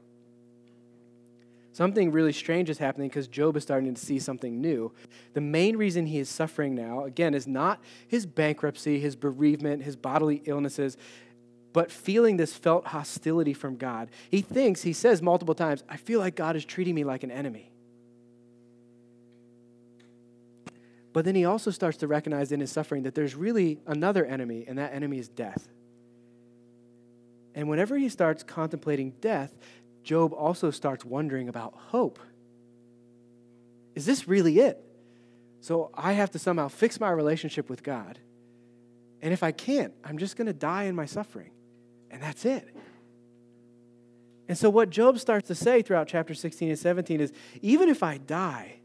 Something 1.71 2.11
really 2.11 2.31
strange 2.31 2.69
is 2.69 2.77
happening 2.77 3.09
because 3.09 3.27
Job 3.27 3.57
is 3.57 3.63
starting 3.63 3.93
to 3.93 3.99
see 3.99 4.17
something 4.17 4.61
new. 4.61 4.93
The 5.33 5.41
main 5.41 5.75
reason 5.75 6.05
he 6.05 6.19
is 6.19 6.29
suffering 6.29 6.73
now, 6.73 7.03
again, 7.03 7.33
is 7.33 7.47
not 7.47 7.81
his 8.07 8.25
bankruptcy, 8.25 8.99
his 8.99 9.17
bereavement, 9.17 9.83
his 9.83 9.97
bodily 9.97 10.41
illnesses, 10.45 10.95
but 11.73 11.91
feeling 11.91 12.37
this 12.37 12.53
felt 12.53 12.87
hostility 12.87 13.53
from 13.53 13.75
God. 13.75 14.09
He 14.31 14.41
thinks, 14.41 14.83
he 14.83 14.93
says 14.93 15.21
multiple 15.21 15.53
times, 15.53 15.83
I 15.89 15.97
feel 15.97 16.21
like 16.21 16.35
God 16.35 16.55
is 16.55 16.63
treating 16.63 16.95
me 16.95 17.03
like 17.03 17.23
an 17.23 17.31
enemy. 17.31 17.71
But 21.15 21.23
then 21.23 21.33
he 21.33 21.45
also 21.45 21.71
starts 21.71 21.95
to 21.99 22.07
recognize 22.07 22.51
in 22.51 22.59
his 22.59 22.73
suffering 22.73 23.03
that 23.03 23.15
there's 23.15 23.35
really 23.35 23.79
another 23.87 24.25
enemy, 24.25 24.65
and 24.67 24.77
that 24.79 24.93
enemy 24.93 25.17
is 25.17 25.29
death. 25.29 25.69
And 27.55 27.69
whenever 27.69 27.97
he 27.97 28.09
starts 28.09 28.43
contemplating 28.43 29.11
death, 29.21 29.55
Job 30.03 30.33
also 30.33 30.71
starts 30.71 31.05
wondering 31.05 31.47
about 31.47 31.73
hope. 31.73 32.19
Is 33.95 34.05
this 34.05 34.27
really 34.27 34.59
it? 34.59 34.77
So 35.61 35.89
I 35.93 36.11
have 36.11 36.31
to 36.31 36.39
somehow 36.39 36.67
fix 36.67 36.99
my 36.99 37.11
relationship 37.11 37.69
with 37.69 37.81
God. 37.81 38.19
And 39.21 39.31
if 39.31 39.41
I 39.41 39.53
can't, 39.53 39.93
I'm 40.03 40.17
just 40.17 40.35
going 40.35 40.47
to 40.47 40.53
die 40.53 40.83
in 40.83 40.95
my 40.95 41.05
suffering. 41.05 41.51
And 42.11 42.21
that's 42.21 42.43
it. 42.43 42.67
And 44.49 44.57
so, 44.57 44.69
what 44.69 44.89
Job 44.89 45.17
starts 45.17 45.47
to 45.47 45.55
say 45.55 45.81
throughout 45.81 46.09
chapter 46.09 46.33
16 46.33 46.67
and 46.67 46.77
17 46.77 47.21
is 47.21 47.31
even 47.61 47.87
if 47.87 48.03
I 48.03 48.17
die, 48.17 48.81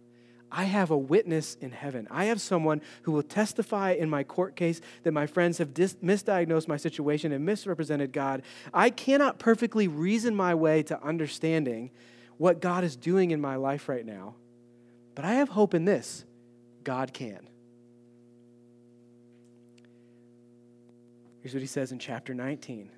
I 0.53 0.64
have 0.64 0.90
a 0.90 0.96
witness 0.98 1.57
in 1.61 1.70
heaven. 1.70 2.09
I 2.11 2.26
have 2.26 2.40
someone 2.40 2.80
who 3.03 3.12
will 3.12 3.22
testify 3.22 3.92
in 3.92 4.11
my 4.11 4.24
court 4.24 4.57
case 4.57 4.80
that 5.05 5.12
my 5.12 5.26
friends 5.26 5.59
have 5.59 5.72
dis- 5.72 5.96
misdiagnosed 6.03 6.66
my 6.66 6.76
situation 6.76 7.32
and 7.32 7.44
misrepresented 7.44 8.12
God. 8.12 8.42
I 8.74 8.90
cannot 8.90 9.38
perfectly 9.38 9.86
reason 9.88 10.34
my 10.34 10.55
way 10.55 10.82
to 10.84 11.03
understanding 11.03 11.90
what 12.36 12.61
God 12.61 12.84
is 12.84 12.96
doing 12.96 13.30
in 13.30 13.40
my 13.40 13.57
life 13.57 13.88
right 13.88 14.05
now, 14.05 14.34
but 15.14 15.24
I 15.24 15.34
have 15.34 15.51
hope 15.51 15.74
in 15.74 15.84
this 15.84 16.24
God 16.82 17.12
can. 17.12 17.46
Here's 21.42 21.55
what 21.55 21.61
he 21.61 21.66
says 21.66 21.92
in 21.92 21.98
chapter 21.98 22.34
19 22.34 22.90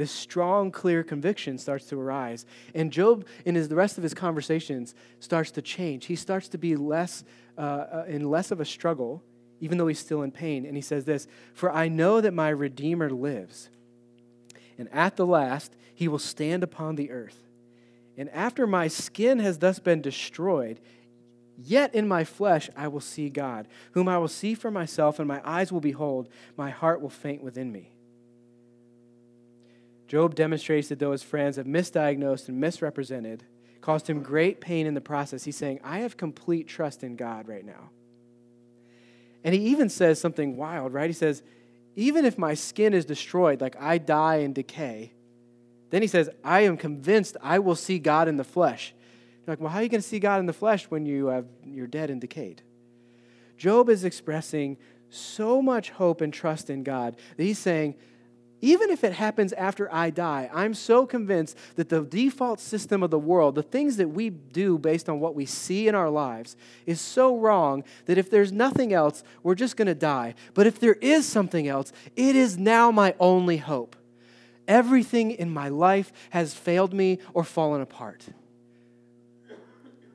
this 0.00 0.10
strong, 0.10 0.70
clear 0.70 1.02
conviction 1.02 1.58
starts 1.58 1.84
to 1.84 2.00
arise. 2.00 2.46
And 2.74 2.90
Job, 2.90 3.26
in 3.44 3.54
his, 3.54 3.68
the 3.68 3.74
rest 3.76 3.98
of 3.98 4.02
his 4.02 4.14
conversations, 4.14 4.94
starts 5.18 5.50
to 5.50 5.62
change. 5.62 6.06
He 6.06 6.16
starts 6.16 6.48
to 6.48 6.58
be 6.58 6.74
less 6.74 7.22
uh, 7.58 7.60
uh, 7.60 8.04
in 8.08 8.30
less 8.30 8.50
of 8.50 8.60
a 8.60 8.64
struggle, 8.64 9.22
even 9.60 9.76
though 9.76 9.88
he's 9.88 9.98
still 9.98 10.22
in 10.22 10.30
pain. 10.30 10.64
And 10.64 10.74
he 10.74 10.80
says 10.80 11.04
this 11.04 11.28
For 11.52 11.70
I 11.70 11.88
know 11.88 12.22
that 12.22 12.32
my 12.32 12.48
Redeemer 12.48 13.10
lives, 13.10 13.68
and 14.78 14.88
at 14.90 15.16
the 15.16 15.26
last 15.26 15.76
he 15.94 16.08
will 16.08 16.18
stand 16.18 16.62
upon 16.62 16.96
the 16.96 17.10
earth. 17.10 17.46
And 18.16 18.30
after 18.30 18.66
my 18.66 18.88
skin 18.88 19.38
has 19.40 19.58
thus 19.58 19.78
been 19.78 20.00
destroyed, 20.00 20.80
Yet 21.62 21.94
in 21.94 22.08
my 22.08 22.24
flesh 22.24 22.70
I 22.74 22.88
will 22.88 23.00
see 23.00 23.28
God, 23.28 23.68
whom 23.92 24.08
I 24.08 24.16
will 24.16 24.28
see 24.28 24.54
for 24.54 24.70
myself, 24.70 25.18
and 25.18 25.28
my 25.28 25.42
eyes 25.44 25.70
will 25.70 25.82
behold, 25.82 26.30
my 26.56 26.70
heart 26.70 27.02
will 27.02 27.10
faint 27.10 27.42
within 27.42 27.70
me. 27.70 27.90
Job 30.10 30.34
demonstrates 30.34 30.88
that 30.88 30.98
though 30.98 31.12
his 31.12 31.22
friends 31.22 31.54
have 31.54 31.66
misdiagnosed 31.66 32.48
and 32.48 32.58
misrepresented 32.58 33.44
caused 33.80 34.10
him 34.10 34.24
great 34.24 34.60
pain 34.60 34.84
in 34.84 34.94
the 34.94 35.00
process. 35.00 35.44
He's 35.44 35.56
saying, 35.56 35.78
I 35.84 36.00
have 36.00 36.16
complete 36.16 36.66
trust 36.66 37.04
in 37.04 37.14
God 37.14 37.46
right 37.46 37.64
now. 37.64 37.90
And 39.44 39.54
he 39.54 39.60
even 39.66 39.88
says 39.88 40.20
something 40.20 40.56
wild, 40.56 40.92
right? 40.92 41.08
He 41.08 41.14
says, 41.14 41.44
even 41.94 42.24
if 42.24 42.38
my 42.38 42.54
skin 42.54 42.92
is 42.92 43.04
destroyed, 43.04 43.60
like 43.60 43.80
I 43.80 43.98
die 43.98 44.38
and 44.38 44.52
decay, 44.52 45.12
then 45.90 46.02
he 46.02 46.08
says, 46.08 46.28
I 46.42 46.62
am 46.62 46.76
convinced 46.76 47.36
I 47.40 47.60
will 47.60 47.76
see 47.76 48.00
God 48.00 48.26
in 48.26 48.36
the 48.36 48.42
flesh. 48.42 48.92
You're 49.46 49.52
like, 49.52 49.60
well, 49.60 49.70
how 49.70 49.78
are 49.78 49.84
you 49.84 49.88
going 49.88 50.02
to 50.02 50.08
see 50.08 50.18
God 50.18 50.40
in 50.40 50.46
the 50.46 50.52
flesh 50.52 50.86
when 50.86 51.06
you 51.06 51.26
have, 51.26 51.46
you're 51.64 51.86
dead 51.86 52.10
and 52.10 52.20
decayed? 52.20 52.62
Job 53.56 53.88
is 53.88 54.04
expressing 54.04 54.76
so 55.08 55.62
much 55.62 55.90
hope 55.90 56.20
and 56.20 56.34
trust 56.34 56.68
in 56.68 56.82
God 56.82 57.14
that 57.36 57.44
he's 57.44 57.60
saying, 57.60 57.94
even 58.62 58.90
if 58.90 59.04
it 59.04 59.14
happens 59.14 59.52
after 59.54 59.92
I 59.92 60.10
die, 60.10 60.50
I'm 60.52 60.74
so 60.74 61.06
convinced 61.06 61.56
that 61.76 61.88
the 61.88 62.02
default 62.02 62.60
system 62.60 63.02
of 63.02 63.10
the 63.10 63.18
world, 63.18 63.54
the 63.54 63.62
things 63.62 63.96
that 63.96 64.08
we 64.08 64.30
do 64.30 64.76
based 64.76 65.08
on 65.08 65.18
what 65.18 65.34
we 65.34 65.46
see 65.46 65.88
in 65.88 65.94
our 65.94 66.10
lives, 66.10 66.56
is 66.84 67.00
so 67.00 67.38
wrong 67.38 67.84
that 68.04 68.18
if 68.18 68.30
there's 68.30 68.52
nothing 68.52 68.92
else, 68.92 69.24
we're 69.42 69.54
just 69.54 69.76
going 69.76 69.86
to 69.86 69.94
die. 69.94 70.34
But 70.52 70.66
if 70.66 70.78
there 70.78 70.94
is 71.00 71.26
something 71.26 71.68
else, 71.68 71.92
it 72.16 72.36
is 72.36 72.58
now 72.58 72.90
my 72.90 73.14
only 73.18 73.56
hope. 73.56 73.96
Everything 74.68 75.30
in 75.30 75.50
my 75.50 75.68
life 75.68 76.12
has 76.30 76.54
failed 76.54 76.92
me 76.92 77.18
or 77.32 77.44
fallen 77.44 77.80
apart. 77.80 78.26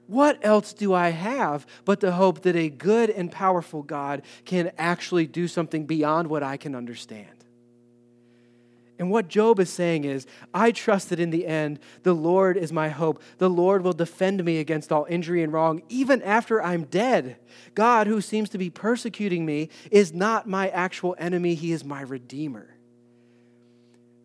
What 0.07 0.37
else 0.45 0.71
do 0.71 0.93
I 0.93 1.09
have 1.09 1.65
but 1.83 1.99
the 1.99 2.11
hope 2.11 2.43
that 2.43 2.55
a 2.55 2.69
good 2.69 3.09
and 3.09 3.31
powerful 3.31 3.81
God 3.81 4.21
can 4.45 4.71
actually 4.77 5.25
do 5.25 5.47
something 5.47 5.87
beyond 5.87 6.27
what 6.27 6.43
I 6.43 6.57
can 6.57 6.75
understand? 6.75 7.34
And 8.97 9.11
what 9.11 9.27
Job 9.27 9.59
is 9.59 9.69
saying 9.69 10.05
is, 10.05 10.25
I 10.53 10.71
trust 10.71 11.09
that 11.09 11.19
in 11.19 11.29
the 11.29 11.45
end, 11.45 11.79
the 12.03 12.13
Lord 12.13 12.55
is 12.55 12.71
my 12.71 12.87
hope. 12.87 13.21
The 13.39 13.49
Lord 13.49 13.83
will 13.83 13.93
defend 13.93 14.43
me 14.43 14.59
against 14.59 14.91
all 14.91 15.05
injury 15.09 15.43
and 15.43 15.51
wrong, 15.51 15.81
even 15.89 16.21
after 16.21 16.61
I'm 16.61 16.85
dead. 16.85 17.35
God, 17.73 18.07
who 18.07 18.21
seems 18.21 18.49
to 18.49 18.57
be 18.57 18.69
persecuting 18.69 19.45
me, 19.45 19.69
is 19.91 20.13
not 20.13 20.47
my 20.47 20.69
actual 20.69 21.15
enemy, 21.19 21.55
He 21.55 21.73
is 21.73 21.83
my 21.83 22.01
Redeemer. 22.01 22.75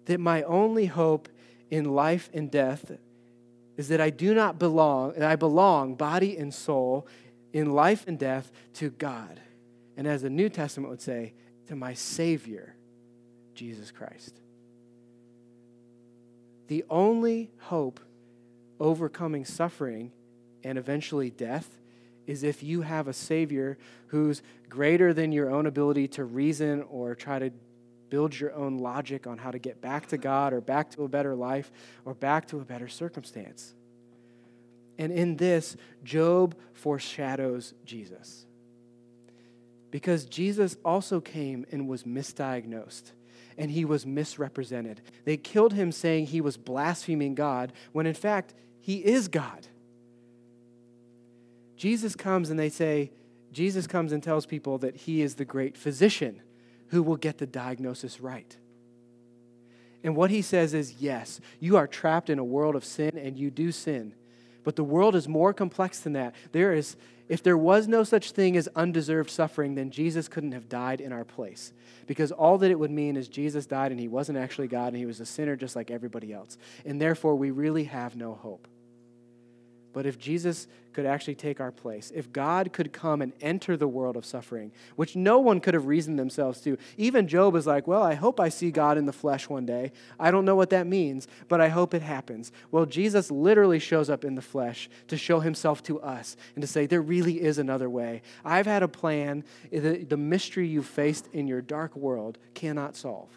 That 0.04 0.20
my 0.20 0.44
only 0.44 0.86
hope 0.86 1.28
in 1.68 1.84
life 1.84 2.30
and 2.32 2.50
death 2.50 2.92
is 3.76 3.88
that 3.88 4.00
I 4.00 4.10
do 4.10 4.34
not 4.34 4.58
belong, 4.58 5.14
and 5.16 5.24
I 5.24 5.34
belong, 5.34 5.96
body 5.96 6.36
and 6.36 6.54
soul, 6.54 7.08
in 7.52 7.72
life 7.72 8.04
and 8.06 8.18
death, 8.18 8.52
to 8.74 8.90
God. 8.90 9.40
And 9.96 10.06
as 10.06 10.22
the 10.22 10.30
New 10.30 10.48
Testament 10.48 10.90
would 10.90 11.02
say, 11.02 11.32
to 11.66 11.74
my 11.76 11.94
Savior, 11.94 12.74
Jesus 13.54 13.90
Christ. 13.90 14.39
The 16.70 16.84
only 16.88 17.50
hope 17.62 17.98
overcoming 18.78 19.44
suffering 19.44 20.12
and 20.62 20.78
eventually 20.78 21.28
death 21.28 21.68
is 22.28 22.44
if 22.44 22.62
you 22.62 22.82
have 22.82 23.08
a 23.08 23.12
Savior 23.12 23.76
who's 24.06 24.40
greater 24.68 25.12
than 25.12 25.32
your 25.32 25.50
own 25.50 25.66
ability 25.66 26.06
to 26.06 26.24
reason 26.24 26.84
or 26.88 27.16
try 27.16 27.40
to 27.40 27.50
build 28.08 28.38
your 28.38 28.54
own 28.54 28.78
logic 28.78 29.26
on 29.26 29.36
how 29.36 29.50
to 29.50 29.58
get 29.58 29.80
back 29.80 30.06
to 30.10 30.16
God 30.16 30.52
or 30.52 30.60
back 30.60 30.92
to 30.92 31.02
a 31.02 31.08
better 31.08 31.34
life 31.34 31.72
or 32.04 32.14
back 32.14 32.46
to 32.46 32.60
a 32.60 32.64
better 32.64 32.86
circumstance. 32.86 33.74
And 34.96 35.10
in 35.10 35.38
this, 35.38 35.76
Job 36.04 36.54
foreshadows 36.72 37.74
Jesus. 37.84 38.46
Because 39.90 40.24
Jesus 40.24 40.76
also 40.84 41.20
came 41.20 41.66
and 41.72 41.88
was 41.88 42.04
misdiagnosed 42.04 43.10
and 43.56 43.70
he 43.70 43.84
was 43.84 44.06
misrepresented. 44.06 45.00
They 45.24 45.36
killed 45.36 45.72
him 45.72 45.92
saying 45.92 46.26
he 46.26 46.40
was 46.40 46.56
blaspheming 46.56 47.34
God, 47.34 47.72
when 47.92 48.06
in 48.06 48.14
fact, 48.14 48.54
he 48.80 49.04
is 49.04 49.28
God. 49.28 49.66
Jesus 51.76 52.14
comes 52.14 52.50
and 52.50 52.58
they 52.58 52.68
say, 52.68 53.10
Jesus 53.52 53.86
comes 53.86 54.12
and 54.12 54.22
tells 54.22 54.46
people 54.46 54.78
that 54.78 54.96
he 54.96 55.22
is 55.22 55.34
the 55.34 55.44
great 55.44 55.76
physician 55.76 56.40
who 56.88 57.02
will 57.02 57.16
get 57.16 57.38
the 57.38 57.46
diagnosis 57.46 58.20
right. 58.20 58.56
And 60.02 60.16
what 60.16 60.30
he 60.30 60.42
says 60.42 60.74
is 60.74 61.00
yes, 61.00 61.40
you 61.58 61.76
are 61.76 61.86
trapped 61.86 62.30
in 62.30 62.38
a 62.38 62.44
world 62.44 62.74
of 62.74 62.84
sin 62.84 63.16
and 63.18 63.38
you 63.38 63.50
do 63.50 63.72
sin. 63.72 64.14
But 64.64 64.76
the 64.76 64.84
world 64.84 65.14
is 65.14 65.28
more 65.28 65.52
complex 65.52 66.00
than 66.00 66.12
that. 66.14 66.34
There 66.52 66.72
is, 66.72 66.96
if 67.28 67.42
there 67.42 67.56
was 67.56 67.88
no 67.88 68.04
such 68.04 68.32
thing 68.32 68.56
as 68.56 68.68
undeserved 68.76 69.30
suffering, 69.30 69.74
then 69.74 69.90
Jesus 69.90 70.28
couldn't 70.28 70.52
have 70.52 70.68
died 70.68 71.00
in 71.00 71.12
our 71.12 71.24
place. 71.24 71.72
Because 72.06 72.32
all 72.32 72.58
that 72.58 72.70
it 72.70 72.78
would 72.78 72.90
mean 72.90 73.16
is 73.16 73.28
Jesus 73.28 73.66
died 73.66 73.90
and 73.90 74.00
he 74.00 74.08
wasn't 74.08 74.38
actually 74.38 74.68
God 74.68 74.88
and 74.88 74.96
he 74.96 75.06
was 75.06 75.20
a 75.20 75.26
sinner 75.26 75.56
just 75.56 75.76
like 75.76 75.90
everybody 75.90 76.32
else. 76.32 76.58
And 76.84 77.00
therefore, 77.00 77.36
we 77.36 77.50
really 77.50 77.84
have 77.84 78.16
no 78.16 78.34
hope. 78.34 78.68
But 79.92 80.06
if 80.06 80.18
Jesus 80.18 80.68
could 80.92 81.06
actually 81.06 81.34
take 81.34 81.60
our 81.60 81.72
place, 81.72 82.12
if 82.14 82.32
God 82.32 82.72
could 82.72 82.92
come 82.92 83.22
and 83.22 83.32
enter 83.40 83.76
the 83.76 83.88
world 83.88 84.16
of 84.16 84.24
suffering, 84.24 84.72
which 84.96 85.16
no 85.16 85.38
one 85.38 85.60
could 85.60 85.74
have 85.74 85.86
reasoned 85.86 86.18
themselves 86.18 86.60
to, 86.62 86.78
even 86.96 87.26
Job 87.26 87.56
is 87.56 87.66
like, 87.66 87.86
Well, 87.86 88.02
I 88.02 88.14
hope 88.14 88.38
I 88.38 88.48
see 88.48 88.70
God 88.70 88.98
in 88.98 89.06
the 89.06 89.12
flesh 89.12 89.48
one 89.48 89.66
day. 89.66 89.92
I 90.18 90.30
don't 90.30 90.44
know 90.44 90.54
what 90.54 90.70
that 90.70 90.86
means, 90.86 91.26
but 91.48 91.60
I 91.60 91.68
hope 91.68 91.92
it 91.92 92.02
happens. 92.02 92.52
Well, 92.70 92.86
Jesus 92.86 93.30
literally 93.30 93.78
shows 93.78 94.08
up 94.08 94.24
in 94.24 94.36
the 94.36 94.42
flesh 94.42 94.88
to 95.08 95.16
show 95.16 95.40
himself 95.40 95.82
to 95.84 96.00
us 96.00 96.36
and 96.54 96.62
to 96.62 96.68
say, 96.68 96.86
There 96.86 97.02
really 97.02 97.40
is 97.40 97.58
another 97.58 97.90
way. 97.90 98.22
I've 98.44 98.66
had 98.66 98.82
a 98.82 98.88
plan. 98.88 99.44
The, 99.70 100.04
the 100.04 100.16
mystery 100.16 100.68
you 100.68 100.82
faced 100.82 101.28
in 101.32 101.48
your 101.48 101.62
dark 101.62 101.96
world 101.96 102.38
cannot 102.54 102.96
solve. 102.96 103.28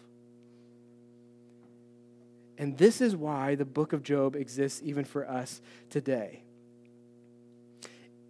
And 2.56 2.78
this 2.78 3.00
is 3.00 3.16
why 3.16 3.56
the 3.56 3.64
book 3.64 3.92
of 3.92 4.04
Job 4.04 4.36
exists 4.36 4.80
even 4.84 5.04
for 5.04 5.28
us 5.28 5.60
today 5.90 6.43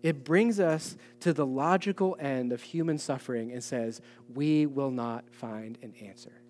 it 0.05 0.23
brings 0.23 0.61
us 0.61 0.99
to 1.21 1.33
the 1.33 1.47
logical 1.47 2.15
end 2.21 2.53
of 2.53 2.61
human 2.61 2.99
suffering 2.99 3.51
and 3.51 3.65
says, 3.65 4.03
we 4.35 4.67
will 4.67 4.91
not 4.91 5.25
find 5.31 5.79
an 5.81 5.95
answer. 6.03 6.43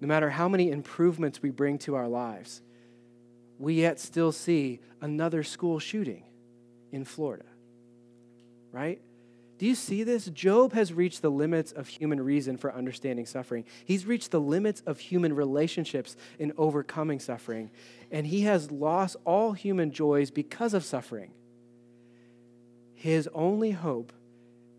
No 0.00 0.08
matter 0.08 0.30
how 0.30 0.48
many 0.48 0.70
improvements 0.70 1.42
we 1.42 1.50
bring 1.50 1.76
to 1.80 1.94
our 1.94 2.08
lives, 2.08 2.62
we 3.58 3.74
yet 3.74 4.00
still 4.00 4.32
see 4.32 4.80
another 5.02 5.42
school 5.42 5.78
shooting 5.78 6.24
in 6.90 7.04
Florida. 7.04 7.44
Right? 8.72 9.02
Do 9.58 9.66
you 9.66 9.74
see 9.74 10.02
this? 10.02 10.24
Job 10.24 10.72
has 10.72 10.94
reached 10.94 11.20
the 11.20 11.30
limits 11.30 11.70
of 11.72 11.86
human 11.86 12.18
reason 12.18 12.56
for 12.56 12.74
understanding 12.74 13.26
suffering. 13.26 13.66
He's 13.84 14.06
reached 14.06 14.30
the 14.30 14.40
limits 14.40 14.82
of 14.86 14.98
human 14.98 15.34
relationships 15.34 16.16
in 16.38 16.54
overcoming 16.56 17.20
suffering. 17.20 17.70
And 18.10 18.26
he 18.26 18.40
has 18.40 18.70
lost 18.70 19.16
all 19.26 19.52
human 19.52 19.90
joys 19.92 20.30
because 20.30 20.72
of 20.72 20.82
suffering. 20.82 21.30
His 23.02 23.28
only 23.34 23.72
hope 23.72 24.12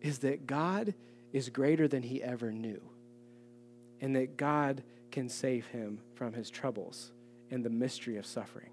is 0.01 0.19
that 0.19 0.47
God 0.47 0.93
is 1.33 1.49
greater 1.49 1.89
than 1.89 2.03
he 2.03 2.23
ever 2.23 2.53
knew, 2.53 2.79
and 3.99 4.15
that 4.15 4.37
God 4.37 4.81
can 5.11 5.27
save 5.27 5.65
him 5.67 5.99
from 6.15 6.31
his 6.31 6.49
troubles 6.49 7.11
and 7.51 7.65
the 7.65 7.69
mystery 7.69 8.15
of 8.15 8.25
suffering. 8.25 8.69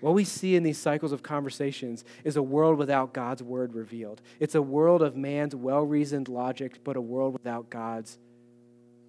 What 0.00 0.14
we 0.14 0.24
see 0.24 0.56
in 0.56 0.64
these 0.64 0.76
cycles 0.76 1.12
of 1.12 1.22
conversations 1.22 2.04
is 2.24 2.34
a 2.34 2.42
world 2.42 2.76
without 2.76 3.12
God's 3.12 3.44
word 3.44 3.74
revealed. 3.74 4.20
It's 4.40 4.56
a 4.56 4.60
world 4.60 5.02
of 5.02 5.16
man's 5.16 5.54
well 5.54 5.84
reasoned 5.84 6.28
logic, 6.28 6.80
but 6.82 6.96
a 6.96 7.00
world 7.00 7.32
without 7.32 7.70
God's 7.70 8.18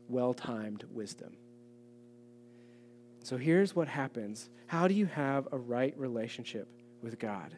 well 0.08 0.36
timed 0.36 0.84
wisdom. 0.94 1.38
So 3.24 3.38
here's 3.38 3.76
what 3.76 3.88
happens 3.88 4.48
How 4.68 4.88
do 4.88 4.94
you 4.94 5.08
have 5.08 5.48
a 5.52 5.58
right 5.58 5.96
relationship 5.98 6.68
with 7.02 7.18
God? 7.18 7.56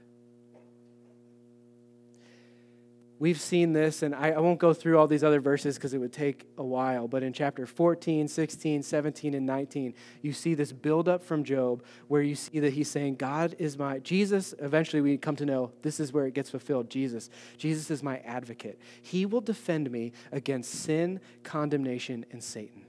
We've 3.19 3.41
seen 3.41 3.73
this, 3.73 4.03
and 4.03 4.13
I, 4.13 4.31
I 4.31 4.39
won't 4.39 4.59
go 4.59 4.73
through 4.73 4.99
all 4.99 5.07
these 5.07 5.23
other 5.23 5.39
verses 5.39 5.75
because 5.75 5.93
it 5.95 5.97
would 5.97 6.13
take 6.13 6.45
a 6.55 6.63
while, 6.63 7.07
but 7.07 7.23
in 7.23 7.33
chapter 7.33 7.65
14, 7.65 8.27
16, 8.27 8.83
17, 8.83 9.33
and 9.33 9.45
19, 9.45 9.95
you 10.21 10.33
see 10.33 10.53
this 10.53 10.71
buildup 10.71 11.23
from 11.23 11.43
Job 11.43 11.83
where 12.07 12.21
you 12.21 12.35
see 12.35 12.59
that 12.59 12.73
he's 12.73 12.91
saying, 12.91 13.15
God 13.15 13.55
is 13.57 13.75
my, 13.75 13.97
Jesus, 13.99 14.53
eventually 14.59 15.01
we 15.01 15.17
come 15.17 15.35
to 15.37 15.47
know 15.47 15.71
this 15.81 15.99
is 15.99 16.13
where 16.13 16.27
it 16.27 16.35
gets 16.35 16.51
fulfilled 16.51 16.91
Jesus. 16.91 17.31
Jesus 17.57 17.89
is 17.89 18.03
my 18.03 18.19
advocate. 18.19 18.79
He 19.01 19.25
will 19.25 19.41
defend 19.41 19.89
me 19.89 20.11
against 20.31 20.71
sin, 20.71 21.19
condemnation, 21.43 22.23
and 22.31 22.43
Satan. 22.43 22.85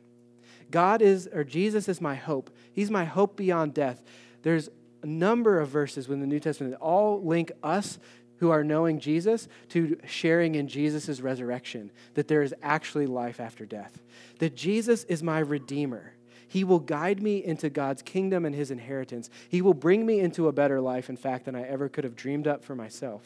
God 0.71 1.01
is, 1.01 1.27
or 1.33 1.43
Jesus 1.43 1.89
is 1.89 2.03
my 2.03 2.17
hope. 2.17 2.51
He's 2.71 2.91
my 2.91 3.07
hope 3.07 3.35
beyond 3.35 3.73
death. 3.73 4.03
There's 4.43 4.69
a 5.03 5.07
number 5.07 5.59
of 5.59 5.69
verses 5.69 6.09
in 6.09 6.21
the 6.21 6.27
New 6.27 6.41
Testament 6.41 6.75
that 6.75 6.81
all 6.81 7.25
link 7.25 7.53
us 7.63 7.99
who 8.39 8.51
are 8.51 8.65
knowing 8.65 9.01
Jesus 9.01 9.49
to 9.71 9.99
sharing 10.07 10.55
in 10.55 10.69
Jesus' 10.69 11.21
resurrection, 11.21 11.91
that 12.15 12.29
there 12.29 12.43
is 12.43 12.55
actually 12.63 13.07
life 13.07 13.41
after 13.41 13.67
death, 13.67 13.99
that 14.39 14.57
Jesus 14.57 15.05
is 15.05 15.23
my 15.23 15.39
Redeemer. 15.39 16.15
He 16.47 16.65
will 16.65 16.79
guide 16.79 17.23
me 17.23 17.45
into 17.45 17.69
God's 17.69 18.01
kingdom 18.03 18.45
and 18.47 18.55
his 18.55 18.71
inheritance. 18.71 19.29
He 19.49 19.61
will 19.61 19.75
bring 19.75 20.07
me 20.07 20.21
into 20.21 20.49
a 20.49 20.53
better 20.53 20.81
life, 20.81 21.11
in 21.11 21.17
fact, 21.17 21.45
than 21.45 21.55
I 21.55 21.63
ever 21.63 21.89
could 21.89 22.05
have 22.05 22.17
dreamed 22.17 22.47
up 22.47 22.65
for 22.65 22.75
myself. 22.75 23.23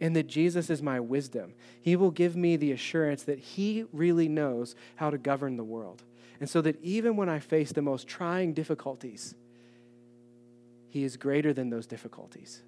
And 0.00 0.16
that 0.16 0.26
Jesus 0.26 0.68
is 0.68 0.82
my 0.82 0.98
wisdom. 0.98 1.54
He 1.80 1.94
will 1.94 2.10
give 2.10 2.34
me 2.34 2.56
the 2.56 2.72
assurance 2.72 3.22
that 3.24 3.38
he 3.38 3.84
really 3.92 4.28
knows 4.28 4.74
how 4.96 5.10
to 5.10 5.18
govern 5.18 5.56
the 5.56 5.62
world. 5.62 6.02
And 6.42 6.50
so 6.50 6.60
that 6.62 6.82
even 6.82 7.14
when 7.14 7.28
I 7.28 7.38
face 7.38 7.70
the 7.70 7.82
most 7.82 8.08
trying 8.08 8.52
difficulties, 8.52 9.36
He 10.88 11.04
is 11.04 11.16
greater 11.16 11.52
than 11.52 11.70
those 11.70 11.86
difficulties. 11.86 12.62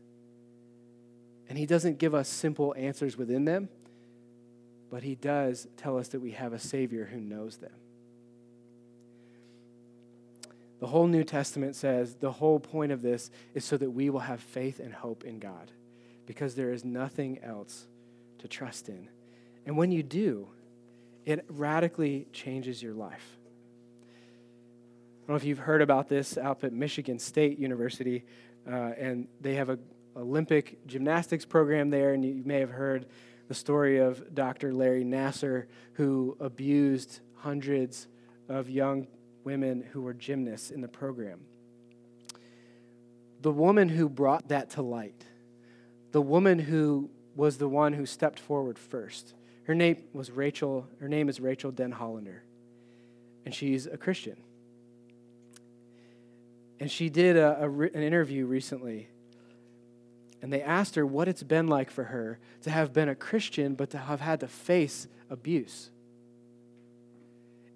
And 1.48 1.58
He 1.58 1.66
doesn't 1.66 1.98
give 1.98 2.14
us 2.14 2.28
simple 2.28 2.74
answers 2.76 3.16
within 3.16 3.44
them, 3.44 3.68
but 4.90 5.02
He 5.02 5.14
does 5.14 5.66
tell 5.76 5.98
us 5.98 6.08
that 6.08 6.20
we 6.20 6.32
have 6.32 6.52
a 6.52 6.58
Savior 6.58 7.06
who 7.06 7.20
knows 7.20 7.56
them. 7.58 7.72
The 10.80 10.86
whole 10.86 11.06
New 11.06 11.24
Testament 11.24 11.76
says 11.76 12.16
the 12.16 12.32
whole 12.32 12.60
point 12.60 12.92
of 12.92 13.00
this 13.00 13.30
is 13.54 13.64
so 13.64 13.76
that 13.78 13.90
we 13.90 14.10
will 14.10 14.20
have 14.20 14.40
faith 14.40 14.80
and 14.80 14.92
hope 14.92 15.24
in 15.24 15.38
God 15.38 15.70
because 16.26 16.54
there 16.54 16.72
is 16.72 16.84
nothing 16.84 17.38
else 17.42 17.86
to 18.38 18.48
trust 18.48 18.88
in. 18.88 19.08
And 19.64 19.76
when 19.76 19.90
you 19.90 20.02
do, 20.02 20.48
it 21.24 21.44
radically 21.48 22.26
changes 22.32 22.82
your 22.82 22.92
life. 22.92 23.38
I 25.24 25.26
don't 25.26 25.28
know 25.30 25.36
if 25.36 25.44
you've 25.44 25.58
heard 25.58 25.80
about 25.80 26.08
this 26.08 26.36
out 26.36 26.62
at 26.64 26.72
Michigan 26.74 27.18
State 27.18 27.58
University, 27.58 28.24
uh, 28.70 28.92
and 28.98 29.26
they 29.40 29.54
have 29.54 29.70
an 29.70 29.78
Olympic 30.16 30.86
gymnastics 30.86 31.44
program 31.44 31.90
there, 31.90 32.14
and 32.14 32.24
you 32.24 32.42
may 32.44 32.60
have 32.60 32.70
heard 32.70 33.06
the 33.48 33.54
story 33.54 33.98
of 33.98 34.34
Dr. 34.34 34.72
Larry 34.72 35.04
Nassar, 35.04 35.66
who 35.94 36.36
abused 36.40 37.20
hundreds 37.36 38.06
of 38.48 38.70
young 38.70 39.06
women 39.44 39.84
who 39.92 40.00
were 40.00 40.14
gymnasts 40.14 40.70
in 40.70 40.80
the 40.80 40.88
program. 40.88 41.40
The 43.42 43.52
woman 43.52 43.90
who 43.90 44.08
brought 44.08 44.48
that 44.48 44.70
to 44.70 44.82
light, 44.82 45.26
the 46.12 46.22
woman 46.22 46.58
who 46.58 47.10
was 47.36 47.58
the 47.58 47.68
one 47.68 47.92
who 47.92 48.06
stepped 48.06 48.38
forward 48.38 48.78
first, 48.78 49.34
her 49.64 49.74
name 49.74 50.04
was 50.12 50.30
Rachael, 50.30 50.86
her 51.00 51.08
name 51.08 51.28
is 51.28 51.40
Rachael 51.40 51.72
Denhollander, 51.72 52.40
and 53.44 53.54
she's 53.54 53.86
a 53.86 53.96
Christian. 53.98 54.36
And 56.80 56.90
she 56.90 57.08
did 57.08 57.36
a, 57.36 57.62
a, 57.62 57.70
an 57.70 58.02
interview 58.02 58.46
recently, 58.46 59.08
and 60.44 60.52
they 60.52 60.60
asked 60.60 60.94
her 60.94 61.06
what 61.06 61.26
it's 61.26 61.42
been 61.42 61.68
like 61.68 61.90
for 61.90 62.04
her 62.04 62.38
to 62.60 62.70
have 62.70 62.92
been 62.92 63.08
a 63.08 63.14
Christian, 63.14 63.74
but 63.74 63.88
to 63.88 63.96
have 63.96 64.20
had 64.20 64.40
to 64.40 64.46
face 64.46 65.08
abuse. 65.30 65.88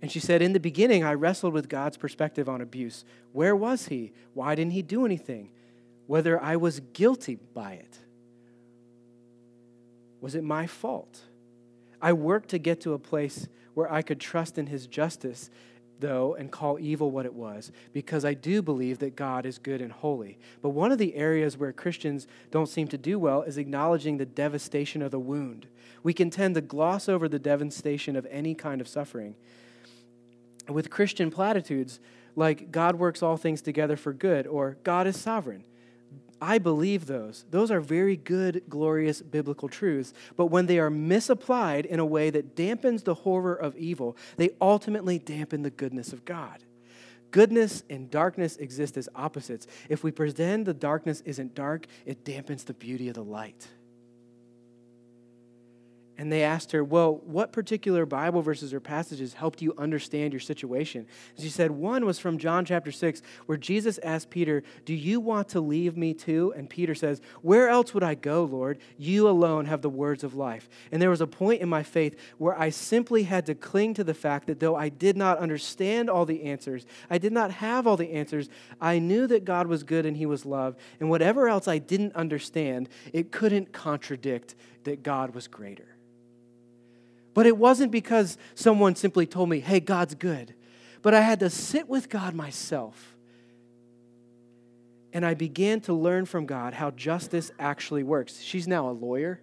And 0.02 0.12
she 0.12 0.20
said, 0.20 0.42
In 0.42 0.52
the 0.52 0.60
beginning, 0.60 1.02
I 1.02 1.14
wrestled 1.14 1.54
with 1.54 1.70
God's 1.70 1.96
perspective 1.96 2.46
on 2.46 2.60
abuse. 2.60 3.06
Where 3.32 3.56
was 3.56 3.86
He? 3.86 4.12
Why 4.34 4.54
didn't 4.54 4.72
He 4.72 4.82
do 4.82 5.06
anything? 5.06 5.48
Whether 6.06 6.38
I 6.38 6.56
was 6.56 6.80
guilty 6.92 7.38
by 7.54 7.72
it. 7.72 8.00
Was 10.20 10.34
it 10.34 10.44
my 10.44 10.66
fault? 10.66 11.22
I 12.02 12.12
worked 12.12 12.50
to 12.50 12.58
get 12.58 12.82
to 12.82 12.92
a 12.92 12.98
place 12.98 13.48
where 13.72 13.90
I 13.90 14.02
could 14.02 14.20
trust 14.20 14.58
in 14.58 14.66
His 14.66 14.86
justice, 14.86 15.48
though, 16.00 16.34
and 16.34 16.50
call 16.50 16.78
evil 16.78 17.10
what 17.10 17.26
it 17.26 17.34
was, 17.34 17.72
because 17.92 18.24
I 18.24 18.34
do 18.34 18.62
believe 18.62 18.98
that 18.98 19.16
God 19.16 19.46
is 19.46 19.58
good 19.58 19.80
and 19.80 19.92
holy. 19.92 20.38
But 20.62 20.70
one 20.70 20.92
of 20.92 20.98
the 20.98 21.14
areas 21.14 21.56
where 21.56 21.72
Christians 21.72 22.26
don't 22.50 22.68
seem 22.68 22.88
to 22.88 22.98
do 22.98 23.18
well 23.18 23.42
is 23.42 23.58
acknowledging 23.58 24.16
the 24.16 24.26
devastation 24.26 25.02
of 25.02 25.10
the 25.10 25.18
wound. 25.18 25.66
We 26.02 26.14
can 26.14 26.30
tend 26.30 26.54
to 26.54 26.60
gloss 26.60 27.08
over 27.08 27.28
the 27.28 27.38
devastation 27.38 28.16
of 28.16 28.26
any 28.30 28.54
kind 28.54 28.80
of 28.80 28.88
suffering 28.88 29.34
with 30.68 30.90
Christian 30.90 31.30
platitudes 31.30 32.00
like 32.36 32.70
God 32.70 32.96
works 32.96 33.22
all 33.22 33.36
things 33.36 33.62
together 33.62 33.96
for 33.96 34.12
good 34.12 34.46
or 34.46 34.76
God 34.84 35.06
is 35.06 35.16
sovereign. 35.16 35.64
I 36.40 36.58
believe 36.58 37.06
those. 37.06 37.44
Those 37.50 37.70
are 37.70 37.80
very 37.80 38.16
good, 38.16 38.62
glorious 38.68 39.22
biblical 39.22 39.68
truths. 39.68 40.12
But 40.36 40.46
when 40.46 40.66
they 40.66 40.78
are 40.78 40.90
misapplied 40.90 41.86
in 41.86 42.00
a 42.00 42.06
way 42.06 42.30
that 42.30 42.54
dampens 42.54 43.04
the 43.04 43.14
horror 43.14 43.54
of 43.54 43.76
evil, 43.76 44.16
they 44.36 44.50
ultimately 44.60 45.18
dampen 45.18 45.62
the 45.62 45.70
goodness 45.70 46.12
of 46.12 46.24
God. 46.24 46.64
Goodness 47.30 47.82
and 47.90 48.10
darkness 48.10 48.56
exist 48.56 48.96
as 48.96 49.08
opposites. 49.14 49.66
If 49.88 50.02
we 50.02 50.10
pretend 50.10 50.64
the 50.64 50.74
darkness 50.74 51.22
isn't 51.26 51.54
dark, 51.54 51.86
it 52.06 52.24
dampens 52.24 52.64
the 52.64 52.74
beauty 52.74 53.08
of 53.08 53.14
the 53.14 53.24
light 53.24 53.68
and 56.18 56.32
they 56.32 56.42
asked 56.42 56.72
her, 56.72 56.82
Well, 56.82 57.20
what 57.24 57.52
particular 57.52 58.04
Bible 58.04 58.42
verses 58.42 58.74
or 58.74 58.80
passages 58.80 59.34
helped 59.34 59.62
you 59.62 59.72
understand 59.78 60.32
your 60.32 60.40
situation? 60.40 61.06
And 61.36 61.44
she 61.44 61.48
said, 61.48 61.70
One 61.70 62.04
was 62.04 62.18
from 62.18 62.38
John 62.38 62.64
chapter 62.64 62.90
6, 62.90 63.22
where 63.46 63.56
Jesus 63.56 63.98
asked 64.02 64.28
Peter, 64.28 64.64
Do 64.84 64.94
you 64.94 65.20
want 65.20 65.48
to 65.50 65.60
leave 65.60 65.96
me 65.96 66.14
too? 66.14 66.52
And 66.56 66.68
Peter 66.68 66.96
says, 66.96 67.20
Where 67.40 67.68
else 67.68 67.94
would 67.94 68.02
I 68.02 68.16
go, 68.16 68.42
Lord? 68.42 68.78
You 68.96 69.28
alone 69.28 69.66
have 69.66 69.80
the 69.80 69.88
words 69.88 70.24
of 70.24 70.34
life. 70.34 70.68
And 70.90 71.00
there 71.00 71.08
was 71.08 71.20
a 71.20 71.26
point 71.26 71.62
in 71.62 71.68
my 71.68 71.84
faith 71.84 72.18
where 72.36 72.58
I 72.58 72.70
simply 72.70 73.22
had 73.22 73.46
to 73.46 73.54
cling 73.54 73.94
to 73.94 74.04
the 74.04 74.12
fact 74.12 74.48
that 74.48 74.58
though 74.58 74.74
I 74.74 74.88
did 74.88 75.16
not 75.16 75.38
understand 75.38 76.10
all 76.10 76.26
the 76.26 76.42
answers, 76.42 76.84
I 77.08 77.18
did 77.18 77.32
not 77.32 77.52
have 77.52 77.86
all 77.86 77.96
the 77.96 78.12
answers, 78.12 78.48
I 78.80 78.98
knew 78.98 79.28
that 79.28 79.44
God 79.44 79.68
was 79.68 79.84
good 79.84 80.04
and 80.04 80.16
He 80.16 80.26
was 80.26 80.44
love. 80.44 80.74
And 80.98 81.08
whatever 81.08 81.48
else 81.48 81.68
I 81.68 81.78
didn't 81.78 82.16
understand, 82.16 82.88
it 83.12 83.30
couldn't 83.30 83.72
contradict 83.72 84.56
that 84.82 85.04
God 85.04 85.32
was 85.32 85.46
greater. 85.46 85.86
But 87.34 87.46
it 87.46 87.56
wasn't 87.56 87.92
because 87.92 88.36
someone 88.54 88.96
simply 88.96 89.26
told 89.26 89.48
me, 89.48 89.60
hey, 89.60 89.80
God's 89.80 90.14
good. 90.14 90.54
But 91.02 91.14
I 91.14 91.20
had 91.20 91.40
to 91.40 91.50
sit 91.50 91.88
with 91.88 92.08
God 92.08 92.34
myself. 92.34 93.14
And 95.12 95.24
I 95.24 95.34
began 95.34 95.80
to 95.82 95.92
learn 95.92 96.26
from 96.26 96.46
God 96.46 96.74
how 96.74 96.90
justice 96.90 97.50
actually 97.58 98.02
works. 98.02 98.40
She's 98.40 98.68
now 98.68 98.88
a 98.88 98.92
lawyer, 98.92 99.40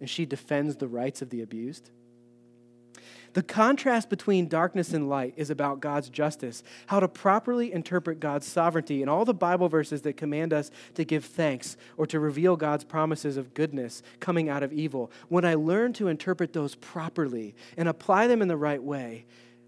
and 0.00 0.08
she 0.08 0.24
defends 0.24 0.76
the 0.76 0.88
rights 0.88 1.20
of 1.22 1.30
the 1.30 1.42
abused. 1.42 1.90
The 3.36 3.42
contrast 3.42 4.08
between 4.08 4.48
darkness 4.48 4.94
and 4.94 5.10
light 5.10 5.34
is 5.36 5.50
about 5.50 5.80
God's 5.80 6.08
justice, 6.08 6.62
how 6.86 7.00
to 7.00 7.06
properly 7.06 7.70
interpret 7.70 8.18
God's 8.18 8.46
sovereignty, 8.46 9.02
and 9.02 9.10
all 9.10 9.26
the 9.26 9.34
Bible 9.34 9.68
verses 9.68 10.00
that 10.02 10.16
command 10.16 10.54
us 10.54 10.70
to 10.94 11.04
give 11.04 11.22
thanks 11.22 11.76
or 11.98 12.06
to 12.06 12.18
reveal 12.18 12.56
God's 12.56 12.84
promises 12.84 13.36
of 13.36 13.52
goodness 13.52 14.02
coming 14.20 14.48
out 14.48 14.62
of 14.62 14.72
evil. 14.72 15.10
When 15.28 15.44
I 15.44 15.52
learn 15.52 15.92
to 15.92 16.08
interpret 16.08 16.54
those 16.54 16.76
properly 16.76 17.54
and 17.76 17.90
apply 17.90 18.26
them 18.26 18.40
in 18.40 18.48
the 18.48 18.56
right 18.56 18.82
way, 18.82 19.26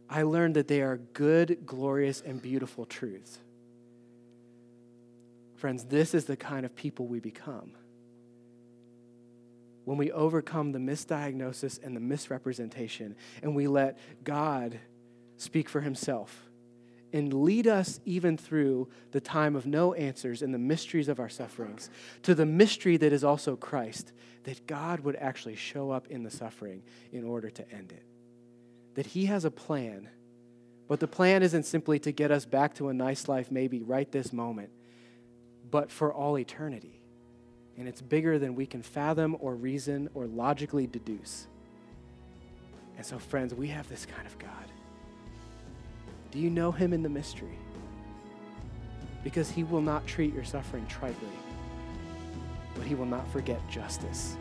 I 0.09 0.23
learn 0.23 0.55
that 0.55 0.69
they 0.69 0.81
are 0.81 0.97
good, 1.13 1.67
glorious, 1.67 2.23
and 2.23 2.41
beautiful 2.41 2.87
truths. 2.87 3.37
Friends, 5.57 5.85
this 5.85 6.15
is 6.15 6.25
the 6.25 6.39
kind 6.39 6.65
of 6.65 6.75
people 6.75 7.07
we 7.07 7.21
become 7.21 7.73
when 9.89 9.97
we 9.97 10.13
overcome 10.13 10.73
the 10.73 10.79
misdiagnosis 10.79 11.83
and 11.83 11.97
the 11.97 12.01
misrepresentation 12.01 13.17
and 13.43 13.57
we 13.57 13.67
let 13.67 13.99
God 14.23 14.79
speak 15.39 15.67
for 15.67 15.81
himself 15.81 16.51
and 17.11 17.33
lead 17.33 17.67
us 17.67 17.99
even 18.05 18.37
through 18.37 18.87
the 19.13 19.21
time 19.23 19.57
of 19.57 19.65
no 19.65 19.95
answers 19.95 20.43
and 20.43 20.53
the 20.53 20.59
mysteries 20.59 21.09
of 21.09 21.19
our 21.19 21.31
sufferings 21.31 21.89
to 22.23 22.35
the 22.35 22.45
mystery 22.45 22.99
that 22.99 23.15
is 23.15 23.25
also 23.25 23.57
Christ, 23.57 24.13
that 24.45 24.67
God 24.67 25.01
would 25.01 25.17
actually 25.17 25.57
show 25.57 25.91
up 25.91 26.09
in 26.09 26.23
the 26.23 26.31
suffering 26.31 26.83
in 27.11 27.25
order 27.25 27.49
to 27.49 27.73
end 27.73 27.91
it. 27.91 28.05
That 28.93 29.07
He 29.07 29.25
has 29.25 29.47
a 29.47 29.51
plan, 29.51 30.11
but 30.87 31.01
the 31.01 31.09
plan 31.09 31.43
isn't 31.43 31.65
simply 31.65 31.99
to 32.01 32.13
get 32.13 32.31
us 32.31 32.45
back 32.45 32.75
to 32.75 32.91
a 32.91 32.95
nice 32.95 33.27
life, 33.27 33.51
maybe 33.51 33.81
right 33.81 34.13
this 34.13 34.35
moment, 34.35 34.69
but 35.71 35.91
for 35.91 36.13
all 36.13 36.39
eternity 36.39 36.98
and 37.79 37.87
it's 37.87 38.03
bigger 38.03 38.39
than 38.39 38.57
we 38.57 38.67
can 38.67 38.83
fathom 38.83 39.37
or 39.41 39.55
reason 39.55 40.11
or 40.15 40.27
logically 40.27 40.87
deduce. 40.87 41.47
And 42.97 43.07
so, 43.07 43.19
friends, 43.19 43.55
we 43.55 43.69
have 43.69 43.89
this 43.89 44.05
kind 44.05 44.27
of 44.27 44.37
God. 44.39 44.51
Do 46.33 46.41
you 46.41 46.51
know 46.51 46.73
him 46.73 46.93
in 46.93 47.03
the 47.03 47.09
mystery? 47.09 47.59
Because 49.23 49.51
he 49.51 49.63
will 49.63 49.81
not 49.81 50.07
treat 50.07 50.35
your 50.35 50.45
suffering 50.45 50.87
tritely, 50.87 51.15
but 52.75 52.85
he 52.85 52.97
will 52.97 53.07
not 53.07 53.31
forget 53.31 53.61
justice. 53.71 54.37